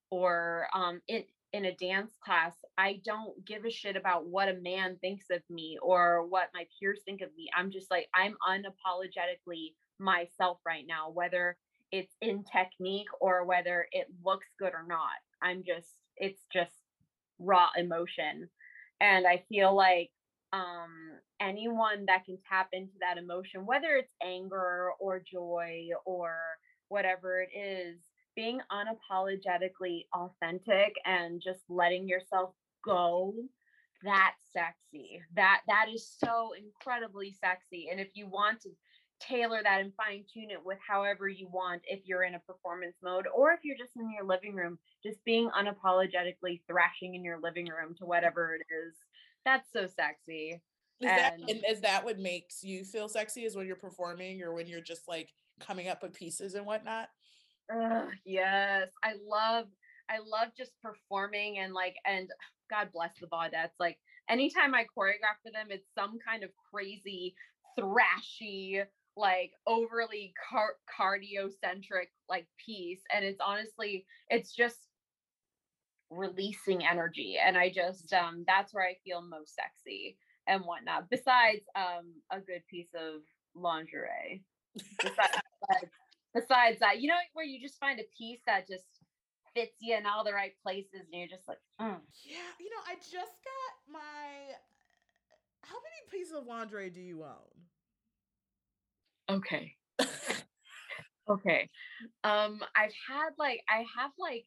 or 0.09 0.67
um 0.73 0.99
it 1.07 1.27
in 1.53 1.65
a 1.65 1.75
dance 1.75 2.11
class, 2.23 2.55
I 2.77 3.01
don't 3.03 3.45
give 3.45 3.65
a 3.65 3.71
shit 3.71 3.95
about 3.95 4.25
what 4.25 4.47
a 4.47 4.53
man 4.53 4.97
thinks 5.01 5.25
of 5.29 5.41
me 5.49 5.77
or 5.81 6.25
what 6.27 6.49
my 6.53 6.65
peers 6.79 7.01
think 7.03 7.21
of 7.21 7.29
me. 7.35 7.49
I'm 7.55 7.71
just 7.71 7.91
like, 7.91 8.07
I'm 8.15 8.35
unapologetically 8.47 9.73
myself 9.99 10.59
right 10.65 10.85
now, 10.87 11.09
whether 11.11 11.57
it's 11.91 12.15
in 12.21 12.43
technique 12.43 13.07
or 13.19 13.45
whether 13.45 13.87
it 13.91 14.07
looks 14.23 14.47
good 14.59 14.73
or 14.73 14.85
not. 14.87 15.19
I'm 15.41 15.63
just, 15.65 15.89
it's 16.17 16.41
just 16.53 16.73
raw 17.39 17.69
emotion. 17.77 18.49
And 18.99 19.25
I 19.27 19.43
feel 19.49 19.75
like 19.75 20.11
um 20.53 20.91
anyone 21.39 22.05
that 22.07 22.25
can 22.25 22.37
tap 22.47 22.69
into 22.73 22.93
that 22.99 23.17
emotion, 23.17 23.65
whether 23.65 23.95
it's 23.95 24.13
anger 24.23 24.89
or 24.99 25.19
joy 25.19 25.89
or 26.05 26.35
whatever 26.89 27.41
it 27.41 27.57
is, 27.57 27.99
being 28.35 28.59
unapologetically 28.71 30.05
authentic 30.13 30.93
and 31.05 31.41
just 31.41 31.61
letting 31.69 32.07
yourself 32.07 32.53
go 32.83 33.33
that's 34.03 34.41
sexy 34.51 35.21
that 35.35 35.61
that 35.67 35.85
is 35.93 36.09
so 36.17 36.51
incredibly 36.57 37.35
sexy 37.39 37.89
and 37.91 37.99
if 37.99 38.09
you 38.15 38.27
want 38.27 38.59
to 38.59 38.69
tailor 39.21 39.61
that 39.63 39.81
and 39.81 39.93
fine 39.95 40.23
tune 40.33 40.49
it 40.49 40.63
with 40.65 40.77
however 40.85 41.27
you 41.27 41.47
want 41.49 41.81
if 41.85 41.99
you're 42.05 42.23
in 42.23 42.35
a 42.35 42.39
performance 42.39 42.95
mode 43.03 43.25
or 43.35 43.51
if 43.51 43.59
you're 43.63 43.77
just 43.77 43.95
in 43.95 44.11
your 44.11 44.25
living 44.25 44.55
room 44.55 44.79
just 45.03 45.23
being 45.25 45.49
unapologetically 45.49 46.61
thrashing 46.67 47.15
in 47.15 47.23
your 47.23 47.39
living 47.39 47.67
room 47.67 47.93
to 47.97 48.05
whatever 48.05 48.55
it 48.55 48.61
is 48.73 48.95
that's 49.45 49.71
so 49.71 49.87
sexy 49.87 50.61
Is 50.99 51.07
that 51.07 51.33
and- 51.33 51.49
and 51.49 51.63
is 51.67 51.81
that 51.81 52.03
what 52.03 52.19
makes 52.19 52.63
you 52.63 52.83
feel 52.83 53.09
sexy? 53.09 53.43
Is 53.43 53.55
when 53.55 53.65
you're 53.65 53.75
performing 53.75 54.43
or 54.43 54.53
when 54.53 54.67
you're 54.67 54.81
just 54.81 55.07
like 55.07 55.29
coming 55.59 55.87
up 55.87 56.03
with 56.03 56.13
pieces 56.13 56.53
and 56.53 56.65
whatnot? 56.65 57.09
Ugh, 57.73 58.09
yes, 58.25 58.89
I 59.03 59.13
love 59.27 59.67
I 60.09 60.17
love 60.19 60.49
just 60.57 60.71
performing 60.81 61.59
and 61.59 61.73
like 61.73 61.95
and 62.05 62.29
God 62.69 62.89
bless 62.93 63.11
the 63.19 63.27
Vaudettes. 63.27 63.79
Like 63.79 63.97
anytime 64.29 64.75
I 64.75 64.83
choreograph 64.83 65.41
for 65.43 65.51
them, 65.51 65.67
it's 65.69 65.87
some 65.95 66.19
kind 66.19 66.43
of 66.43 66.51
crazy, 66.71 67.33
thrashy, 67.79 68.83
like 69.21 69.51
overly 69.67 70.33
car- 70.49 70.77
cardio 70.89 71.49
centric 71.63 72.09
like 72.27 72.47
piece. 72.63 73.01
And 73.13 73.23
it's 73.23 73.39
honestly, 73.39 74.05
it's 74.29 74.53
just 74.53 74.87
releasing 76.09 76.85
energy 76.85 77.37
and 77.41 77.57
i 77.57 77.69
just 77.69 78.11
um 78.11 78.43
that's 78.45 78.73
where 78.73 78.83
i 78.83 78.93
feel 79.05 79.21
most 79.21 79.55
sexy 79.55 80.17
and 80.45 80.61
whatnot 80.63 81.09
besides 81.09 81.61
um 81.77 82.11
a 82.33 82.39
good 82.41 82.61
piece 82.69 82.89
of 82.93 83.21
lingerie 83.55 84.43
besides, 85.01 85.37
besides 86.33 86.79
that 86.79 86.99
you 86.99 87.07
know 87.07 87.15
where 87.31 87.45
you 87.45 87.61
just 87.61 87.79
find 87.79 87.97
a 88.01 88.03
piece 88.17 88.41
that 88.45 88.67
just 88.67 88.83
fits 89.53 89.77
you 89.79 89.95
in 89.95 90.05
all 90.05 90.23
the 90.23 90.33
right 90.33 90.53
places 90.63 91.07
and 91.11 91.19
you're 91.19 91.27
just 91.27 91.47
like 91.47 91.59
mm. 91.79 91.99
Yeah, 92.23 92.51
you 92.59 92.69
know, 92.69 92.81
I 92.87 92.95
just 92.95 93.35
got 93.43 93.73
my. 93.91 94.55
How 95.63 95.75
many 95.75 96.09
pieces 96.11 96.33
of 96.33 96.45
lingerie 96.45 96.89
do 96.89 97.01
you 97.01 97.23
own? 97.23 97.70
Okay. 99.31 99.75
Okay. 101.29 101.69
Um 102.23 102.61
i've 102.75 102.93
had 103.07 103.29
like 103.37 103.61
i 103.69 103.85
have 103.97 104.11
like 104.19 104.45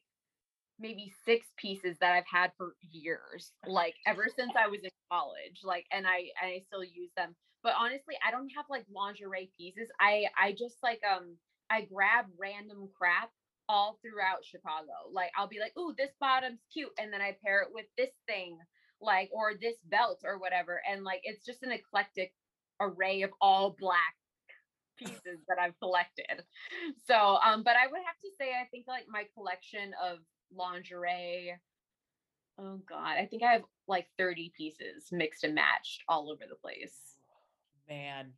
maybe 0.79 1.11
six 1.25 1.47
pieces 1.57 1.97
that 2.01 2.13
i've 2.13 2.27
had 2.31 2.51
for 2.57 2.75
years 2.91 3.53
like 3.65 3.95
ever 4.05 4.27
since 4.35 4.51
i 4.57 4.67
was 4.67 4.81
in 4.83 4.89
college 5.11 5.61
like 5.63 5.85
and 5.91 6.05
i 6.05 6.17
and 6.41 6.51
i 6.51 6.59
still 6.67 6.83
use 6.83 7.11
them 7.15 7.35
but 7.63 7.73
honestly 7.79 8.15
i 8.27 8.31
don't 8.31 8.51
have 8.55 8.65
like 8.69 8.85
lingerie 8.93 9.51
pieces 9.57 9.89
i 10.01 10.25
i 10.39 10.51
just 10.51 10.75
like 10.83 10.99
um 11.09 11.37
i 11.69 11.81
grab 11.81 12.25
random 12.37 12.89
crap 12.97 13.29
all 13.69 13.97
throughout 14.01 14.43
chicago 14.43 15.07
like 15.13 15.31
i'll 15.37 15.47
be 15.47 15.59
like 15.59 15.73
oh 15.77 15.93
this 15.97 16.11
bottom's 16.19 16.61
cute 16.73 16.91
and 16.99 17.11
then 17.13 17.21
i 17.21 17.35
pair 17.43 17.61
it 17.61 17.69
with 17.73 17.85
this 17.97 18.11
thing 18.27 18.57
like 19.01 19.29
or 19.33 19.53
this 19.61 19.77
belt 19.89 20.19
or 20.25 20.39
whatever 20.39 20.81
and 20.91 21.03
like 21.03 21.21
it's 21.23 21.45
just 21.45 21.63
an 21.63 21.71
eclectic 21.71 22.33
array 22.81 23.21
of 23.21 23.31
all 23.41 23.75
black 23.79 24.15
pieces 24.97 25.39
that 25.47 25.57
I've 25.59 25.77
collected. 25.79 26.43
So, 27.05 27.37
um, 27.45 27.63
but 27.63 27.75
I 27.75 27.87
would 27.87 28.01
have 28.05 28.19
to 28.21 28.29
say, 28.39 28.51
I 28.51 28.65
think 28.71 28.85
like 28.87 29.05
my 29.09 29.23
collection 29.33 29.91
of 30.03 30.19
lingerie. 30.55 31.53
Oh 32.57 32.79
God, 32.87 33.17
I 33.17 33.25
think 33.25 33.43
I 33.43 33.53
have 33.53 33.63
like 33.87 34.07
30 34.17 34.53
pieces 34.55 35.07
mixed 35.11 35.43
and 35.43 35.55
matched 35.55 36.03
all 36.07 36.31
over 36.31 36.43
the 36.47 36.55
place. 36.55 36.97
Man. 37.87 38.31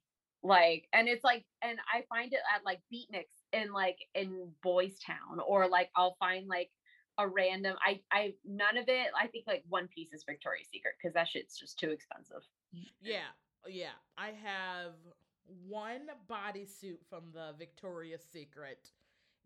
Like, 0.44 0.88
and 0.94 1.08
it's 1.08 1.24
like, 1.24 1.46
and 1.62 1.78
I 1.94 2.04
find 2.10 2.34
it 2.34 2.40
at 2.54 2.66
like 2.66 2.80
Beatnix 2.94 3.26
in 3.54 3.72
like 3.74 3.98
in 4.16 4.52
Boys 4.64 5.00
Town, 5.00 5.40
or 5.46 5.68
like 5.68 5.90
I'll 5.96 6.16
find 6.20 6.48
like 6.48 6.70
a 7.18 7.28
random 7.28 7.76
I 7.86 8.00
I 8.12 8.34
none 8.46 8.78
of 8.78 8.86
it 8.88 9.08
I 9.20 9.28
think 9.28 9.46
like 9.48 9.64
one 9.68 9.88
piece 9.88 10.14
is 10.14 10.24
Victoria's 10.24 10.68
Secret 10.72 10.94
because 11.02 11.14
that 11.16 11.28
shit's 11.28 11.58
just 11.58 11.80
too 11.80 11.90
expensive. 11.90 12.44
Yeah, 13.02 13.34
yeah. 13.68 13.98
I 14.18 14.28
have 14.44 14.94
one 15.68 16.08
bodysuit 16.30 17.00
from 17.10 17.24
the 17.34 17.54
Victoria's 17.58 18.22
Secret 18.32 18.92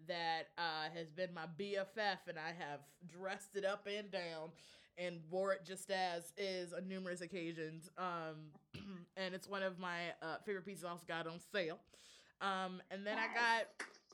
that 0.07 0.47
uh, 0.57 0.89
has 0.95 1.11
been 1.11 1.33
my 1.33 1.45
BFF, 1.59 2.27
and 2.27 2.37
I 2.37 2.53
have 2.57 2.79
dressed 3.07 3.55
it 3.55 3.65
up 3.65 3.87
and 3.87 4.09
down 4.11 4.49
and 4.97 5.19
wore 5.29 5.53
it 5.53 5.65
just 5.65 5.91
as 5.91 6.33
is 6.37 6.73
on 6.73 6.87
numerous 6.87 7.21
occasions. 7.21 7.89
Um, 7.97 8.51
and 9.17 9.33
it's 9.33 9.47
one 9.47 9.63
of 9.63 9.79
my 9.79 10.09
uh, 10.21 10.37
favorite 10.45 10.65
pieces. 10.65 10.83
I 10.83 10.89
also 10.89 11.05
got 11.07 11.27
on 11.27 11.39
sale. 11.51 11.79
Um, 12.41 12.81
and 12.89 13.05
then 13.05 13.17
I 13.17 13.27
got, 13.33 13.67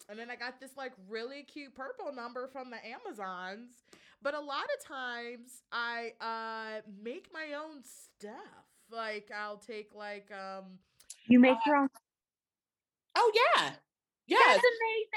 and 0.09 0.19
then 0.19 0.29
I 0.29 0.35
got 0.35 0.59
this 0.59 0.75
like 0.77 0.93
really 1.09 1.43
cute 1.43 1.75
purple 1.75 2.13
number 2.13 2.47
from 2.47 2.69
the 2.69 2.77
Amazons. 2.85 3.83
But 4.21 4.33
a 4.33 4.39
lot 4.39 4.65
of 4.77 4.85
times 4.85 5.61
I 5.71 6.13
uh, 6.19 6.81
make 7.03 7.29
my 7.33 7.55
own 7.55 7.83
stuff. 7.83 8.65
Like 8.91 9.31
I'll 9.37 9.57
take 9.57 9.91
like 9.95 10.31
um, 10.31 10.79
You 11.27 11.39
make 11.39 11.57
your 11.65 11.75
own. 11.75 11.89
Oh 13.15 13.31
yeah. 13.33 13.71
Yeah. 14.27 14.37
That's 14.45 14.63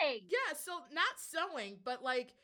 amazing. 0.00 0.22
Yeah, 0.28 0.56
so 0.56 0.72
not 0.92 1.18
sewing, 1.18 1.76
but 1.84 2.02
like 2.02 2.34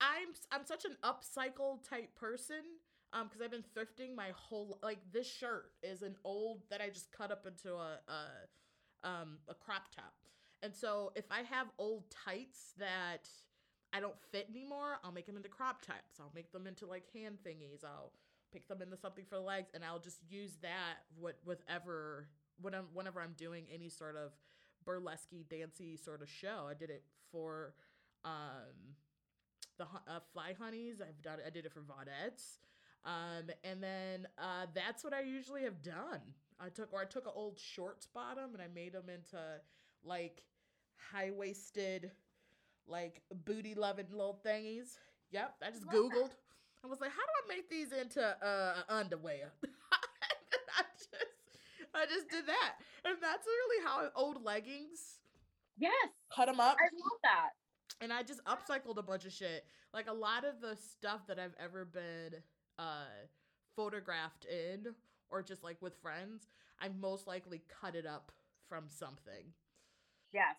I'm 0.00 0.28
I'm 0.50 0.64
such 0.66 0.84
an 0.84 0.96
upcycle 1.02 1.88
type 1.88 2.14
person 2.14 2.62
um 3.12 3.28
because 3.28 3.42
I've 3.42 3.50
been 3.50 3.64
thrifting 3.76 4.14
my 4.14 4.30
whole 4.34 4.78
like 4.82 4.98
this 5.12 5.30
shirt 5.30 5.72
is 5.82 6.02
an 6.02 6.16
old 6.24 6.62
that 6.70 6.80
I 6.80 6.88
just 6.88 7.12
cut 7.12 7.30
up 7.30 7.46
into 7.46 7.74
a 7.74 7.98
a 8.08 9.08
um 9.08 9.38
a 9.48 9.54
crop 9.54 9.94
top. 9.94 10.14
And 10.62 10.74
so 10.74 11.12
if 11.16 11.24
I 11.30 11.42
have 11.42 11.66
old 11.78 12.04
tights 12.10 12.72
that 12.78 13.28
I 13.92 14.00
don't 14.00 14.18
fit 14.30 14.46
anymore, 14.50 14.98
I'll 15.04 15.12
make 15.12 15.26
them 15.26 15.36
into 15.36 15.48
crop 15.48 15.82
tops. 15.82 16.20
I'll 16.20 16.32
make 16.34 16.52
them 16.52 16.66
into 16.66 16.86
like 16.86 17.04
hand 17.12 17.38
thingies. 17.46 17.84
I'll 17.84 18.12
pick 18.52 18.68
them 18.68 18.82
into 18.82 18.96
something 18.96 19.24
for 19.28 19.36
the 19.36 19.40
legs 19.42 19.70
and 19.74 19.84
I'll 19.84 19.98
just 19.98 20.18
use 20.28 20.52
that 20.62 20.98
with 21.18 21.36
whatever 21.44 22.28
when 22.62 22.74
I'm 22.74 22.86
whenever 22.94 23.20
I'm 23.20 23.34
doing 23.36 23.66
any 23.72 23.88
sort 23.88 24.16
of 24.16 24.32
burlesque 24.84 25.28
dancey 25.48 25.96
sort 25.96 26.22
of 26.22 26.28
show. 26.28 26.66
I 26.68 26.74
did 26.74 26.90
it 26.90 27.04
for 27.30 27.74
um 28.24 28.96
the 29.78 29.84
uh, 29.84 30.20
fly 30.32 30.54
honeys. 30.58 31.00
I've 31.00 31.20
done 31.22 31.38
I 31.46 31.50
did 31.50 31.66
it 31.66 31.72
for 31.72 31.80
Vaudettes. 31.80 32.58
Um 33.04 33.50
and 33.64 33.82
then 33.82 34.26
uh 34.38 34.66
that's 34.74 35.04
what 35.04 35.12
I 35.12 35.22
usually 35.22 35.62
have 35.62 35.82
done. 35.82 36.20
I 36.60 36.68
took 36.68 36.92
or 36.92 37.00
I 37.00 37.04
took 37.04 37.26
an 37.26 37.32
old 37.34 37.58
shorts 37.58 38.06
bottom 38.06 38.54
and 38.54 38.62
I 38.62 38.68
made 38.72 38.92
them 38.92 39.08
into 39.08 39.38
like 40.04 40.42
high-waisted 41.12 42.10
like 42.86 43.22
booty 43.44 43.74
loving 43.74 44.06
little 44.10 44.38
thingies. 44.44 44.98
Yep, 45.30 45.54
I 45.62 45.70
just 45.70 45.86
Love 45.86 45.94
googled. 45.94 46.30
I 46.84 46.88
was 46.88 47.00
like, 47.00 47.10
how 47.10 47.16
do 47.22 47.52
I 47.52 47.56
make 47.56 47.70
these 47.70 47.92
into 47.92 48.22
uh 48.22 48.74
underwear? 48.88 49.52
And 51.94 52.02
I 52.02 52.06
just 52.06 52.12
I 52.12 52.16
just 52.16 52.30
did 52.30 52.46
that. 52.46 52.72
And 53.04 53.16
that's 53.20 53.46
really 53.46 53.84
how 53.84 54.08
old 54.16 54.42
leggings 54.44 55.18
Yes, 55.76 56.08
Cut 56.34 56.46
them 56.46 56.60
up. 56.60 56.76
I 56.78 56.84
love 56.84 57.18
that. 57.24 57.50
and 58.00 58.12
I 58.12 58.22
just 58.22 58.40
upcycled 58.44 58.98
a 58.98 59.02
bunch 59.02 59.24
of 59.24 59.32
shit. 59.32 59.64
Like 59.92 60.08
a 60.08 60.12
lot 60.12 60.44
of 60.44 60.60
the 60.60 60.76
stuff 60.76 61.26
that 61.28 61.38
I've 61.38 61.54
ever 61.58 61.84
been 61.84 62.34
uh 62.78 63.04
photographed 63.76 64.44
in 64.46 64.94
or 65.30 65.42
just 65.42 65.62
like 65.64 65.80
with 65.80 65.96
friends, 66.02 66.48
I 66.80 66.88
most 66.88 67.26
likely 67.26 67.62
cut 67.80 67.94
it 67.94 68.06
up 68.06 68.32
from 68.68 68.84
something. 68.88 69.52
Yes, 70.32 70.56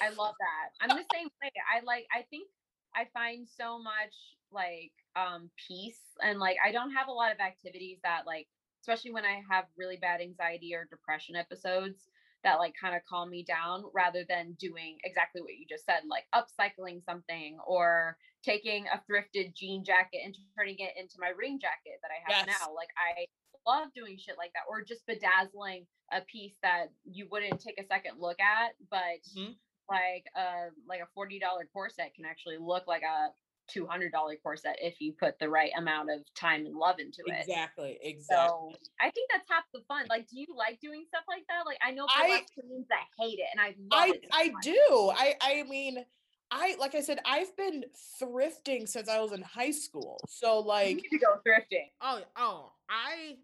I 0.00 0.10
love 0.10 0.34
that. 0.38 0.70
I'm 0.80 0.96
the 0.96 1.04
same 1.12 1.28
way. 1.42 1.50
I 1.72 1.84
like. 1.84 2.06
I 2.14 2.22
think 2.30 2.48
I 2.94 3.06
find 3.12 3.46
so 3.48 3.78
much 3.78 4.14
like 4.52 4.92
um 5.16 5.50
peace 5.68 6.00
and 6.22 6.38
like 6.38 6.56
I 6.64 6.70
don't 6.72 6.92
have 6.92 7.08
a 7.08 7.12
lot 7.12 7.32
of 7.32 7.40
activities 7.40 7.98
that 8.04 8.22
like, 8.26 8.46
especially 8.84 9.12
when 9.12 9.24
I 9.24 9.40
have 9.50 9.64
really 9.78 9.96
bad 9.96 10.20
anxiety 10.20 10.74
or 10.74 10.86
depression 10.90 11.36
episodes 11.36 12.08
that 12.44 12.58
like 12.58 12.74
kind 12.78 12.94
of 12.94 13.00
calm 13.08 13.30
me 13.30 13.42
down 13.42 13.82
rather 13.94 14.26
than 14.28 14.52
doing 14.60 14.98
exactly 15.04 15.40
what 15.40 15.54
you 15.56 15.64
just 15.66 15.86
said, 15.86 16.02
like 16.06 16.24
upcycling 16.34 17.02
something 17.02 17.56
or 17.66 18.18
taking 18.44 18.84
a 18.92 19.00
thrifted 19.10 19.54
jean 19.54 19.82
jacket 19.82 20.20
and 20.22 20.36
turning 20.58 20.76
it 20.80 20.92
into 21.00 21.14
my 21.18 21.28
ring 21.28 21.58
jacket 21.58 21.96
that 22.02 22.10
I 22.12 22.20
have 22.30 22.46
Yes. 22.46 22.60
now. 22.60 22.74
Like 22.74 22.90
I 23.00 23.24
love 23.66 23.88
doing 23.94 24.18
shit 24.18 24.36
like 24.36 24.52
that, 24.52 24.68
or 24.68 24.84
just 24.84 25.06
bedazzling 25.06 25.86
a 26.12 26.20
piece 26.20 26.52
that 26.62 26.92
you 27.10 27.26
wouldn't 27.30 27.62
take 27.62 27.80
a 27.80 27.86
second 27.86 28.20
look 28.20 28.38
at, 28.38 28.72
but 28.90 29.24
Mhm. 29.34 29.54
like 29.88 30.26
a 30.36 30.68
like 30.86 31.00
a 31.00 31.08
forty 31.14 31.38
dollar 31.38 31.66
corset 31.72 32.12
can 32.14 32.26
actually 32.26 32.58
look 32.60 32.86
like 32.86 33.02
a 33.02 33.28
two 33.68 33.86
hundred 33.86 34.12
dollar 34.12 34.36
corset 34.42 34.76
if 34.80 35.00
you 35.00 35.12
put 35.12 35.38
the 35.38 35.48
right 35.48 35.70
amount 35.76 36.10
of 36.10 36.20
time 36.34 36.66
and 36.66 36.74
love 36.74 36.96
into 36.98 37.22
it. 37.26 37.36
Exactly. 37.40 37.98
Exactly. 38.02 38.36
So 38.36 38.72
I 39.00 39.10
think 39.10 39.30
that's 39.32 39.48
half 39.50 39.64
the 39.72 39.80
fun. 39.88 40.06
Like, 40.08 40.28
do 40.28 40.38
you 40.38 40.46
like 40.56 40.80
doing 40.80 41.04
stuff 41.08 41.24
like 41.28 41.44
that? 41.48 41.66
Like, 41.66 41.78
I 41.82 41.90
know 41.92 42.06
I- 42.08 42.44
that 42.88 43.04
hate 43.18 43.38
it, 43.38 43.46
and 43.52 43.60
I 43.60 43.74
love 43.90 44.10
I 44.10 44.12
it. 44.14 44.24
so 44.24 44.38
I 44.38 44.52
do. 44.62 45.12
I 45.16 45.34
I 45.40 45.62
mean, 45.68 46.04
I 46.50 46.76
like 46.78 46.94
I 46.94 47.00
said, 47.00 47.20
I've 47.24 47.56
been 47.56 47.84
thrifting 48.20 48.88
since 48.88 49.08
I 49.08 49.20
was 49.20 49.32
in 49.32 49.42
high 49.42 49.70
school. 49.72 50.18
So 50.28 50.60
You 50.60 50.66
like 50.66 50.96
need 50.96 51.08
to 51.10 51.18
go 51.18 51.40
thrifting. 51.46 51.90
Oh, 52.00 52.20
oh, 52.36 52.72
I 52.88 53.36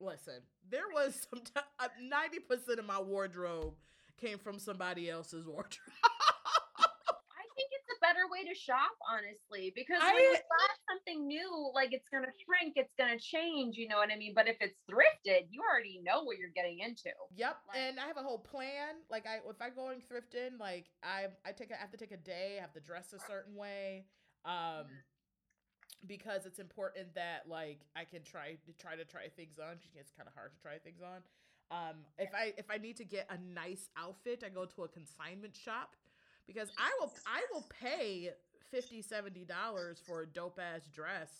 listen. 0.00 0.42
There 0.70 0.88
was 0.92 1.26
some 1.30 1.42
uh, 1.78 1.88
ninety 2.02 2.38
percent 2.40 2.78
of 2.78 2.84
my 2.84 3.00
wardrobe 3.00 3.74
came 4.20 4.38
from 4.38 4.58
somebody 4.58 5.08
else's 5.08 5.46
wardrobe. 5.46 5.78
I 6.78 7.44
think 7.56 7.70
it's 7.72 7.88
a 7.96 7.98
better 8.28 8.44
way 8.44 8.48
to 8.48 8.54
shop, 8.58 8.90
honestly, 9.08 9.72
because 9.74 10.00
when 10.00 10.14
I- 10.14 10.18
you 10.18 10.32
buy 10.32 10.74
something 10.88 11.26
new, 11.26 11.70
like 11.74 11.92
it's 11.92 12.08
gonna 12.08 12.32
shrink, 12.44 12.74
it's 12.76 12.94
gonna 12.94 13.18
change. 13.18 13.76
You 13.76 13.88
know 13.88 13.96
what 13.96 14.10
I 14.10 14.16
mean? 14.16 14.34
But 14.34 14.48
if 14.48 14.56
it's 14.60 14.78
thrifted, 14.90 15.46
you 15.50 15.62
already 15.62 15.98
know 16.00 16.22
what 16.24 16.38
you're 16.38 16.50
getting 16.50 16.80
into. 16.80 17.10
Yep, 17.34 17.56
Like- 17.68 17.76
and 17.76 18.00
I 18.00 18.06
have 18.06 18.16
a 18.16 18.22
whole 18.22 18.38
plan. 18.38 19.02
Like 19.10 19.26
I, 19.26 19.36
if 19.48 19.60
I 19.60 19.70
going 19.70 20.00
thrifting, 20.02 20.58
like 20.58 20.90
I, 21.02 21.28
I 21.44 21.52
take, 21.52 21.70
a, 21.70 21.74
I 21.74 21.78
have 21.78 21.90
to 21.92 21.96
take 21.96 22.12
a 22.12 22.16
day. 22.16 22.58
I 22.58 22.60
have 22.60 22.72
to 22.74 22.80
dress 22.80 23.12
a 23.12 23.18
certain 23.20 23.54
way, 23.54 24.06
um, 24.44 24.86
because 26.06 26.46
it's 26.46 26.58
important 26.58 27.14
that 27.14 27.48
like 27.48 27.80
I 27.96 28.04
can 28.04 28.22
try 28.22 28.56
to 28.66 28.72
try 28.74 28.96
to 28.96 29.04
try 29.04 29.28
things 29.28 29.58
on. 29.58 29.78
It's 29.94 30.12
kind 30.12 30.28
of 30.28 30.34
hard 30.34 30.52
to 30.54 30.60
try 30.60 30.78
things 30.78 31.02
on. 31.02 31.22
Um, 31.70 31.96
if 32.18 32.34
I 32.34 32.54
if 32.56 32.70
I 32.70 32.78
need 32.78 32.96
to 32.96 33.04
get 33.04 33.26
a 33.30 33.36
nice 33.38 33.88
outfit, 33.96 34.42
I 34.44 34.48
go 34.48 34.64
to 34.64 34.84
a 34.84 34.88
consignment 34.88 35.54
shop 35.56 35.96
because 36.48 36.70
I 36.78 36.90
will 37.00 37.12
I 37.26 37.42
will 37.52 37.64
pay 37.80 38.30
50 38.72 39.02
70 39.02 39.44
dollars 39.44 40.02
for 40.04 40.22
a 40.22 40.26
dope 40.26 40.58
ass 40.58 40.88
dress 40.92 41.30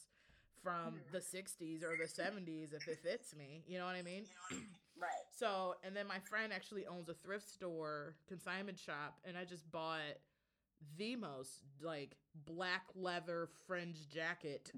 from 0.62 0.94
Mhm. 0.94 1.12
the 1.12 1.20
60s 1.20 1.82
or 1.82 1.96
the 1.96 2.06
70s 2.09 2.72
if 2.74 2.86
it 2.88 3.00
fits 3.02 3.34
me. 3.34 3.64
You 3.66 3.78
know 3.78 3.86
what 3.86 3.96
I 3.96 4.02
mean? 4.02 4.26
Right. 5.00 5.11
So, 5.30 5.76
and 5.84 5.94
then 5.96 6.09
my 6.09 6.18
friend 6.28 6.52
actually 6.52 6.84
owns 6.88 7.09
a 7.09 7.14
thrift 7.14 7.48
store 7.48 8.16
consignment 8.26 8.76
shop, 8.80 9.16
and 9.24 9.38
I 9.38 9.44
just 9.44 9.70
bought 9.70 10.00
the 10.96 11.14
most 11.14 11.62
like 11.80 12.16
black 12.46 12.82
leather 12.96 13.48
fringe 13.68 14.09
jacket 14.12 14.72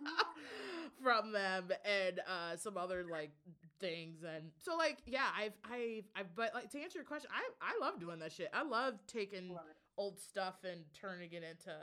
from 1.02 1.32
them 1.32 1.70
and 1.84 2.20
uh 2.28 2.56
some 2.56 2.76
other 2.76 3.04
like 3.10 3.30
things 3.80 4.22
and 4.22 4.50
so 4.62 4.76
like 4.76 4.98
yeah 5.06 5.26
I've 5.36 5.52
I've 5.64 6.04
I've 6.16 6.34
but 6.34 6.54
like 6.54 6.70
to 6.70 6.80
answer 6.80 6.98
your 6.98 7.04
question 7.04 7.30
I 7.32 7.42
I 7.60 7.84
love 7.84 8.00
doing 8.00 8.18
that 8.20 8.32
shit. 8.32 8.50
I 8.54 8.62
love 8.62 8.94
taking 9.06 9.50
Love 9.50 9.62
old 9.98 10.18
stuff 10.18 10.56
and 10.64 10.80
turning 10.92 11.32
it 11.32 11.42
into 11.42 11.74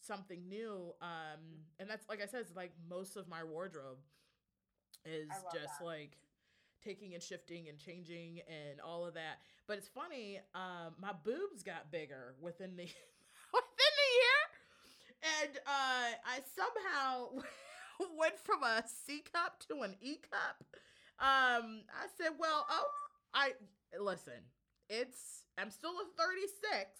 something 0.00 0.48
new 0.48 0.92
um 1.00 1.40
and 1.78 1.88
that's 1.88 2.08
like 2.08 2.22
I 2.22 2.26
said 2.26 2.40
it's 2.42 2.54
like 2.54 2.72
most 2.88 3.16
of 3.16 3.28
my 3.28 3.42
wardrobe 3.42 3.98
is 5.04 5.28
just 5.52 5.78
that. 5.78 5.84
like 5.84 6.16
taking 6.84 7.14
and 7.14 7.22
shifting 7.22 7.68
and 7.68 7.78
changing 7.78 8.40
and 8.48 8.80
all 8.80 9.06
of 9.06 9.14
that. 9.14 9.38
But 9.66 9.78
it's 9.78 9.88
funny, 9.88 10.40
um, 10.54 10.94
my 11.00 11.12
boobs 11.24 11.62
got 11.62 11.90
bigger 11.90 12.34
within 12.40 12.76
the 12.76 12.84
within 13.54 13.92
the 14.00 14.10
year, 14.20 15.40
and 15.42 15.56
uh, 15.66 16.16
I 16.26 16.40
somehow 16.54 17.42
went 18.18 18.38
from 18.38 18.62
a 18.62 18.84
C 18.86 19.22
cup 19.32 19.62
to 19.68 19.82
an 19.82 19.96
E 20.00 20.16
cup. 20.30 20.64
Um, 21.20 21.82
I 21.90 22.06
said, 22.18 22.32
well, 22.38 22.66
oh, 22.68 22.84
I 23.34 23.52
listen. 24.00 24.42
It's 24.88 25.44
I'm 25.58 25.70
still 25.70 25.90
a 25.92 26.22
36. 26.22 26.90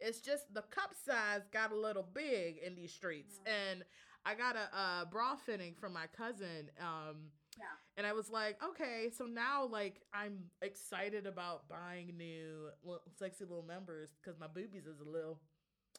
It's 0.00 0.20
just 0.20 0.52
the 0.52 0.62
cup 0.62 0.92
size 1.06 1.42
got 1.52 1.72
a 1.72 1.76
little 1.76 2.06
big 2.14 2.56
in 2.58 2.74
these 2.74 2.92
streets, 2.92 3.38
and 3.46 3.84
I 4.26 4.34
got 4.34 4.56
a, 4.56 4.76
uh 4.76 5.04
bra 5.06 5.36
fitting 5.36 5.74
from 5.78 5.92
my 5.92 6.06
cousin. 6.16 6.70
Um, 6.80 7.30
Yeah. 7.56 7.64
and 7.96 8.06
I 8.06 8.12
was 8.12 8.28
like, 8.28 8.58
okay, 8.62 9.10
so 9.16 9.24
now 9.26 9.64
like 9.66 10.02
I'm 10.12 10.50
excited 10.60 11.26
about 11.26 11.68
buying 11.68 12.16
new 12.16 12.70
li- 12.82 12.98
sexy 13.18 13.44
little 13.44 13.62
members 13.64 14.10
because 14.20 14.38
my 14.40 14.48
boobies 14.48 14.86
is 14.86 15.00
a 15.00 15.08
little, 15.08 15.38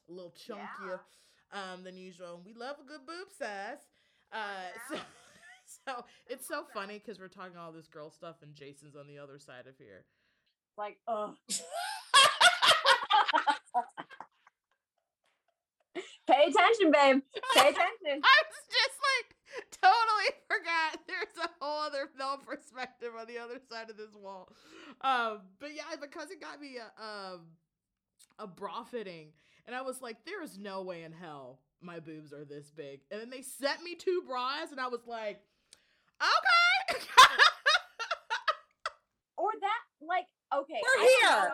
a 0.09 0.11
little 0.11 0.33
chunkier 0.35 0.99
um 1.53 1.83
than 1.83 1.95
usual. 1.97 2.35
And 2.35 2.45
we 2.45 2.53
love 2.53 2.75
a 2.83 2.87
good 2.87 3.05
boob 3.07 3.29
size. 3.31 3.79
Uh, 4.31 4.69
so, 4.89 4.99
so 5.87 6.05
it's 6.27 6.47
so 6.47 6.65
funny 6.73 6.99
because 6.99 7.19
we're 7.19 7.27
talking 7.27 7.57
all 7.57 7.71
this 7.71 7.87
girl 7.87 8.09
stuff 8.09 8.37
and 8.41 8.55
Jason's 8.55 8.95
on 8.95 9.07
the 9.07 9.19
other 9.19 9.39
side 9.39 9.67
of 9.67 9.77
here. 9.77 10.05
Like, 10.77 10.97
ugh. 11.07 11.35
Pay 16.27 16.45
attention, 16.49 16.91
babe. 16.91 17.21
Pay 17.53 17.69
attention. 17.69 18.21
I 18.23 18.37
was 18.49 18.65
just 18.71 18.97
like 19.05 19.35
totally 19.71 20.31
forgot 20.49 20.99
there's 21.07 21.37
a 21.45 21.49
whole 21.61 21.85
other 21.85 22.09
male 22.17 22.39
perspective 22.43 23.11
on 23.17 23.27
the 23.27 23.37
other 23.37 23.59
side 23.71 23.89
of 23.91 23.97
this 23.97 24.15
wall. 24.15 24.49
Um, 25.01 25.41
but 25.59 25.75
yeah, 25.75 25.83
my 26.01 26.07
cousin 26.07 26.37
got 26.41 26.59
me 26.59 26.77
a 26.77 27.01
um 27.01 27.41
a 28.39 28.47
bra 28.47 28.83
fitting, 28.83 29.33
and 29.67 29.75
I 29.75 29.81
was 29.83 30.01
like, 30.01 30.25
there 30.25 30.41
is 30.43 30.57
no 30.57 30.81
way 30.81 31.03
in 31.03 31.11
hell 31.11 31.59
my 31.81 31.99
boobs 31.99 32.33
are 32.33 32.45
this 32.45 32.71
big. 32.71 33.01
And 33.11 33.21
then 33.21 33.29
they 33.29 33.41
sent 33.41 33.83
me 33.83 33.95
two 33.95 34.23
bras, 34.27 34.71
and 34.71 34.79
I 34.79 34.87
was 34.87 35.01
like, 35.05 35.41
okay. 36.21 36.99
Or 39.37 39.51
that, 39.59 39.81
like, 39.99 40.25
okay. 40.55 40.79
We're 40.81 41.03
I 41.03 41.17
here. 41.19 41.51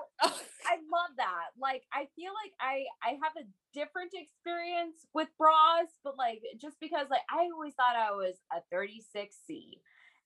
I 0.65 0.75
love 0.85 1.11
that. 1.17 1.49
Like, 1.59 1.83
I 1.91 2.05
feel 2.15 2.31
like 2.31 2.53
I 2.61 2.85
I 3.01 3.17
have 3.23 3.33
a 3.37 3.47
different 3.73 4.13
experience 4.13 5.07
with 5.13 5.29
bras, 5.37 5.89
but 6.03 6.15
like, 6.17 6.41
just 6.61 6.79
because 6.79 7.07
like 7.09 7.25
I 7.29 7.49
always 7.53 7.73
thought 7.73 7.95
I 7.95 8.11
was 8.11 8.35
a 8.53 8.61
36C 8.73 9.81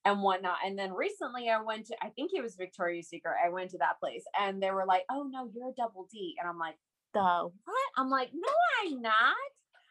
and 0.06 0.22
whatnot. 0.22 0.58
And 0.64 0.78
then 0.78 0.94
recently 0.94 1.50
I 1.50 1.62
went 1.62 1.88
to, 1.88 1.96
I 2.02 2.10
think 2.10 2.32
it 2.34 2.42
was 2.42 2.56
Victoria's 2.56 3.10
Secret. 3.10 3.36
I 3.44 3.50
went 3.50 3.72
to 3.72 3.80
that 3.80 4.00
place 4.00 4.24
and 4.40 4.62
they 4.62 4.72
were 4.72 4.86
like, 4.86 5.04
oh 5.10 5.28
no, 5.30 5.50
you're 5.54 5.70
a 5.70 5.74
double 5.76 6.08
D. 6.12 6.36
And 6.40 6.48
I'm 6.48 6.60
like, 6.60 6.76
the 7.14 7.20
what? 7.20 7.90
I'm 7.98 8.10
like, 8.10 8.30
no, 8.34 8.52
I'm 8.84 9.02
not. 9.02 9.36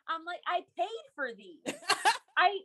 I'm 0.08 0.24
like, 0.24 0.40
I 0.46 0.60
paid 0.76 1.04
for 1.16 1.30
these. 1.36 1.74
I 2.38 2.58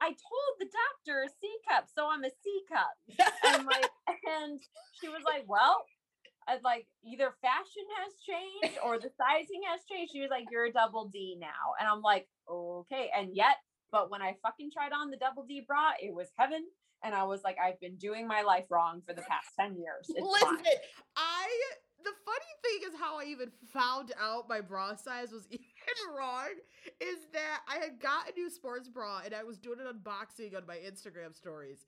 I 0.00 0.08
told 0.08 0.52
the 0.58 0.66
doctor 0.66 1.22
a 1.22 1.28
C 1.28 1.48
cup, 1.68 1.86
so 1.92 2.08
I'm 2.10 2.24
a 2.24 2.30
C 2.30 2.62
cup. 2.70 2.94
And 3.44 3.66
like 3.66 3.90
and 4.42 4.60
she 5.00 5.08
was 5.08 5.22
like 5.24 5.44
well 5.46 5.84
I'd 6.48 6.62
like 6.62 6.86
either 7.04 7.34
fashion 7.42 7.86
has 7.98 8.14
changed 8.22 8.78
or 8.84 8.98
the 8.98 9.10
sizing 9.18 9.62
has 9.66 9.80
changed. 9.90 10.12
She 10.12 10.20
was 10.20 10.30
like 10.30 10.44
you're 10.50 10.66
a 10.66 10.72
double 10.72 11.08
d 11.08 11.36
now. 11.40 11.74
And 11.80 11.88
i'm 11.88 12.02
like 12.02 12.28
okay. 12.50 13.10
And 13.16 13.34
yet 13.34 13.56
but 13.90 14.10
when 14.10 14.22
i 14.22 14.36
fucking 14.42 14.70
tried 14.72 14.92
on 14.92 15.10
the 15.10 15.16
double 15.16 15.44
d 15.44 15.64
bra 15.66 15.90
it 16.00 16.14
was 16.14 16.28
heaven. 16.36 16.64
And 17.04 17.14
i 17.14 17.24
was 17.24 17.42
like 17.42 17.56
i've 17.62 17.80
been 17.80 17.96
doing 17.96 18.26
my 18.28 18.42
life 18.42 18.66
wrong 18.70 19.02
for 19.06 19.14
the 19.14 19.22
past 19.22 19.48
10 19.58 19.76
years. 19.76 20.06
It's 20.08 20.20
Listen, 20.20 20.56
fine. 20.56 20.74
I 21.16 21.46
the 22.04 22.12
funny 22.24 22.52
thing 22.62 22.92
is 22.92 23.00
how 23.00 23.18
I 23.18 23.24
even 23.24 23.50
found 23.72 24.12
out 24.20 24.48
my 24.48 24.60
bra 24.60 24.94
size 24.94 25.32
was 25.32 25.46
even 25.50 25.66
wrong 26.16 26.48
is 27.00 27.18
that 27.32 27.60
I 27.68 27.76
had 27.76 28.00
got 28.00 28.28
a 28.30 28.38
new 28.38 28.50
sports 28.50 28.88
bra 28.88 29.20
and 29.24 29.34
I 29.34 29.44
was 29.44 29.58
doing 29.58 29.78
an 29.80 29.86
unboxing 29.86 30.56
on 30.56 30.66
my 30.66 30.76
Instagram 30.76 31.34
stories. 31.34 31.86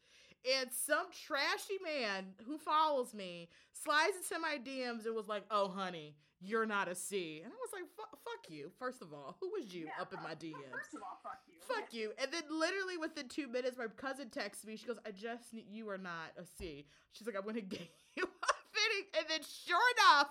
And 0.58 0.70
some 0.72 1.06
trashy 1.26 1.78
man 1.84 2.26
who 2.46 2.58
follows 2.58 3.12
me 3.12 3.48
slides 3.72 4.14
into 4.16 4.40
my 4.40 4.56
DMs 4.56 5.04
and 5.04 5.14
was 5.14 5.26
like, 5.26 5.42
"Oh, 5.50 5.68
honey, 5.68 6.14
you're 6.40 6.64
not 6.66 6.86
a 6.88 6.94
C." 6.94 7.40
And 7.44 7.52
I 7.52 7.56
was 7.56 7.70
like, 7.72 7.82
"Fuck 7.96 8.48
you." 8.48 8.70
First 8.78 9.02
of 9.02 9.12
all, 9.12 9.36
who 9.40 9.50
was 9.50 9.74
you 9.74 9.86
Yeah, 9.86 10.00
up 10.00 10.12
in 10.12 10.22
my 10.22 10.34
DMs? 10.36 10.70
first 10.72 10.94
of 10.94 11.02
all 11.02 11.18
fuck 11.22 11.40
you 11.48 11.54
fuck 11.68 11.92
you. 11.92 12.12
And 12.18 12.32
then 12.32 12.42
literally 12.50 12.96
within 12.96 13.28
two 13.28 13.46
minutes, 13.46 13.76
my 13.76 13.88
cousin 13.88 14.30
texts 14.30 14.64
me. 14.64 14.76
She 14.76 14.86
goes, 14.86 14.96
I 15.06 15.10
just 15.10 15.52
knew 15.52 15.62
you 15.68 15.88
are 15.90 15.98
not 15.98 16.32
a 16.38 16.44
C. 16.44 16.86
She's 17.12 17.26
like, 17.26 17.36
I'm 17.36 17.44
gonna 17.44 17.60
get 17.60 17.80
you 18.16 18.24
a 18.24 18.54
fitting. 18.72 19.06
And 19.18 19.26
then 19.28 19.40
sure 19.42 19.78
enough, 19.98 20.28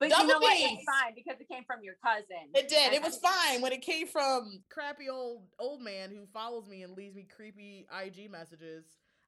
but 0.00 0.08
you 0.08 0.14
Double 0.14 0.28
know 0.28 0.38
what 0.40 0.54
it's 0.56 0.84
fine 0.84 1.14
because 1.14 1.40
it 1.40 1.48
came 1.48 1.64
from 1.64 1.78
your 1.82 1.94
cousin 2.04 2.50
It 2.54 2.68
did. 2.68 2.86
And 2.86 2.94
It 2.94 3.02
was 3.02 3.16
fine 3.18 3.60
when 3.62 3.72
it 3.72 3.82
came 3.82 4.06
from. 4.06 4.62
crappy 4.70 5.08
old 5.08 5.44
old 5.58 5.80
man 5.82 6.10
who 6.10 6.26
follows 6.32 6.66
me 6.68 6.82
and 6.82 6.96
leaves 6.96 7.14
me 7.14 7.26
creepy 7.34 7.86
IG 7.92 8.30
messages. 8.30 8.84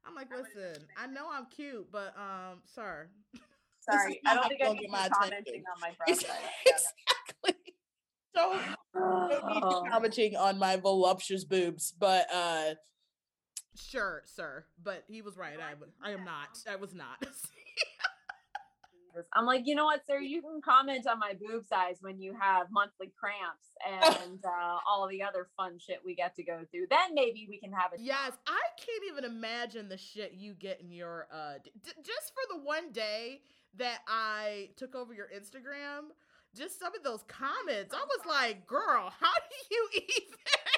I'm 0.06 0.14
like, 0.14 0.28
I 0.32 0.36
would've 0.36 0.52
done 0.54 0.62
the 0.62 0.68
listen, 0.70 0.86
I 0.96 1.06
know 1.08 1.26
I'm 1.32 1.46
cute, 1.46 1.88
but 1.90 2.14
um, 2.16 2.60
sir. 2.64 3.08
sorry 3.88 4.20
i 4.26 4.34
don't 4.34 4.48
think 4.48 4.60
i 4.64 4.72
need 4.72 4.90
my 4.90 5.04
you 5.06 5.10
attention. 5.24 5.44
commenting 5.54 5.62
on 5.72 5.80
my 5.80 5.90
bra 5.96 6.06
exactly. 6.08 7.72
Don't, 8.34 8.60
don't 8.94 9.62
Oh. 9.62 9.84
commenting 9.90 10.36
on 10.36 10.58
my 10.58 10.76
voluptuous 10.76 11.44
boobs, 11.44 11.92
but 11.98 12.26
uh, 12.34 12.74
Sure, 13.76 14.22
sir. 14.26 14.64
But 14.82 15.04
he 15.08 15.22
was 15.22 15.36
right. 15.38 15.56
I, 15.58 15.68
I 15.68 15.70
w- 15.74 15.90
can 16.02 16.10
I 16.10 16.14
am 16.18 16.24
not. 16.26 16.48
I 16.68 16.76
was 16.76 16.92
not. 16.94 17.16
I'm 19.32 19.46
like, 19.46 19.62
you 19.66 19.74
know 19.74 19.84
what, 19.86 20.06
sir? 20.06 20.18
You 20.18 20.42
can 20.42 20.60
comment 20.62 21.06
on 21.06 21.18
my 21.18 21.32
boob 21.34 21.64
size 21.66 21.96
when 22.00 22.20
you 22.20 22.34
have 22.40 22.68
monthly 22.70 23.12
cramps 23.18 23.68
and 23.86 24.40
uh, 24.44 24.78
all 24.88 25.08
the 25.08 25.22
other 25.22 25.48
fun 25.56 25.78
shit 25.78 26.00
we 26.04 26.14
get 26.14 26.34
to 26.36 26.42
go 26.42 26.60
through. 26.70 26.86
Then 26.90 27.14
maybe 27.14 27.46
we 27.48 27.58
can 27.58 27.72
have 27.72 27.92
a 27.92 28.00
Yes. 28.00 28.32
I 28.46 28.60
can't 28.78 29.02
even 29.10 29.24
imagine 29.24 29.88
the 29.88 29.98
shit 29.98 30.32
you 30.34 30.54
get 30.54 30.80
in 30.80 30.90
your 30.92 31.28
uh 31.32 31.54
d- 31.62 31.70
d- 31.84 31.92
just 32.04 32.32
for 32.34 32.56
the 32.56 32.62
one 32.64 32.92
day 32.92 33.40
that 33.76 33.98
I 34.08 34.70
took 34.76 34.94
over 34.94 35.12
your 35.12 35.26
Instagram, 35.36 36.10
just 36.56 36.78
some 36.80 36.94
of 36.94 37.02
those 37.02 37.22
comments. 37.28 37.94
I 37.94 38.04
was 38.04 38.26
like, 38.26 38.66
"Girl, 38.66 39.12
how 39.20 39.32
do 39.32 39.74
you 39.74 39.88
even?" 39.94 40.75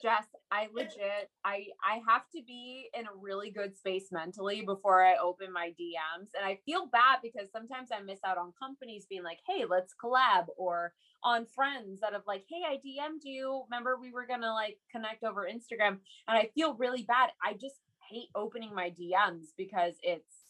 Jess, 0.00 0.24
I 0.50 0.68
legit, 0.72 1.30
I 1.44 1.66
I 1.82 2.00
have 2.08 2.22
to 2.34 2.42
be 2.46 2.88
in 2.94 3.06
a 3.06 3.14
really 3.20 3.50
good 3.50 3.76
space 3.76 4.06
mentally 4.12 4.62
before 4.62 5.04
I 5.04 5.16
open 5.16 5.52
my 5.52 5.68
DMs, 5.78 6.30
and 6.36 6.44
I 6.44 6.60
feel 6.64 6.86
bad 6.86 7.18
because 7.22 7.50
sometimes 7.50 7.90
I 7.92 8.00
miss 8.00 8.20
out 8.24 8.38
on 8.38 8.52
companies 8.58 9.06
being 9.08 9.24
like, 9.24 9.40
"Hey, 9.46 9.64
let's 9.64 9.94
collab," 9.94 10.46
or 10.56 10.94
on 11.24 11.46
friends 11.46 12.00
that 12.00 12.12
have 12.12 12.26
like, 12.26 12.44
"Hey, 12.48 12.62
I 12.64 12.76
DM'd 12.76 13.24
you. 13.24 13.64
Remember 13.68 13.96
we 13.98 14.12
were 14.12 14.26
gonna 14.26 14.52
like 14.52 14.78
connect 14.90 15.24
over 15.24 15.48
Instagram," 15.50 16.00
and 16.28 16.38
I 16.38 16.50
feel 16.54 16.74
really 16.74 17.02
bad. 17.02 17.30
I 17.42 17.54
just 17.54 17.80
hate 18.08 18.30
opening 18.34 18.74
my 18.74 18.90
DMs 18.90 19.52
because 19.56 19.94
it's 20.02 20.44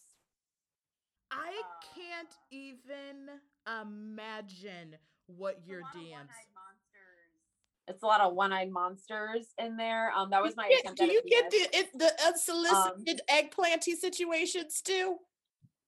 I 1.31 1.63
Uh, 1.65 1.87
can't 1.95 2.37
even 2.51 3.41
imagine 3.67 4.97
what 5.27 5.67
your 5.67 5.83
DMs. 5.95 6.31
It's 7.89 8.03
a 8.03 8.07
lot 8.07 8.21
of 8.21 8.35
one-eyed 8.35 8.71
monsters 8.71 9.47
in 9.59 9.77
there. 9.77 10.13
Um, 10.13 10.31
that 10.31 10.43
was 10.43 10.57
my 10.57 10.69
Yeah, 10.71 10.79
attempt. 10.81 10.99
do 10.99 11.05
at 11.05 11.11
a 11.11 11.13
you 11.13 11.23
get 11.29 11.51
the 11.51 11.79
it, 11.79 11.89
the 11.99 12.13
unsolicited 12.27 13.21
eggplanty 13.31 13.97
situations 13.97 14.81
too? 14.83 15.17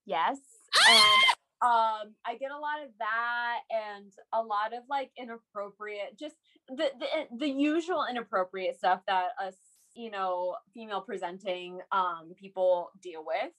Yes. 0.07 0.39
Ah! 0.77 0.89
And 0.89 1.35
um 1.63 2.15
I 2.25 2.37
get 2.37 2.53
a 2.53 2.59
lot 2.59 2.83
of 2.83 2.89
that 2.99 3.59
and 3.71 4.11
a 4.33 4.43
lot 4.43 4.73
of 4.73 4.85
like 4.89 5.11
inappropriate 5.19 6.19
just 6.19 6.37
the 6.69 6.91
the, 6.99 7.07
the 7.39 7.49
usual 7.49 8.07
inappropriate 8.09 8.79
stuff 8.79 9.01
that 9.07 9.31
us, 9.43 9.57
you 9.95 10.11
know, 10.11 10.57
female 10.73 11.03
presenting 11.03 11.81
um 11.93 12.33
people 12.37 12.91
deal 13.03 13.25
with. 13.27 13.53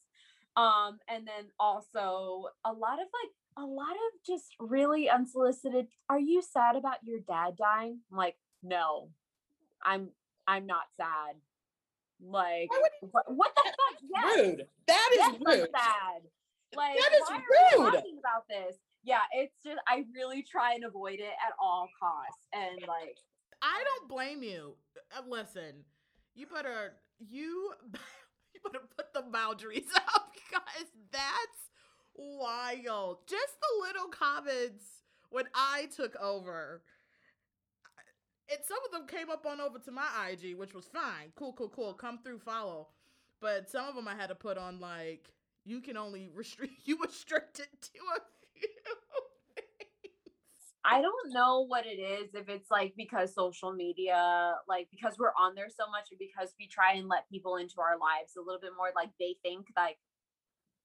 Um 0.55 0.97
and 1.07 1.27
then 1.27 1.51
also 1.59 2.47
a 2.65 2.73
lot 2.73 2.93
of 2.99 3.05
like 3.05 3.31
a 3.57 3.63
lot 3.63 3.91
of 3.91 4.23
just 4.25 4.55
really 4.59 5.09
unsolicited 5.09 5.87
are 6.09 6.19
you 6.19 6.41
sad 6.41 6.75
about 6.75 6.97
your 7.03 7.19
dad 7.19 7.55
dying? 7.57 7.99
I'm 8.11 8.17
like, 8.17 8.35
no. 8.63 9.09
I'm 9.83 10.09
I'm 10.47 10.65
not 10.65 10.83
sad. 10.97 11.35
Like 12.23 12.69
what, 13.11 13.25
what 13.35 13.51
the 13.55 13.63
fuck? 13.65 14.01
Yes. 14.13 14.37
Rude. 14.37 14.67
That 14.87 15.09
is 15.13 15.17
Yes, 15.17 15.35
I'm 15.35 15.43
rude. 15.45 15.69
sad. 15.75 16.21
Like 16.75 16.97
That 16.99 17.13
is 17.13 17.21
why 17.27 17.35
are 17.35 17.77
we 17.79 17.83
rude. 17.85 17.93
talking 17.93 18.17
about 18.19 18.47
this? 18.47 18.77
Yeah, 19.03 19.21
it's 19.33 19.55
just 19.63 19.79
I 19.87 20.05
really 20.15 20.43
try 20.43 20.73
and 20.75 20.83
avoid 20.85 21.19
it 21.19 21.33
at 21.45 21.53
all 21.59 21.89
costs. 21.99 22.45
And 22.53 22.81
like 22.87 23.17
I 23.61 23.83
don't 23.83 24.09
blame 24.09 24.43
you. 24.43 24.75
Uh, 25.17 25.21
listen, 25.27 25.83
you 26.35 26.45
better 26.47 26.93
you 27.19 27.73
you 28.53 28.61
better 28.63 28.85
put 28.95 29.13
the 29.13 29.23
boundaries 29.31 29.87
up 29.95 30.31
because 30.33 30.87
that's 31.11 31.70
wild. 32.15 33.19
Just 33.27 33.55
the 33.61 33.85
little 33.85 34.09
comments 34.09 35.03
when 35.29 35.45
I 35.55 35.87
took 35.95 36.15
over. 36.17 36.83
And 38.51 38.59
some 38.65 38.77
of 38.85 38.91
them 38.91 39.07
came 39.07 39.29
up 39.29 39.45
on 39.45 39.61
over 39.61 39.79
to 39.79 39.91
my 39.91 40.07
IG, 40.31 40.55
which 40.57 40.73
was 40.73 40.85
fine. 40.85 41.31
Cool, 41.35 41.53
cool, 41.53 41.69
cool. 41.69 41.93
Come 41.93 42.19
through, 42.19 42.39
follow. 42.39 42.89
But 43.39 43.69
some 43.69 43.87
of 43.87 43.95
them 43.95 44.07
I 44.07 44.15
had 44.15 44.27
to 44.27 44.35
put 44.35 44.57
on 44.57 44.79
like 44.79 45.31
you 45.63 45.79
can 45.81 45.97
only 45.97 46.27
restrict 46.33 46.73
you 46.85 46.97
restricted 47.01 47.67
to 47.81 47.99
a 48.17 48.19
few. 48.53 48.67
I 50.83 50.99
don't 51.01 51.31
know 51.31 51.61
what 51.67 51.85
it 51.85 52.01
is 52.01 52.33
if 52.33 52.49
it's 52.49 52.71
like 52.71 52.93
because 52.97 53.35
social 53.35 53.71
media, 53.71 54.55
like 54.67 54.87
because 54.89 55.15
we're 55.19 55.33
on 55.39 55.53
there 55.53 55.69
so 55.69 55.85
much, 55.91 56.09
because 56.17 56.55
we 56.59 56.67
try 56.67 56.93
and 56.93 57.07
let 57.07 57.29
people 57.29 57.57
into 57.57 57.75
our 57.79 57.99
lives 57.99 58.33
a 58.35 58.41
little 58.41 58.59
bit 58.59 58.71
more. 58.75 58.89
Like 58.95 59.11
they 59.19 59.35
think 59.43 59.67
like, 59.77 59.97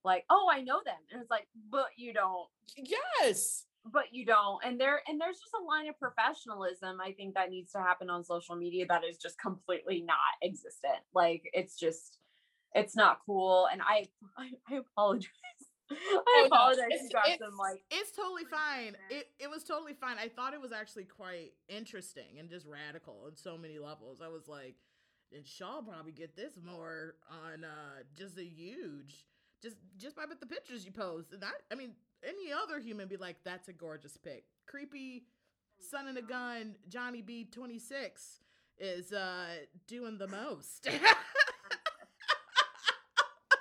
like 0.04 0.24
oh, 0.30 0.48
I 0.52 0.60
know 0.62 0.80
them, 0.84 0.94
and 1.12 1.20
it's 1.20 1.30
like, 1.30 1.46
but 1.70 1.86
you 1.96 2.12
don't, 2.12 2.48
Yes. 2.76 3.64
but 3.92 4.04
you 4.12 4.24
don't. 4.26 4.62
And 4.64 4.80
there 4.80 5.00
and 5.08 5.20
there's 5.20 5.38
just 5.38 5.54
a 5.60 5.64
line 5.64 5.88
of 5.88 5.98
professionalism 5.98 7.00
I 7.00 7.12
think 7.12 7.34
that 7.34 7.50
needs 7.50 7.72
to 7.72 7.78
happen 7.78 8.10
on 8.10 8.24
social 8.24 8.56
media 8.56 8.86
that 8.88 9.02
is 9.04 9.16
just 9.16 9.38
completely 9.40 10.02
not 10.02 10.16
existent. 10.42 11.02
Like 11.14 11.42
it's 11.52 11.76
just, 11.78 12.18
it's 12.74 12.94
not 12.96 13.18
cool. 13.26 13.68
And 13.72 13.80
I, 13.82 14.06
I, 14.38 14.50
I 14.70 14.76
apologize. 14.76 15.30
I 15.90 15.94
Oh, 16.10 16.22
no, 16.40 16.46
apologize. 16.46 16.86
it's- 16.92 17.10
it's- 17.26 17.38
some 17.38 17.56
like 17.56 17.80
It's 17.92 18.10
totally 18.10 18.44
fine. 18.44 18.96
It 19.10 19.28
it 19.38 19.48
was 19.48 19.62
totally 19.64 19.94
fine. 19.94 20.16
I 20.18 20.28
thought 20.28 20.52
it 20.54 20.60
was 20.60 20.72
actually 20.72 21.04
quite 21.04 21.52
interesting 21.68 22.38
and 22.40 22.48
just 22.50 22.66
radical 22.66 23.22
on 23.26 23.36
so 23.36 23.56
many 23.56 23.78
levels. 23.78 24.20
I 24.20 24.28
was 24.28 24.48
like, 24.48 24.74
and 25.32 25.44
Shaul 25.44 25.86
probably 25.86 26.10
get 26.12 26.34
this 26.36 26.54
more 26.64 27.14
on 27.30 27.64
uh 27.64 28.02
just 28.16 28.36
a 28.38 28.44
huge 28.44 29.26
just 29.62 29.76
just 29.98 30.16
by 30.16 30.24
the 30.28 30.46
pictures 30.46 30.84
you 30.84 30.92
post. 30.92 31.32
And 31.32 31.44
I 31.44 31.50
I 31.72 31.74
mean 31.74 31.92
any 32.24 32.52
other 32.52 32.80
human 32.80 33.08
be 33.08 33.16
like, 33.16 33.36
that's 33.44 33.68
a 33.68 33.72
gorgeous 33.72 34.16
pic. 34.16 34.44
Creepy 34.66 35.24
son 35.80 36.08
in 36.08 36.16
a 36.16 36.22
gun, 36.22 36.74
Johnny 36.88 37.22
B 37.22 37.48
twenty 37.50 37.78
six 37.78 38.40
is 38.78 39.12
uh 39.12 39.46
doing 39.86 40.18
the 40.18 40.28
most. 40.28 40.88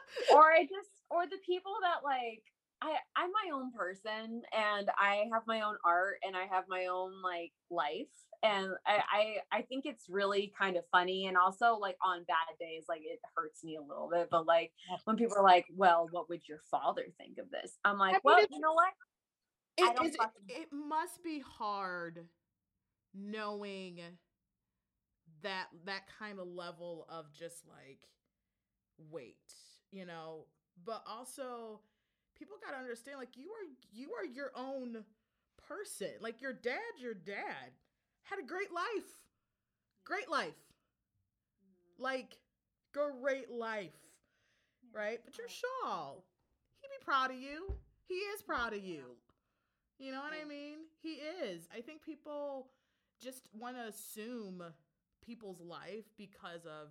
or 0.33 0.51
I 0.51 0.63
just 0.63 0.89
or 1.09 1.25
the 1.25 1.37
people 1.45 1.73
that 1.81 2.03
like 2.03 2.43
I 2.81 2.95
I'm 3.15 3.31
my 3.31 3.55
own 3.55 3.71
person 3.71 4.41
and 4.55 4.89
I 4.99 5.23
have 5.31 5.43
my 5.47 5.61
own 5.61 5.75
art 5.85 6.17
and 6.25 6.35
I 6.35 6.45
have 6.45 6.65
my 6.67 6.87
own 6.87 7.21
like 7.21 7.51
life 7.69 8.11
and 8.43 8.71
I 8.85 9.01
I, 9.09 9.57
I 9.59 9.61
think 9.63 9.85
it's 9.85 10.09
really 10.09 10.53
kind 10.57 10.77
of 10.77 10.83
funny 10.91 11.27
and 11.27 11.37
also 11.37 11.77
like 11.79 11.97
on 12.05 12.23
bad 12.27 12.57
days 12.59 12.85
like 12.89 13.01
it 13.03 13.19
hurts 13.35 13.63
me 13.63 13.77
a 13.77 13.81
little 13.81 14.09
bit 14.11 14.27
but 14.29 14.45
like 14.45 14.71
when 15.05 15.15
people 15.15 15.37
are 15.37 15.43
like 15.43 15.65
well 15.75 16.07
what 16.11 16.29
would 16.29 16.47
your 16.47 16.59
father 16.69 17.05
think 17.17 17.37
of 17.37 17.49
this? 17.49 17.77
I'm 17.85 17.97
like 17.97 18.13
mean, 18.13 18.21
well 18.23 18.39
you 18.49 18.59
know 18.59 18.73
what? 18.73 18.93
I 19.81 19.93
It, 20.03 20.05
is, 20.07 20.15
fucking 20.15 20.31
it 20.47 20.67
must 20.71 21.23
be 21.23 21.39
hard 21.39 22.25
knowing 23.13 24.01
that 25.41 25.67
that 25.85 26.03
kind 26.19 26.39
of 26.39 26.47
level 26.47 27.05
of 27.09 27.31
just 27.33 27.63
like 27.67 27.99
weight 29.11 29.35
you 29.91 30.05
know? 30.05 30.45
But 30.85 31.03
also 31.07 31.79
people 32.37 32.57
got 32.63 32.71
to 32.71 32.77
understand 32.77 33.19
like 33.19 33.37
you 33.37 33.49
are 33.49 33.67
you 33.93 34.09
are 34.13 34.25
your 34.25 34.51
own 34.55 35.03
person. 35.67 36.11
Like 36.21 36.41
your 36.41 36.53
dad 36.53 36.99
your 36.99 37.13
dad. 37.13 37.71
Had 38.23 38.39
a 38.39 38.43
great 38.43 38.73
life. 38.73 39.09
Great 40.03 40.29
life. 40.29 40.47
Mm-hmm. 41.59 42.03
Like 42.03 42.37
great 42.93 43.51
life 43.51 43.91
right? 44.93 45.19
But 45.25 45.37
you're 45.37 45.47
Shaul 45.47 46.21
he 46.85 46.99
be 46.99 47.03
proud 47.03 47.31
of 47.31 47.37
you. 47.37 47.73
He 48.07 48.15
is 48.15 48.41
proud 48.41 48.73
of 48.73 48.83
you. 48.83 49.17
You 49.97 50.11
know 50.11 50.19
what 50.19 50.33
I 50.39 50.47
mean? 50.47 50.77
He 51.01 51.13
is. 51.43 51.67
I 51.75 51.81
think 51.81 52.03
people 52.03 52.67
just 53.21 53.47
want 53.57 53.77
to 53.77 53.83
assume 53.83 54.61
people's 55.25 55.61
life 55.61 56.05
because 56.17 56.65
of 56.65 56.89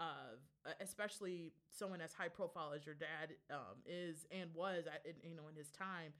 of 0.00 0.40
uh, 0.66 0.70
especially 0.80 1.52
someone 1.68 2.00
as 2.00 2.12
high 2.12 2.28
profile 2.28 2.72
as 2.74 2.84
your 2.84 2.94
dad 2.94 3.34
um, 3.50 3.76
is 3.86 4.26
and 4.32 4.50
was 4.54 4.84
at 4.86 5.02
in, 5.04 5.14
you 5.22 5.36
know 5.36 5.48
in 5.48 5.54
his 5.54 5.70
time. 5.70 6.12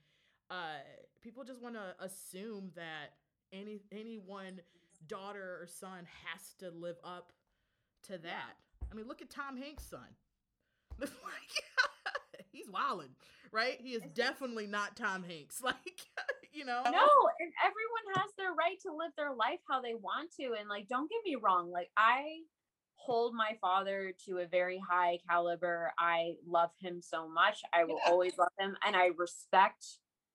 Uh, 0.49 0.79
people 1.21 1.43
just 1.43 1.61
want 1.61 1.75
to 1.75 1.95
assume 1.99 2.71
that 2.75 3.15
any 3.51 3.81
any 3.91 4.17
one 4.17 4.61
daughter 5.07 5.59
or 5.61 5.67
son 5.67 6.07
has 6.25 6.53
to 6.59 6.69
live 6.69 6.97
up 7.03 7.33
to 8.03 8.17
that. 8.19 8.53
I 8.91 8.95
mean, 8.95 9.07
look 9.07 9.21
at 9.21 9.29
Tom 9.29 9.57
Hanks' 9.57 9.85
son. 9.85 10.07
like, 10.99 11.09
he's 12.51 12.67
wildin', 12.67 13.15
right? 13.51 13.77
He 13.79 13.93
is 13.93 14.03
definitely 14.13 14.67
not 14.67 14.95
Tom 14.95 15.23
Hanks. 15.23 15.61
Like, 15.63 16.05
you 16.53 16.65
know? 16.65 16.81
no 16.83 17.07
and 17.39 17.51
everyone 17.63 18.05
has 18.15 18.29
their 18.37 18.51
right 18.51 18.75
to 18.81 18.91
live 18.91 19.11
their 19.15 19.33
life 19.33 19.59
how 19.69 19.81
they 19.81 19.95
want 19.95 20.29
to 20.35 20.51
and 20.59 20.67
like 20.67 20.87
don't 20.89 21.09
get 21.09 21.23
me 21.23 21.37
wrong 21.41 21.71
like 21.71 21.89
i 21.95 22.43
hold 23.05 23.33
my 23.33 23.51
father 23.59 24.13
to 24.25 24.37
a 24.37 24.45
very 24.45 24.79
high 24.89 25.17
caliber 25.29 25.91
i 25.97 26.33
love 26.47 26.69
him 26.79 27.01
so 27.01 27.27
much 27.27 27.61
i 27.73 27.83
will 27.83 27.99
Yeah. 28.05 28.11
always 28.11 28.37
love 28.37 28.51
him 28.59 28.77
and 28.85 28.95
i 28.95 29.07
respect 29.17 29.85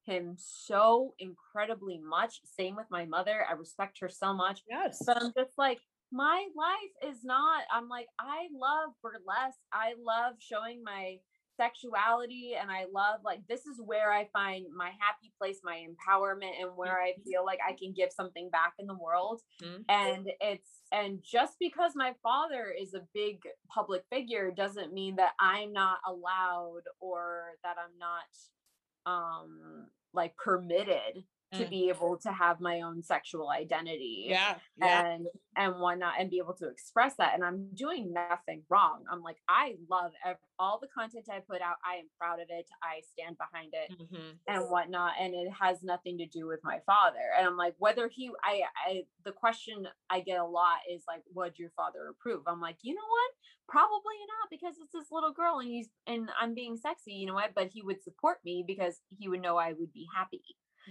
him 0.04 0.34
so 0.36 1.14
incredibly 1.18 1.98
much 1.98 2.40
same 2.44 2.76
with 2.76 2.86
my 2.90 3.04
mother 3.04 3.44
i 3.48 3.52
respect 3.52 3.98
her 4.00 4.08
so 4.08 4.32
much 4.32 4.62
yes. 4.68 4.98
but 5.06 5.20
i'm 5.20 5.32
just 5.36 5.56
like 5.58 5.80
my 6.12 6.46
life 6.56 7.12
is 7.12 7.24
not 7.24 7.62
i'm 7.72 7.88
like 7.88 8.06
i 8.18 8.46
love 8.52 8.90
burlesque 9.02 9.58
i 9.72 9.94
love 10.04 10.34
showing 10.38 10.82
my 10.84 11.16
sexuality 11.56 12.54
and 12.60 12.70
i 12.70 12.84
love 12.92 13.20
like 13.24 13.40
this 13.48 13.66
is 13.66 13.80
where 13.84 14.12
i 14.12 14.28
find 14.32 14.66
my 14.74 14.90
happy 15.00 15.32
place 15.38 15.60
my 15.64 15.84
empowerment 15.88 16.52
and 16.60 16.70
where 16.76 17.00
i 17.00 17.12
feel 17.24 17.44
like 17.44 17.58
i 17.66 17.72
can 17.72 17.92
give 17.92 18.10
something 18.12 18.48
back 18.50 18.74
in 18.78 18.86
the 18.86 18.94
world 18.94 19.40
Mhm. 19.62 19.84
and 19.88 20.30
it's 20.40 20.82
and 20.92 21.22
just 21.22 21.56
because 21.58 21.92
my 21.94 22.14
father 22.22 22.72
is 22.78 22.94
a 22.94 23.06
big 23.14 23.40
public 23.68 24.04
figure 24.10 24.50
doesn't 24.50 24.92
mean 24.92 25.16
that 25.16 25.32
i'm 25.40 25.72
not 25.72 25.98
allowed 26.06 26.82
or 27.00 27.52
that 27.64 27.76
i'm 27.78 27.98
not 27.98 29.10
um 29.12 29.86
like 30.12 30.36
permitted 30.36 31.24
to 31.52 31.64
Mm. 31.64 31.70
be 31.70 31.88
able 31.88 32.18
to 32.18 32.32
have 32.32 32.60
my 32.60 32.80
own 32.80 33.02
sexual 33.02 33.50
identity 33.50 34.26
yeah. 34.28 34.58
Yeah. 34.78 35.06
and 35.06 35.26
and 35.56 35.78
whatnot 35.80 36.14
and 36.18 36.28
be 36.28 36.38
able 36.38 36.54
to 36.54 36.68
express 36.68 37.14
that 37.16 37.34
and 37.34 37.44
i'm 37.44 37.68
doing 37.74 38.12
nothing 38.12 38.64
wrong 38.68 39.04
i'm 39.10 39.22
like 39.22 39.36
i 39.48 39.76
love 39.88 40.10
ev- 40.24 40.36
all 40.58 40.78
the 40.80 40.88
content 40.88 41.26
i 41.32 41.38
put 41.38 41.62
out 41.62 41.76
i 41.84 41.96
am 41.96 42.06
proud 42.18 42.40
of 42.40 42.46
it 42.50 42.66
i 42.82 43.00
stand 43.12 43.36
behind 43.38 43.72
it 43.74 43.90
Mhm. 43.96 44.38
and 44.48 44.64
whatnot 44.70 45.12
and 45.20 45.34
it 45.34 45.48
has 45.52 45.82
nothing 45.84 46.18
to 46.18 46.26
do 46.26 46.46
with 46.46 46.60
my 46.64 46.80
father 46.84 47.30
and 47.38 47.46
i'm 47.46 47.56
like 47.56 47.74
whether 47.78 48.08
he 48.08 48.30
i 48.42 48.62
i 48.86 49.04
the 49.24 49.32
question 49.32 49.86
i 50.10 50.18
get 50.20 50.40
a 50.40 50.44
lot 50.44 50.78
is 50.90 51.04
like 51.06 51.22
would 51.32 51.58
your 51.58 51.70
father 51.70 52.08
approve 52.08 52.42
i'm 52.48 52.60
like 52.60 52.78
you 52.82 52.92
know 52.92 53.06
what 53.08 53.32
probably 53.68 54.16
not 54.28 54.50
because 54.50 54.74
it's 54.82 54.92
this 54.92 55.10
little 55.12 55.32
girl 55.32 55.58
and 55.60 55.68
he's 55.68 55.88
and 56.08 56.28
i'm 56.40 56.54
being 56.54 56.76
sexy 56.76 57.12
you 57.12 57.26
know 57.26 57.34
what 57.34 57.54
but 57.54 57.68
he 57.68 57.82
would 57.82 58.02
support 58.02 58.38
me 58.44 58.64
because 58.66 59.00
he 59.16 59.28
would 59.28 59.40
know 59.40 59.56
i 59.56 59.72
would 59.72 59.92
be 59.92 60.06
happy 60.14 60.42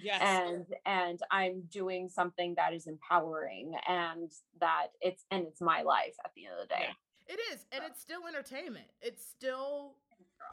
Yes. 0.02 0.22
and 0.22 0.66
and 0.86 1.20
i'm 1.32 1.62
doing 1.72 2.10
something 2.10 2.56
that 2.56 2.74
is 2.74 2.88
empowering 2.88 3.74
and 3.88 4.32
that 4.60 4.88
it's 5.02 5.24
and 5.32 5.46
it's 5.48 5.62
my 5.62 5.82
life 5.84 6.16
at 6.26 6.32
the 6.36 6.46
end 6.46 6.54
of 6.62 6.68
the 6.68 6.74
day 6.74 6.88
It 7.28 7.40
is, 7.52 7.66
and 7.72 7.84
it's 7.84 8.00
still 8.00 8.28
entertainment. 8.28 8.86
It's 9.02 9.26
still 9.26 9.96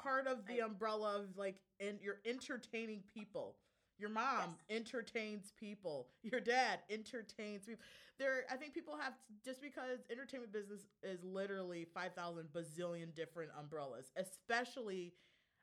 part 0.02 0.26
of 0.26 0.46
the 0.46 0.60
umbrella 0.60 1.20
of 1.20 1.36
like, 1.36 1.56
and 1.80 1.98
you're 2.02 2.20
entertaining 2.24 3.02
people. 3.12 3.56
Your 3.98 4.08
mom 4.08 4.56
entertains 4.70 5.52
people. 5.60 6.08
Your 6.22 6.40
dad 6.40 6.80
entertains 6.90 7.66
people. 7.66 7.84
There, 8.18 8.44
I 8.50 8.56
think 8.56 8.72
people 8.72 8.96
have 8.98 9.12
just 9.44 9.60
because 9.60 9.98
entertainment 10.10 10.52
business 10.52 10.80
is 11.02 11.22
literally 11.24 11.86
five 11.92 12.14
thousand 12.14 12.48
bazillion 12.54 13.14
different 13.14 13.50
umbrellas, 13.58 14.10
especially 14.16 15.12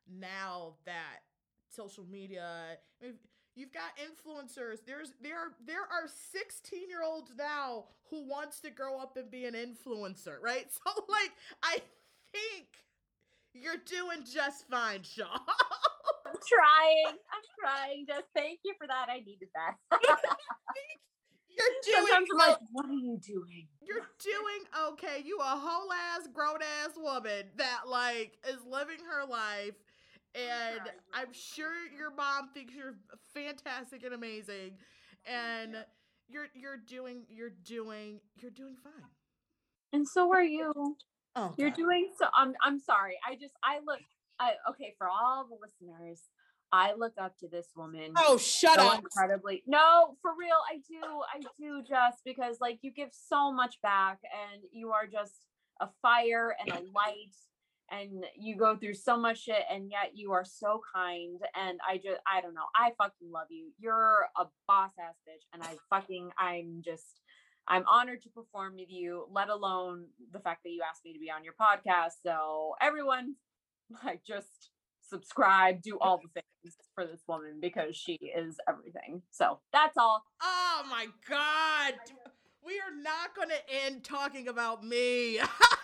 now 0.08 0.76
that 0.86 1.20
social 1.70 2.06
media. 2.10 2.78
I 3.02 3.06
mean, 3.06 3.16
You've 3.56 3.74
got 3.74 3.98
influencers. 3.98 4.80
There's 4.86 5.12
there 5.22 5.52
there 5.66 5.82
are 5.82 6.08
16 6.32 6.90
year 6.90 7.04
olds 7.04 7.32
now 7.38 7.86
who 8.10 8.28
wants 8.28 8.60
to 8.62 8.70
grow 8.72 9.00
up 9.00 9.18
and 9.18 9.30
be 9.30 9.46
an 9.46 9.54
influencer, 9.56 10.42
right? 10.42 10.68
So 10.86 11.06
like 11.10 11.32
I 11.64 11.80
think 12.32 12.68
you're 13.54 13.82
doing 13.86 14.24
just 14.32 14.68
fine, 14.70 15.02
Shaul. 15.02 15.40
i'm 16.26 16.36
trying 16.48 17.18
i'm 17.34 17.46
trying 17.60 18.06
just 18.08 18.26
thank 18.36 18.60
you 18.64 18.74
for 18.78 18.88
that 18.88 19.08
i 19.10 19.18
needed 19.20 19.50
that 19.56 19.76
you're 21.50 21.68
doing 21.84 22.08
sometimes 22.08 22.30
i'm 22.32 22.38
like 22.50 22.58
what 22.72 22.86
are 22.86 22.94
you 22.94 23.18
doing 23.26 23.68
you're 23.82 24.06
doing 24.22 24.94
okay. 24.94 25.24
You 25.26 25.40
a 25.40 25.44
whole 25.58 25.92
ass 25.92 26.28
grown 26.32 26.60
ass 26.84 26.92
woman 26.96 27.46
that 27.58 27.82
like 27.88 28.38
is 28.48 28.58
living 28.70 29.00
her 29.10 29.26
life 29.26 29.74
and 30.36 30.82
I'm 31.14 31.34
sure 31.34 31.74
your 31.98 32.12
mom 32.12 32.50
thinks 32.54 32.74
you're 32.76 32.96
fantastic 33.34 34.04
and 34.04 34.14
amazing, 34.14 34.78
and 35.26 35.76
you're 36.28 36.48
you're 36.54 36.78
doing 36.78 37.24
you're 37.30 37.54
doing 37.66 38.20
you're 38.36 38.52
doing 38.52 38.76
fine. 38.84 39.10
And 39.92 40.08
so 40.08 40.32
are 40.34 40.44
you. 40.44 40.98
Oh, 41.36 41.54
You're 41.58 41.70
God. 41.70 41.76
doing 41.78 42.10
so. 42.18 42.26
I'm. 42.36 42.54
I'm 42.64 42.80
sorry. 42.80 43.18
I 43.28 43.36
just. 43.36 43.54
I 43.64 43.80
look. 43.86 44.00
I 44.40 44.52
okay 44.72 44.94
for 44.98 45.08
all 45.08 45.48
the 45.48 45.58
listeners. 45.62 46.22
I 46.72 46.94
look 46.94 47.14
up 47.20 47.38
to 47.40 47.48
this 47.48 47.68
woman. 47.76 48.14
Oh, 48.16 48.38
shut 48.38 48.80
so 48.80 48.88
up. 48.88 49.00
incredibly. 49.00 49.64
No, 49.66 50.16
for 50.22 50.32
real. 50.38 50.58
I 50.72 50.78
do. 50.88 51.02
I 51.02 51.40
do 51.60 51.82
just 51.88 52.20
because 52.24 52.58
like 52.62 52.80
you 52.82 52.92
give 52.92 53.10
so 53.12 53.52
much 53.52 53.82
back 53.82 54.20
and 54.24 54.62
you 54.72 54.92
are 54.92 55.08
just 55.08 55.48
a 55.82 55.88
fire 56.02 56.56
and 56.60 56.70
a 56.70 56.82
light 56.94 57.36
and 57.92 58.26
you 58.38 58.56
go 58.56 58.76
through 58.76 58.94
so 58.94 59.18
much 59.18 59.44
shit 59.44 59.64
and 59.72 59.90
yet 59.90 60.12
you 60.14 60.32
are 60.32 60.46
so 60.46 60.82
kind 60.94 61.40
and 61.56 61.80
I 61.88 61.98
just 61.98 62.20
I 62.32 62.42
don't 62.42 62.54
know. 62.54 62.68
I 62.76 62.92
fucking 62.98 63.32
love 63.32 63.48
you. 63.50 63.72
You're 63.80 64.28
a 64.38 64.46
boss 64.68 64.92
ass 65.00 65.16
bitch 65.28 65.44
and 65.54 65.64
I 65.64 65.76
fucking 65.90 66.30
I'm 66.38 66.82
just 66.84 67.22
I'm 67.68 67.84
honored 67.88 68.22
to 68.24 68.30
perform 68.30 68.76
with 68.78 68.90
you, 68.90 69.28
let 69.32 69.50
alone 69.50 70.06
the 70.32 70.40
fact 70.40 70.64
that 70.64 70.72
you 70.72 70.82
asked 70.90 71.06
me 71.06 71.14
to 71.14 71.20
be 71.20 71.30
on 71.30 71.44
your 71.44 71.54
podcast. 71.54 72.14
So 72.26 72.74
everyone 72.82 73.36
like 74.04 74.22
just 74.26 74.72
subscribe, 75.08 75.82
do 75.82 75.98
all 76.00 76.20
the 76.22 76.42
things 76.64 76.76
for 76.96 77.06
this 77.06 77.22
woman 77.28 77.60
because 77.62 77.96
she 77.96 78.14
is 78.14 78.58
everything. 78.68 79.22
So 79.32 79.60
that's 79.74 79.98
all. 79.98 80.24
Oh 80.42 80.84
my 80.90 81.08
god. 81.30 81.94
We 82.66 82.74
are 82.74 83.02
not 83.02 83.36
going 83.36 83.50
to 83.50 83.86
end 83.86 84.04
talking 84.04 84.48
about 84.48 84.84
me. 84.84 85.40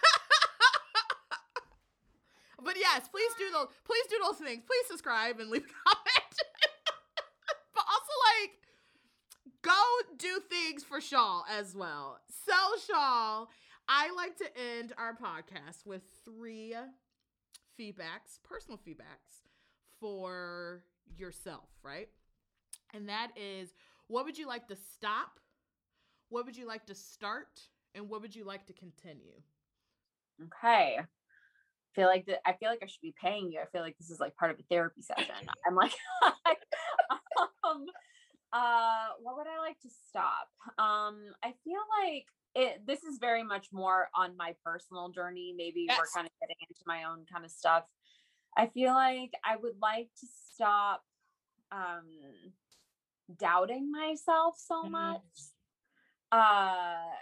but 2.64 2.76
yes, 2.78 3.08
please 3.10 3.32
do 3.38 3.52
those 3.52 3.68
please 3.86 4.06
do 4.10 4.18
those 4.24 4.38
things. 4.38 4.64
Please 4.66 4.88
subscribe 4.88 5.40
and 5.40 5.50
leave 5.50 5.64
a 5.64 5.66
comment. 5.90 6.36
but 7.74 7.84
also 7.88 8.14
like 8.40 8.52
go 9.62 9.82
do 10.18 10.40
things 10.50 10.84
for 10.84 11.00
Shaul 11.00 11.42
as 11.50 11.76
well. 11.76 12.20
So 12.46 12.54
Shaul, 12.94 13.48
I 13.88 14.12
like 14.16 14.38
to 14.38 14.46
end 14.78 14.94
our 14.98 15.16
podcast 15.16 15.86
with 15.86 16.02
three 16.24 16.76
feedbacks, 17.80 18.40
personal 18.44 18.78
feedbacks 18.78 19.44
for 20.00 20.84
yourself, 21.18 21.70
right? 21.84 22.10
And 22.94 23.10
that 23.10 23.32
is 23.36 23.74
what 24.08 24.26
would 24.26 24.38
you 24.38 24.48
like 24.48 24.68
to 24.68 24.76
stop? 24.76 25.40
What 26.30 26.46
would 26.46 26.58
you 26.58 26.68
like 26.68 26.86
to 26.88 26.96
start? 26.96 27.62
And 27.94 28.10
what 28.10 28.22
would 28.22 28.36
you 28.36 28.44
like 28.44 28.66
to 28.68 28.74
continue? 28.74 29.42
Okay. 30.44 31.00
Feel 31.96 32.08
like 32.08 32.26
that 32.26 32.40
I 32.46 32.54
feel 32.54 32.70
like 32.70 32.84
I 32.84 32.88
should 32.88 33.02
be 33.02 33.16
paying 33.22 33.52
you. 33.52 33.60
I 33.62 33.66
feel 33.72 33.82
like 33.82 33.98
this 33.98 34.10
is 34.10 34.20
like 34.20 34.36
part 34.36 34.52
of 34.52 34.60
a 34.60 34.64
therapy 34.64 35.02
session. 35.02 35.34
I'm 35.68 35.76
like 35.76 35.94
um 37.64 37.86
uh 38.52 39.08
what 39.22 39.38
would 39.38 39.48
I 39.48 39.60
like 39.60 39.80
to 39.82 39.90
stop? 40.10 40.50
Um 40.78 41.34
I 41.44 41.54
feel 41.64 41.80
like 42.04 42.26
it 42.54 42.82
this 42.86 43.04
is 43.04 43.18
very 43.20 43.44
much 43.44 43.68
more 43.72 44.10
on 44.16 44.36
my 44.36 44.56
personal 44.64 45.10
journey. 45.10 45.54
Maybe 45.56 45.88
we're 45.90 46.08
kind 46.14 46.28
of 46.28 46.34
getting 46.42 46.58
into 46.70 46.82
my 46.86 47.06
own 47.06 47.26
kind 47.32 47.46
of 47.46 47.52
stuff. 47.52 47.84
I 48.58 48.68
feel 48.68 48.94
like 48.94 49.32
I 49.44 49.56
would 49.56 49.78
like 49.82 50.10
to 50.20 50.28
stop 50.54 51.04
um 51.72 52.08
doubting 53.38 53.90
myself 53.92 54.56
so 54.58 54.84
Mhm. 54.84 54.92
much. 54.92 55.22
Uh 56.32 57.16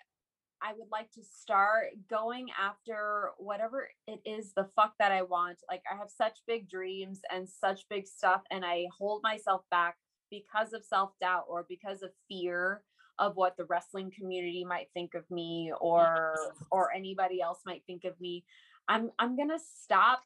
I 0.63 0.71
would 0.77 0.87
like 0.91 1.11
to 1.11 1.21
start 1.23 1.87
going 2.09 2.47
after 2.59 3.31
whatever 3.37 3.89
it 4.07 4.21
is 4.25 4.53
the 4.53 4.69
fuck 4.75 4.93
that 4.99 5.11
I 5.11 5.23
want. 5.23 5.57
Like 5.69 5.83
I 5.91 5.97
have 5.97 6.09
such 6.09 6.39
big 6.47 6.69
dreams 6.69 7.21
and 7.31 7.47
such 7.49 7.81
big 7.89 8.07
stuff 8.07 8.43
and 8.49 8.63
I 8.63 8.85
hold 8.97 9.21
myself 9.23 9.63
back 9.69 9.97
because 10.31 10.73
of 10.73 10.85
self-doubt 10.85 11.45
or 11.49 11.65
because 11.67 12.01
of 12.01 12.11
fear 12.29 12.81
of 13.19 13.35
what 13.35 13.57
the 13.57 13.65
wrestling 13.65 14.11
community 14.17 14.65
might 14.65 14.87
think 14.93 15.13
of 15.13 15.29
me 15.29 15.71
or 15.79 16.35
or 16.71 16.91
anybody 16.93 17.41
else 17.41 17.59
might 17.65 17.83
think 17.85 18.05
of 18.05 18.19
me. 18.19 18.43
I'm 18.87 19.11
I'm 19.19 19.35
going 19.35 19.49
to 19.49 19.59
stop 19.59 20.23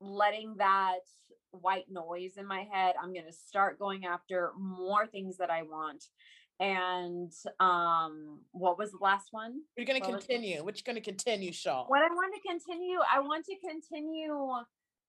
letting 0.00 0.56
that 0.58 1.00
white 1.50 1.90
noise 1.90 2.36
in 2.36 2.46
my 2.46 2.66
head. 2.70 2.94
I'm 3.02 3.12
going 3.12 3.26
to 3.26 3.32
start 3.32 3.78
going 3.78 4.04
after 4.04 4.52
more 4.58 5.06
things 5.06 5.38
that 5.38 5.50
I 5.50 5.62
want. 5.62 6.04
And 6.60 7.32
um 7.60 8.40
what 8.52 8.78
was 8.78 8.90
the 8.92 8.98
last 9.00 9.28
one? 9.30 9.60
You're 9.76 9.86
going 9.86 10.00
to 10.00 10.06
continue. 10.06 10.64
What 10.64 10.76
you 10.76 10.82
going 10.84 10.96
to 10.96 11.02
continue, 11.02 11.52
Shaul? 11.52 11.88
What 11.88 12.02
I 12.02 12.08
want 12.08 12.34
to 12.34 12.48
continue, 12.48 12.98
I 13.12 13.20
want 13.20 13.44
to 13.46 13.56
continue 13.64 14.34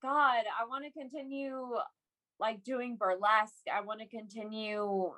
God, 0.02 0.43
I 0.60 0.66
want 0.68 0.86
to 0.86 0.91
continue 0.91 1.76
like 2.39 2.64
doing 2.64 2.97
burlesque. 2.97 3.68
I 3.74 3.82
want 3.82 4.00
to 4.00 4.08
continue 4.08 5.12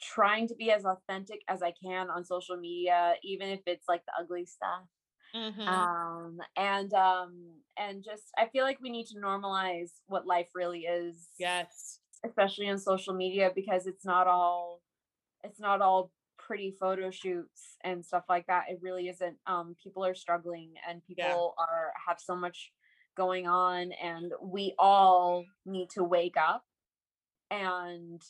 trying 0.00 0.48
to 0.48 0.54
be 0.54 0.70
as 0.70 0.84
authentic 0.84 1.40
as 1.48 1.62
I 1.62 1.72
can 1.82 2.08
on 2.10 2.24
social 2.24 2.56
media, 2.56 3.14
even 3.22 3.48
if 3.48 3.60
it's 3.66 3.86
like 3.88 4.02
the 4.06 4.12
ugly 4.20 4.46
stuff. 4.46 4.84
Mhm. 5.34 5.68
um 5.68 6.40
and 6.56 6.92
um 6.92 7.54
and 7.78 8.02
just 8.02 8.24
i 8.36 8.46
feel 8.46 8.64
like 8.64 8.80
we 8.80 8.90
need 8.90 9.06
to 9.06 9.14
normalize 9.14 9.92
what 10.06 10.26
life 10.26 10.48
really 10.56 10.80
is 10.80 11.28
yes. 11.38 12.00
especially 12.26 12.68
on 12.68 12.78
social 12.78 13.14
media 13.14 13.52
because 13.54 13.86
it's 13.86 14.04
not 14.04 14.26
all 14.26 14.82
it's 15.44 15.60
not 15.60 15.80
all 15.80 16.10
pretty 16.38 16.74
photo 16.78 17.10
shoots 17.10 17.76
and 17.84 18.04
stuff 18.04 18.24
like 18.28 18.46
that 18.46 18.64
it 18.68 18.78
really 18.82 19.08
isn't 19.08 19.36
um 19.46 19.76
people 19.82 20.04
are 20.04 20.14
struggling 20.14 20.70
and 20.88 21.04
people 21.04 21.54
are 21.58 21.92
have 22.06 22.18
so 22.18 22.34
much 22.34 22.72
going 23.16 23.46
on 23.46 23.92
and 24.02 24.32
we 24.42 24.74
all 24.78 25.44
need 25.66 25.90
to 25.90 26.02
wake 26.02 26.36
up 26.36 26.64
and 27.50 28.22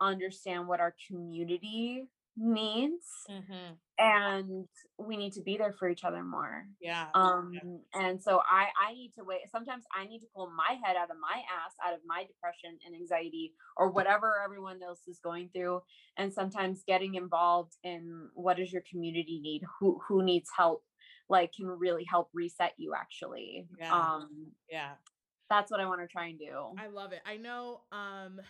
understand 0.00 0.68
what 0.68 0.80
our 0.80 0.94
community 1.08 2.06
needs 2.36 3.06
hmm 3.28 3.72
and 3.98 4.68
we 4.98 5.16
need 5.16 5.32
to 5.32 5.40
be 5.40 5.56
there 5.56 5.72
for 5.72 5.88
each 5.88 6.04
other 6.04 6.22
more 6.22 6.66
Yeah. 6.82 7.06
um 7.14 7.52
and 7.94 8.22
so 8.22 8.40
i 8.44 8.66
i 8.86 8.92
need 8.92 9.12
to 9.18 9.24
wait 9.24 9.40
sometimes 9.50 9.84
i 9.98 10.04
need 10.06 10.18
to 10.18 10.26
pull 10.34 10.50
my 10.50 10.76
head 10.84 10.96
out 10.96 11.10
of 11.10 11.16
my 11.18 11.38
ass 11.38 11.72
out 11.86 11.94
of 11.94 12.00
my 12.06 12.24
depression 12.24 12.78
and 12.84 12.94
anxiety 12.94 13.54
or 13.76 13.88
whatever 13.90 14.34
everyone 14.44 14.82
else 14.82 15.00
is 15.08 15.18
going 15.24 15.48
through 15.54 15.80
and 16.18 16.30
sometimes 16.30 16.82
getting 16.86 17.14
involved 17.14 17.72
in 17.84 18.28
what 18.34 18.58
does 18.58 18.70
your 18.70 18.82
community 18.90 19.40
need 19.42 19.62
who 19.80 19.98
who 20.06 20.22
needs 20.22 20.50
help 20.54 20.84
like 21.30 21.52
can 21.54 21.66
really 21.66 22.04
help 22.04 22.28
reset 22.34 22.72
you 22.76 22.92
actually 22.94 23.66
Yeah. 23.78 23.94
um 23.94 24.28
yeah. 24.70 24.92
that's 25.48 25.70
what 25.70 25.80
i 25.80 25.86
want 25.86 26.02
to 26.02 26.06
try 26.06 26.26
and 26.26 26.38
do 26.38 26.52
I 26.78 26.88
love 26.88 27.12
it. 27.12 27.20
I 27.24 27.38
know 27.38 27.80
um 27.92 28.40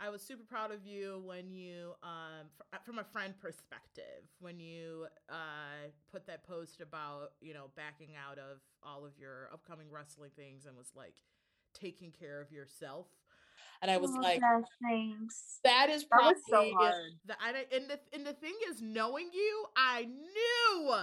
I 0.00 0.10
was 0.10 0.22
super 0.22 0.44
proud 0.44 0.72
of 0.72 0.86
you 0.86 1.22
when 1.24 1.50
you 1.50 1.92
um 2.02 2.46
fr- 2.56 2.78
from 2.84 2.98
a 2.98 3.04
friend 3.04 3.34
perspective 3.40 4.24
when 4.40 4.58
you 4.60 5.06
uh 5.30 5.88
put 6.10 6.26
that 6.26 6.46
post 6.46 6.80
about, 6.80 7.32
you 7.40 7.54
know, 7.54 7.70
backing 7.76 8.10
out 8.16 8.38
of 8.38 8.58
all 8.82 9.04
of 9.04 9.12
your 9.18 9.48
upcoming 9.52 9.86
wrestling 9.90 10.30
things 10.36 10.66
and 10.66 10.76
was 10.76 10.90
like 10.94 11.14
taking 11.74 12.10
care 12.10 12.40
of 12.40 12.52
yourself. 12.52 13.06
And 13.82 13.90
I 13.90 13.96
was 13.98 14.10
Oh, 14.10 14.22
like, 14.22 14.42
thanks. 14.82 15.60
That 15.64 15.90
is 15.90 16.04
probably 16.04 16.34
was 16.34 16.42
so 16.48 16.70
hard. 16.72 17.12
The 17.26 17.34
I 17.40 17.64
and 17.74 17.88
the 17.88 17.98
and 18.12 18.26
the 18.26 18.32
thing 18.32 18.54
is 18.70 18.80
knowing 18.80 19.30
you, 19.32 19.64
I 19.76 20.04
knew 20.04 20.94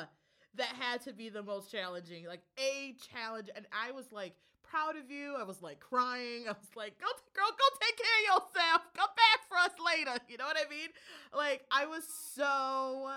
that 0.55 0.67
had 0.67 1.01
to 1.03 1.13
be 1.13 1.29
the 1.29 1.43
most 1.43 1.71
challenging, 1.71 2.25
like 2.27 2.41
a 2.57 2.95
challenge. 3.13 3.49
And 3.55 3.65
I 3.71 3.91
was 3.91 4.11
like 4.11 4.35
proud 4.73 4.97
of 4.97 5.11
you. 5.11 5.35
I 5.37 5.43
was 5.43 5.61
like 5.61 5.79
crying. 5.79 6.45
I 6.49 6.51
was 6.53 6.71
like, 6.75 6.97
"Go 6.99 7.07
girl, 7.33 7.49
go 7.51 7.77
take 7.79 7.97
care 7.97 8.17
of 8.19 8.25
yourself. 8.25 8.81
Come 8.95 9.09
back 9.15 9.47
for 9.47 9.57
us 9.57 9.71
later." 9.85 10.17
You 10.29 10.37
know 10.37 10.45
what 10.45 10.57
I 10.57 10.67
mean? 10.69 10.89
Like 11.35 11.63
I 11.71 11.85
was 11.85 12.03
so 12.33 13.11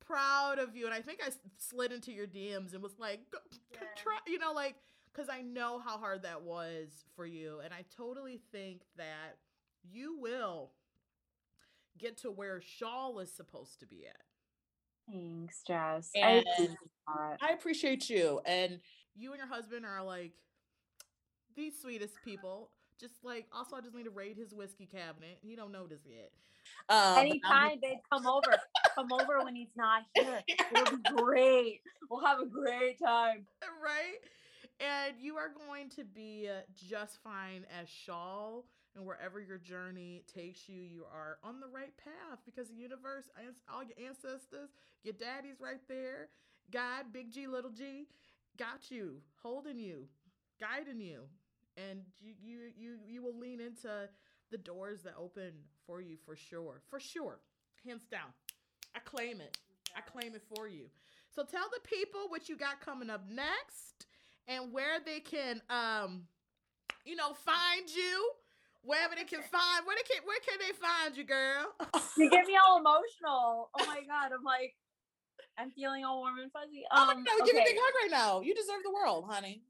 proud 0.00 0.58
of 0.58 0.76
you 0.76 0.84
and 0.84 0.94
I 0.94 1.00
think 1.00 1.20
I 1.24 1.30
slid 1.56 1.90
into 1.92 2.12
your 2.12 2.26
DMs 2.26 2.74
and 2.74 2.82
was 2.82 2.98
like, 2.98 3.20
Yeah. 3.72 3.80
try, 3.96 4.18
you 4.26 4.38
know, 4.38 4.52
like 4.52 4.76
cuz 5.14 5.28
I 5.30 5.40
know 5.40 5.78
how 5.78 5.96
hard 5.96 6.22
that 6.22 6.42
was 6.42 7.04
for 7.16 7.24
you 7.24 7.60
and 7.60 7.72
I 7.72 7.84
totally 7.96 8.42
think 8.52 8.82
that 8.96 9.38
you 9.82 10.18
will 10.18 10.72
get 11.96 12.18
to 12.18 12.30
where 12.30 12.60
Shaul 12.60 13.22
is 13.22 13.32
supposed 13.32 13.80
to 13.80 13.86
be 13.86 14.06
at. 14.06 14.22
thanks 15.10 15.62
jess 15.66 16.10
I 16.16 16.42
appreciate 16.42 16.78
that. 17.06 17.38
I 17.40 17.52
appreciate 17.52 18.10
you. 18.10 18.40
And 18.44 18.80
You 19.14 19.32
and 19.32 19.38
your 19.38 19.48
husband 19.48 19.86
are 19.86 20.02
like 20.02 20.32
the 21.56 21.70
sweetest 21.80 22.14
people. 22.24 22.70
Just 23.00 23.14
like 23.24 23.46
also 23.52 23.76
I 23.76 23.80
just 23.80 23.94
need 23.94 24.04
to 24.04 24.10
raid 24.10 24.36
his 24.36 24.54
whiskey 24.54 24.86
cabinet. 24.86 25.38
He 25.42 25.56
don't 25.56 25.72
know 25.72 25.86
this 25.86 26.00
yet. 26.06 26.30
um, 26.88 27.18
Anytime 27.18 27.78
they 27.82 27.98
come 28.12 28.26
over, 28.26 28.56
come 28.94 29.08
over 29.12 29.42
when 29.44 29.54
he's 29.56 29.74
not 29.76 30.02
here. 30.14 30.42
It'll 30.48 30.96
be 30.96 31.02
great. 31.16 31.80
We'll 32.10 32.24
have 32.24 32.40
a 32.40 32.46
great 32.46 32.98
time. 32.98 33.46
right? 33.82 34.18
And 34.80 35.14
you 35.20 35.36
are 35.36 35.50
going 35.68 35.90
to 35.90 36.04
be 36.04 36.48
uh, 36.50 36.60
just 36.88 37.18
fine 37.22 37.64
as 37.80 37.88
Shaul 37.88 38.64
and 38.96 39.04
wherever 39.04 39.40
your 39.40 39.58
journey 39.58 40.22
takes 40.32 40.68
you, 40.68 40.82
you 40.82 41.04
are 41.12 41.38
on 41.42 41.60
the 41.60 41.66
right 41.66 41.92
path 41.96 42.38
because 42.44 42.68
the 42.68 42.74
universe, 42.76 43.24
all 43.72 43.82
your 43.82 44.08
ancestors, 44.08 44.70
your 45.02 45.14
daddy's 45.14 45.60
right 45.60 45.80
there. 45.88 46.28
God, 46.72 47.06
big 47.12 47.32
G, 47.32 47.46
little 47.46 47.70
G, 47.70 48.06
got 48.58 48.90
you, 48.90 49.16
holding 49.42 49.78
you, 49.78 50.06
guiding 50.60 51.00
you. 51.00 51.22
And 51.76 52.00
you 52.20 52.34
you 52.42 52.58
you 52.76 52.96
you 53.06 53.22
will 53.22 53.38
lean 53.38 53.60
into 53.60 54.08
the 54.50 54.58
doors 54.58 55.02
that 55.02 55.14
open 55.18 55.52
for 55.86 56.00
you 56.00 56.16
for 56.24 56.36
sure, 56.36 56.82
for 56.88 57.00
sure, 57.00 57.40
hands 57.86 58.04
down. 58.10 58.32
I 58.94 59.00
claim 59.00 59.40
it. 59.40 59.56
I 59.96 60.00
claim 60.00 60.34
it 60.34 60.42
for 60.54 60.68
you. 60.68 60.86
So 61.34 61.42
tell 61.44 61.66
the 61.72 61.80
people 61.88 62.20
what 62.28 62.48
you 62.48 62.56
got 62.56 62.80
coming 62.80 63.10
up 63.10 63.24
next 63.28 64.06
and 64.46 64.72
where 64.72 64.98
they 65.04 65.20
can 65.20 65.60
um 65.70 66.22
you 67.04 67.16
know 67.16 67.34
find 67.34 67.88
you 67.94 68.30
wherever 68.82 69.14
they 69.16 69.24
can 69.24 69.42
find 69.42 69.86
where 69.86 69.96
they 69.96 70.14
can 70.14 70.22
where 70.26 70.38
can 70.46 70.58
they 70.60 70.72
find 70.76 71.16
you 71.16 71.24
girl 71.24 71.66
You 72.16 72.30
get 72.30 72.46
me 72.46 72.54
all 72.64 72.78
emotional. 72.78 73.70
Oh 73.74 73.86
my 73.86 74.00
god, 74.08 74.30
I'm 74.32 74.44
like, 74.44 74.74
I'm 75.58 75.70
feeling 75.72 76.04
all 76.04 76.20
warm 76.20 76.38
and 76.38 76.52
fuzzy. 76.52 76.84
oh 76.92 77.04
no, 77.06 77.12
Um, 77.12 77.24
god, 77.24 77.46
give 77.46 77.54
me 77.56 77.62
a 77.62 77.64
big 77.64 77.76
hug 77.78 77.94
right 78.02 78.10
now. 78.10 78.40
You 78.42 78.54
deserve 78.54 78.82
the 78.84 78.92
world, 78.92 79.24
honey. 79.28 79.62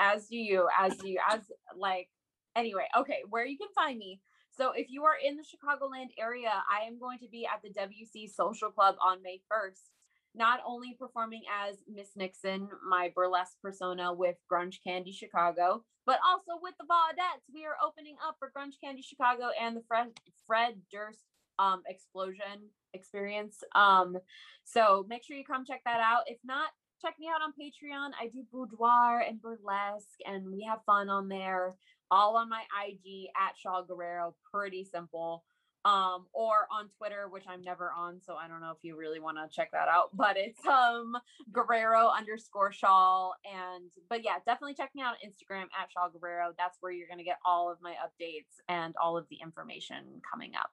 As 0.00 0.28
do 0.28 0.36
you, 0.36 0.66
as 0.78 0.96
do 0.96 1.08
you, 1.08 1.20
as 1.30 1.40
like 1.76 2.08
anyway, 2.56 2.86
okay, 2.98 3.18
where 3.28 3.46
you 3.46 3.58
can 3.58 3.68
find 3.74 3.98
me. 3.98 4.20
So 4.50 4.72
if 4.74 4.88
you 4.90 5.04
are 5.04 5.16
in 5.24 5.36
the 5.36 5.44
Chicagoland 5.44 6.08
area, 6.18 6.50
I 6.50 6.86
am 6.86 6.98
going 6.98 7.18
to 7.20 7.28
be 7.28 7.46
at 7.46 7.62
the 7.62 7.70
WC 7.70 8.28
Social 8.28 8.70
Club 8.70 8.96
on 9.04 9.22
May 9.22 9.40
1st. 9.52 9.90
Not 10.34 10.60
only 10.66 10.96
performing 10.98 11.42
as 11.50 11.76
Miss 11.92 12.10
Nyxon, 12.18 12.68
my 12.88 13.12
burlesque 13.14 13.56
persona 13.62 14.12
with 14.14 14.36
Grunge 14.50 14.78
Candy 14.84 15.12
Chicago, 15.12 15.84
but 16.06 16.18
also 16.26 16.60
with 16.62 16.74
the 16.78 16.86
Vaudettes. 16.86 17.52
We 17.52 17.64
are 17.66 17.76
opening 17.84 18.16
up 18.26 18.36
for 18.38 18.50
Grunge 18.56 18.78
Candy 18.82 19.02
Chicago 19.02 19.50
and 19.60 19.76
the 19.76 19.82
Fred 19.86 20.08
Fred 20.46 20.80
Durst 20.90 21.24
um 21.58 21.82
explosion 21.86 22.70
experience. 22.94 23.62
Um, 23.74 24.18
so 24.64 25.04
make 25.08 25.24
sure 25.24 25.36
you 25.36 25.44
come 25.44 25.64
check 25.64 25.82
that 25.84 26.00
out. 26.00 26.22
If 26.26 26.38
not, 26.44 26.70
check 27.00 27.14
me 27.18 27.28
out 27.28 27.42
on 27.42 27.52
Patreon. 27.52 28.10
I 28.20 28.28
do 28.28 28.44
boudoir 28.52 29.20
and 29.20 29.40
burlesque, 29.40 30.18
and 30.26 30.50
we 30.52 30.66
have 30.68 30.84
fun 30.84 31.08
on 31.08 31.28
there. 31.28 31.76
All 32.10 32.36
on 32.36 32.48
my 32.48 32.62
IG 32.86 33.28
at 33.36 33.54
Shaul 33.54 33.86
Guerrero. 33.86 34.34
Pretty 34.52 34.84
simple. 34.84 35.44
Um, 35.82 36.26
or 36.34 36.66
on 36.70 36.90
Twitter, 36.98 37.28
which 37.30 37.44
I'm 37.48 37.62
never 37.62 37.90
on, 37.96 38.20
so 38.20 38.34
I 38.34 38.48
don't 38.48 38.60
know 38.60 38.72
if 38.72 38.82
you 38.82 38.98
really 38.98 39.18
want 39.18 39.38
to 39.38 39.48
check 39.54 39.70
that 39.72 39.88
out. 39.88 40.10
But 40.14 40.36
it's 40.36 40.66
um 40.66 41.16
Guerrero 41.52 42.10
underscore 42.10 42.70
Shaul. 42.70 43.30
And 43.44 43.90
but 44.10 44.22
yeah, 44.22 44.36
definitely 44.44 44.74
check 44.74 44.90
me 44.94 45.02
out 45.02 45.14
on 45.14 45.30
Instagram 45.30 45.64
at 45.80 45.88
Shaul 45.96 46.12
Guerrero. 46.12 46.52
That's 46.58 46.76
where 46.80 46.92
you're 46.92 47.08
gonna 47.08 47.24
get 47.24 47.38
all 47.46 47.72
of 47.72 47.78
my 47.80 47.92
updates 47.92 48.60
and 48.68 48.94
all 49.02 49.16
of 49.16 49.26
the 49.30 49.38
information 49.42 50.20
coming 50.30 50.52
up. 50.54 50.70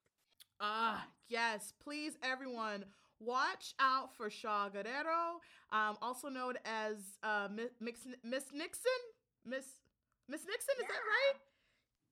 Ah, 0.59 1.05
yes. 1.30 1.73
Please, 1.82 2.17
everyone, 2.23 2.84
watch 3.20 3.74
out 3.80 4.15
for 4.15 4.30
Shaul 4.30 4.72
Guerrero, 4.72 5.39
um, 5.72 5.97
also 6.01 6.30
known 6.30 6.53
as 6.65 6.95
uh, 7.24 7.47
Mi- 7.53 7.70
Mix- 7.80 8.07
Miss 8.24 8.45
Nyxon. 8.45 9.01
Miss 9.45 9.65
Miss 10.30 10.41
Nyxon, 10.41 10.82
is 10.82 10.88
that 10.88 10.89
right? 10.89 11.39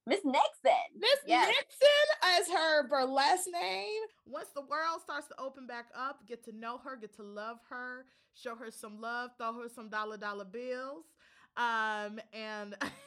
Miss 0.07 0.21
Nyxon. 0.21 0.99
Miss 0.99 1.19
Yes. 1.27 1.49
Nyxon 1.53 2.39
as 2.39 2.47
her 2.49 2.87
burlesque 2.87 3.47
name. 3.51 4.01
Once 4.25 4.49
the 4.55 4.61
world 4.61 5.01
starts 5.03 5.27
to 5.27 5.35
open 5.39 5.65
back 5.67 5.85
up, 5.97 6.19
get 6.27 6.43
to 6.45 6.55
know 6.55 6.77
her, 6.79 6.95
get 6.95 7.15
to 7.17 7.23
love 7.23 7.57
her, 7.69 8.05
show 8.35 8.55
her 8.55 8.69
some 8.71 9.01
love, 9.01 9.31
throw 9.37 9.53
her 9.53 9.67
some 9.73 9.89
dollar 9.89 10.17
dollar 10.17 10.45
bills. 10.45 11.05
Um, 11.57 12.19
and 12.33 12.75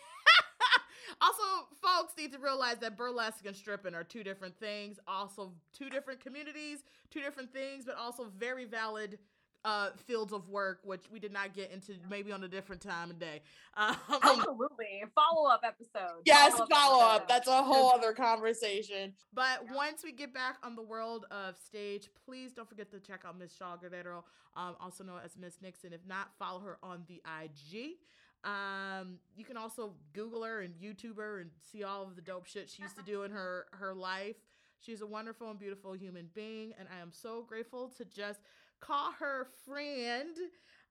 also, 1.21 1.43
folks 1.83 2.15
need 2.17 2.33
to 2.33 2.39
realize 2.39 2.79
that 2.79 2.97
burlesque 2.97 3.47
and 3.47 3.57
stripping 3.57 3.95
are 3.95 4.05
two 4.05 4.23
different 4.25 4.59
things. 4.59 4.99
Also, 5.07 5.53
two 5.77 5.89
different 5.91 6.21
communities, 6.21 6.81
two 7.11 7.21
different 7.21 7.53
things, 7.53 7.85
but 7.85 7.97
also 7.97 8.31
very 8.39 8.65
valid 8.65 9.19
uh 9.65 9.91
fields 10.07 10.33
of 10.33 10.49
work 10.49 10.79
which 10.85 11.03
we 11.13 11.19
did 11.19 11.33
not 11.33 11.53
get 11.53 11.73
into 11.73 11.95
maybe 12.09 12.31
on 12.31 12.45
a 12.45 12.49
different 12.49 12.81
time 12.81 13.11
of 13.11 13.19
day 13.19 13.43
um, 13.77 13.97
Absolutely. 14.23 15.03
Follow 15.17 15.49
up 15.51 15.63
episode. 15.65 16.23
Yes, 16.25 16.53
Follow-up 16.53 16.71
follow 16.71 17.05
up. 17.05 17.15
episode. 17.23 17.29
That's 17.29 17.49
a 17.49 17.63
whole 17.63 17.91
other 17.91 18.13
conversation. 18.13 19.13
But 19.35 19.65
once 19.75 20.03
we 20.05 20.13
get 20.13 20.33
back 20.33 20.57
on 20.63 20.77
the 20.77 20.83
world 20.83 21.27
of 21.33 21.57
stage, 21.59 22.09
please 22.25 22.53
don't 22.53 22.69
forget 22.69 22.89
to 22.93 23.01
check 23.01 23.23
out 23.27 23.37
Miss 23.39 23.53
Shaul 23.53 23.81
Guerrero, 23.81 24.25
um, 24.57 24.77
also 24.81 25.03
known 25.05 25.21
as 25.25 25.37
Miss 25.37 25.57
Nyxon. 25.57 25.93
If 25.93 26.07
not, 26.07 26.29
follow 26.39 26.61
her 26.61 26.79
on 26.83 27.03
the 27.09 27.21
IG. 27.43 27.97
Um, 28.45 29.19
you 29.37 29.45
can 29.45 29.57
also 29.57 29.95
Google 30.13 30.45
her 30.45 30.61
and 30.61 30.75
YouTube 30.75 31.17
her 31.17 31.41
and 31.41 31.51
see 31.73 31.83
all 31.83 32.05
of 32.05 32.17
the 32.17 32.23
dope 32.23 32.47
shit 32.47 32.71
she 32.71 32.83
used 32.83 32.97
to 32.97 33.03
do 33.03 33.23
in 33.25 33.31
her 33.31 33.67
her 33.73 33.95
life. 33.95 34.37
She's 34.81 35.01
a 35.01 35.07
wonderful 35.07 35.51
and 35.51 35.59
beautiful 35.59 35.93
human 35.93 36.29
being, 36.35 36.73
and 36.79 36.89
I 36.97 37.03
am 37.03 37.11
so 37.13 37.43
grateful 37.43 37.89
to 37.99 38.05
just 38.05 38.41
call 38.81 39.13
her 39.19 39.49
friend, 39.67 40.37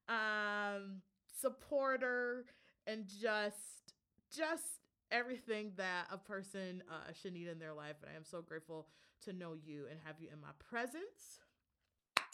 um, 0.09 1.01
supporter, 1.41 2.45
and 2.85 3.07
just 3.07 3.93
just 4.35 4.81
everything 5.09 5.71
that 5.77 6.07
a 6.11 6.17
person 6.17 6.83
uh, 6.89 7.13
should 7.13 7.33
need 7.33 7.47
in 7.47 7.59
their 7.59 7.73
life. 7.73 7.95
And 8.01 8.11
I 8.13 8.17
am 8.17 8.25
so 8.25 8.41
grateful 8.41 8.87
to 9.23 9.33
know 9.33 9.53
you 9.53 9.85
and 9.89 9.99
have 10.03 10.15
you 10.19 10.27
in 10.31 10.41
my 10.41 10.51
presence. 10.69 11.39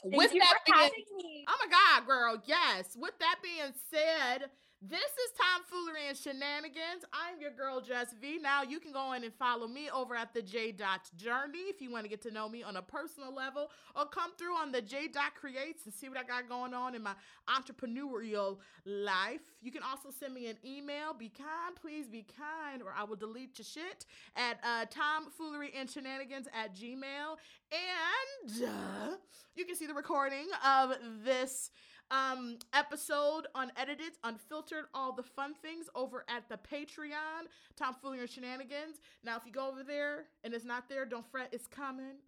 Thank 0.01 0.15
With 0.17 0.33
you 0.33 0.41
that 0.41 0.55
for 0.65 0.73
being 0.73 0.83
having 0.83 1.05
me. 1.17 1.45
Oh 1.47 1.55
my 1.63 1.69
God, 1.71 2.07
girl. 2.07 2.41
Yes. 2.45 2.97
With 2.99 3.17
that 3.19 3.35
being 3.41 3.73
said, 3.89 4.49
this 4.89 4.99
is 4.99 5.31
Tomfoolery 5.39 6.09
and 6.09 6.17
Shenanigans. 6.17 7.05
I'm 7.13 7.39
your 7.39 7.51
girl, 7.51 7.79
Jess 7.79 8.13
V. 8.19 8.37
Now 8.41 8.63
you 8.63 8.81
can 8.81 8.91
go 8.91 9.13
in 9.13 9.23
and 9.23 9.33
follow 9.33 9.65
me 9.65 9.89
over 9.89 10.13
at 10.13 10.33
the 10.33 10.41
J 10.41 10.73
Dot 10.73 11.09
Journey 11.15 11.69
if 11.69 11.81
you 11.81 11.89
want 11.89 12.03
to 12.03 12.09
get 12.09 12.21
to 12.23 12.31
know 12.31 12.49
me 12.49 12.63
on 12.63 12.75
a 12.75 12.81
personal 12.81 13.33
level, 13.33 13.69
or 13.95 14.05
come 14.05 14.31
through 14.37 14.57
on 14.57 14.73
the 14.73 14.81
J 14.81 15.07
Dot 15.07 15.35
Creates 15.35 15.85
and 15.85 15.93
see 15.93 16.09
what 16.09 16.17
I 16.17 16.23
got 16.23 16.49
going 16.49 16.73
on 16.73 16.95
in 16.95 17.01
my 17.01 17.13
entrepreneurial 17.47 18.57
life. 18.85 19.41
You 19.61 19.71
can 19.71 19.83
also 19.83 20.09
send 20.09 20.33
me 20.33 20.47
an 20.47 20.57
email. 20.65 21.13
Be 21.13 21.29
kind, 21.29 21.75
please 21.81 22.09
be 22.09 22.25
kind, 22.37 22.81
or 22.81 22.93
I 22.97 23.05
will 23.05 23.15
delete 23.15 23.57
your 23.59 23.65
shit 23.65 24.05
at 24.35 24.59
uh, 24.65 24.85
tomfoolery 24.89 25.71
and 25.79 25.89
shenanigans 25.89 26.47
at 26.53 26.75
gmail. 26.75 27.37
And 27.71 28.63
uh, 28.67 29.15
you 29.55 29.63
can 29.63 29.77
see 29.77 29.87
the 29.87 29.93
recording 29.93 30.47
of 30.67 30.97
this 31.23 31.71
um 32.11 32.57
episode 32.73 33.47
unedited 33.55 34.13
unfiltered 34.23 34.85
all 34.93 35.13
the 35.13 35.23
fun 35.23 35.53
things 35.61 35.87
over 35.95 36.23
at 36.27 36.47
the 36.49 36.57
patreon 36.57 37.47
tomfoolery 37.75 38.19
and 38.19 38.29
shenanigans 38.29 38.97
now 39.23 39.37
if 39.37 39.45
you 39.45 39.51
go 39.51 39.69
over 39.69 39.83
there 39.83 40.25
and 40.43 40.53
it's 40.53 40.65
not 40.65 40.87
there 40.89 41.05
don't 41.05 41.29
fret 41.31 41.49
it's 41.51 41.67
coming 41.67 42.17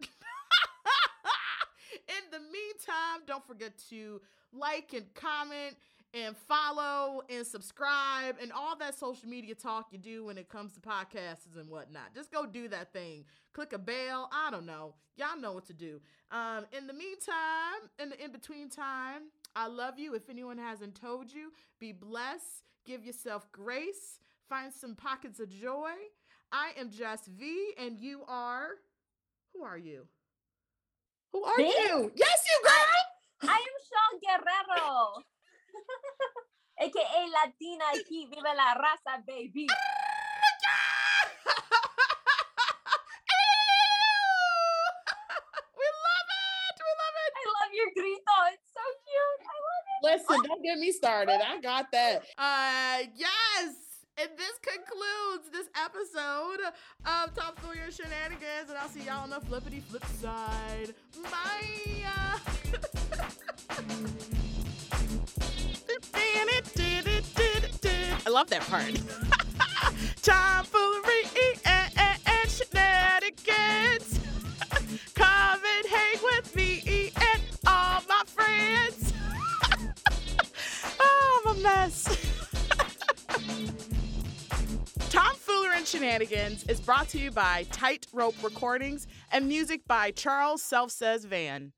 in 2.08 2.30
the 2.30 2.38
meantime 2.38 3.22
don't 3.26 3.46
forget 3.46 3.72
to 3.88 4.20
like 4.52 4.92
and 4.94 5.12
comment 5.14 5.76
and 6.14 6.36
follow 6.36 7.22
and 7.28 7.46
subscribe 7.46 8.36
and 8.40 8.52
all 8.52 8.76
that 8.76 8.98
social 8.98 9.28
media 9.28 9.54
talk 9.54 9.88
you 9.90 9.98
do 9.98 10.24
when 10.24 10.38
it 10.38 10.48
comes 10.48 10.72
to 10.72 10.80
podcasts 10.80 11.56
and 11.58 11.68
whatnot. 11.68 12.14
Just 12.14 12.32
go 12.32 12.46
do 12.46 12.68
that 12.68 12.92
thing. 12.92 13.24
Click 13.52 13.72
a 13.72 13.78
bell. 13.78 14.30
I 14.32 14.50
don't 14.50 14.66
know. 14.66 14.94
Y'all 15.16 15.38
know 15.38 15.52
what 15.52 15.66
to 15.66 15.72
do. 15.72 16.00
Um, 16.30 16.66
in 16.76 16.86
the 16.86 16.92
meantime, 16.92 17.90
in 17.98 18.10
the 18.10 18.24
in 18.24 18.32
between 18.32 18.68
time, 18.70 19.22
I 19.56 19.66
love 19.68 19.98
you. 19.98 20.14
If 20.14 20.28
anyone 20.28 20.58
hasn't 20.58 21.00
told 21.00 21.32
you, 21.32 21.50
be 21.80 21.92
blessed. 21.92 22.62
Give 22.84 23.04
yourself 23.04 23.50
grace. 23.50 24.20
Find 24.50 24.70
some 24.72 24.94
pockets 24.94 25.40
of 25.40 25.48
joy. 25.48 25.90
I 26.52 26.72
am 26.78 26.90
Jess 26.90 27.26
V, 27.26 27.72
and 27.78 27.98
you 27.98 28.22
are. 28.28 28.68
Who 29.54 29.64
are 29.64 29.78
you? 29.78 30.06
Who 31.32 31.42
are 31.42 31.56
Me? 31.56 31.64
you? 31.64 32.12
Yes, 32.14 32.44
you 32.46 32.68
girl. 32.68 33.50
I 33.50 33.56
am 33.56 33.76
Shaul 33.88 34.20
Guerrero. 34.22 35.22
AKA 36.80 37.22
Latina 37.32 37.84
Heat, 38.08 38.28
vive 38.28 38.54
la 38.56 38.74
raza, 38.76 39.24
baby. 39.26 39.66
we 39.66 39.68
love 46.06 46.30
it. 46.30 46.76
We 46.76 46.92
love 47.00 47.16
it. 47.24 47.32
I 47.36 47.42
love 47.56 47.70
your 47.72 47.90
grito. 47.96 48.36
It's 48.52 48.68
so 48.72 48.84
cute. 49.04 49.42
I 49.48 49.56
love 49.56 49.84
it. 49.84 49.86
Listen, 50.06 50.40
don't 50.44 50.62
get 50.62 50.78
me 50.78 50.92
started. 50.92 51.40
I 51.44 51.60
got 51.60 51.90
that. 51.90 52.22
Uh, 52.38 52.98
yes. 53.16 53.74
And 54.18 54.30
this 54.38 54.52
concludes 54.62 55.50
this 55.52 55.68
episode 55.84 56.60
of 57.04 57.34
Top 57.34 57.58
and 57.84 57.92
Shenanigans, 57.92 58.70
and 58.70 58.78
I'll 58.78 58.88
see 58.88 59.02
y'all 59.02 59.24
on 59.24 59.30
the 59.30 59.40
flippity 59.40 59.80
flip 59.80 60.04
side. 60.20 60.94
Bye. 61.22 62.06
I 68.26 68.28
love 68.28 68.50
that 68.50 68.62
part. 68.62 68.92
Tomfoolery 70.22 71.22
and 71.64 72.50
shenanigans. 72.50 74.15
Tomfoolery 85.10 85.76
and 85.76 85.86
Shenanigans 85.86 86.62
is 86.64 86.80
brought 86.80 87.08
to 87.08 87.18
you 87.18 87.32
by 87.32 87.66
Tightrope 87.72 88.36
Recordings 88.40 89.08
and 89.32 89.48
music 89.48 89.80
by 89.88 90.12
Charles 90.12 90.62
Self 90.62 90.92
Says 90.92 91.24
Van. 91.24 91.72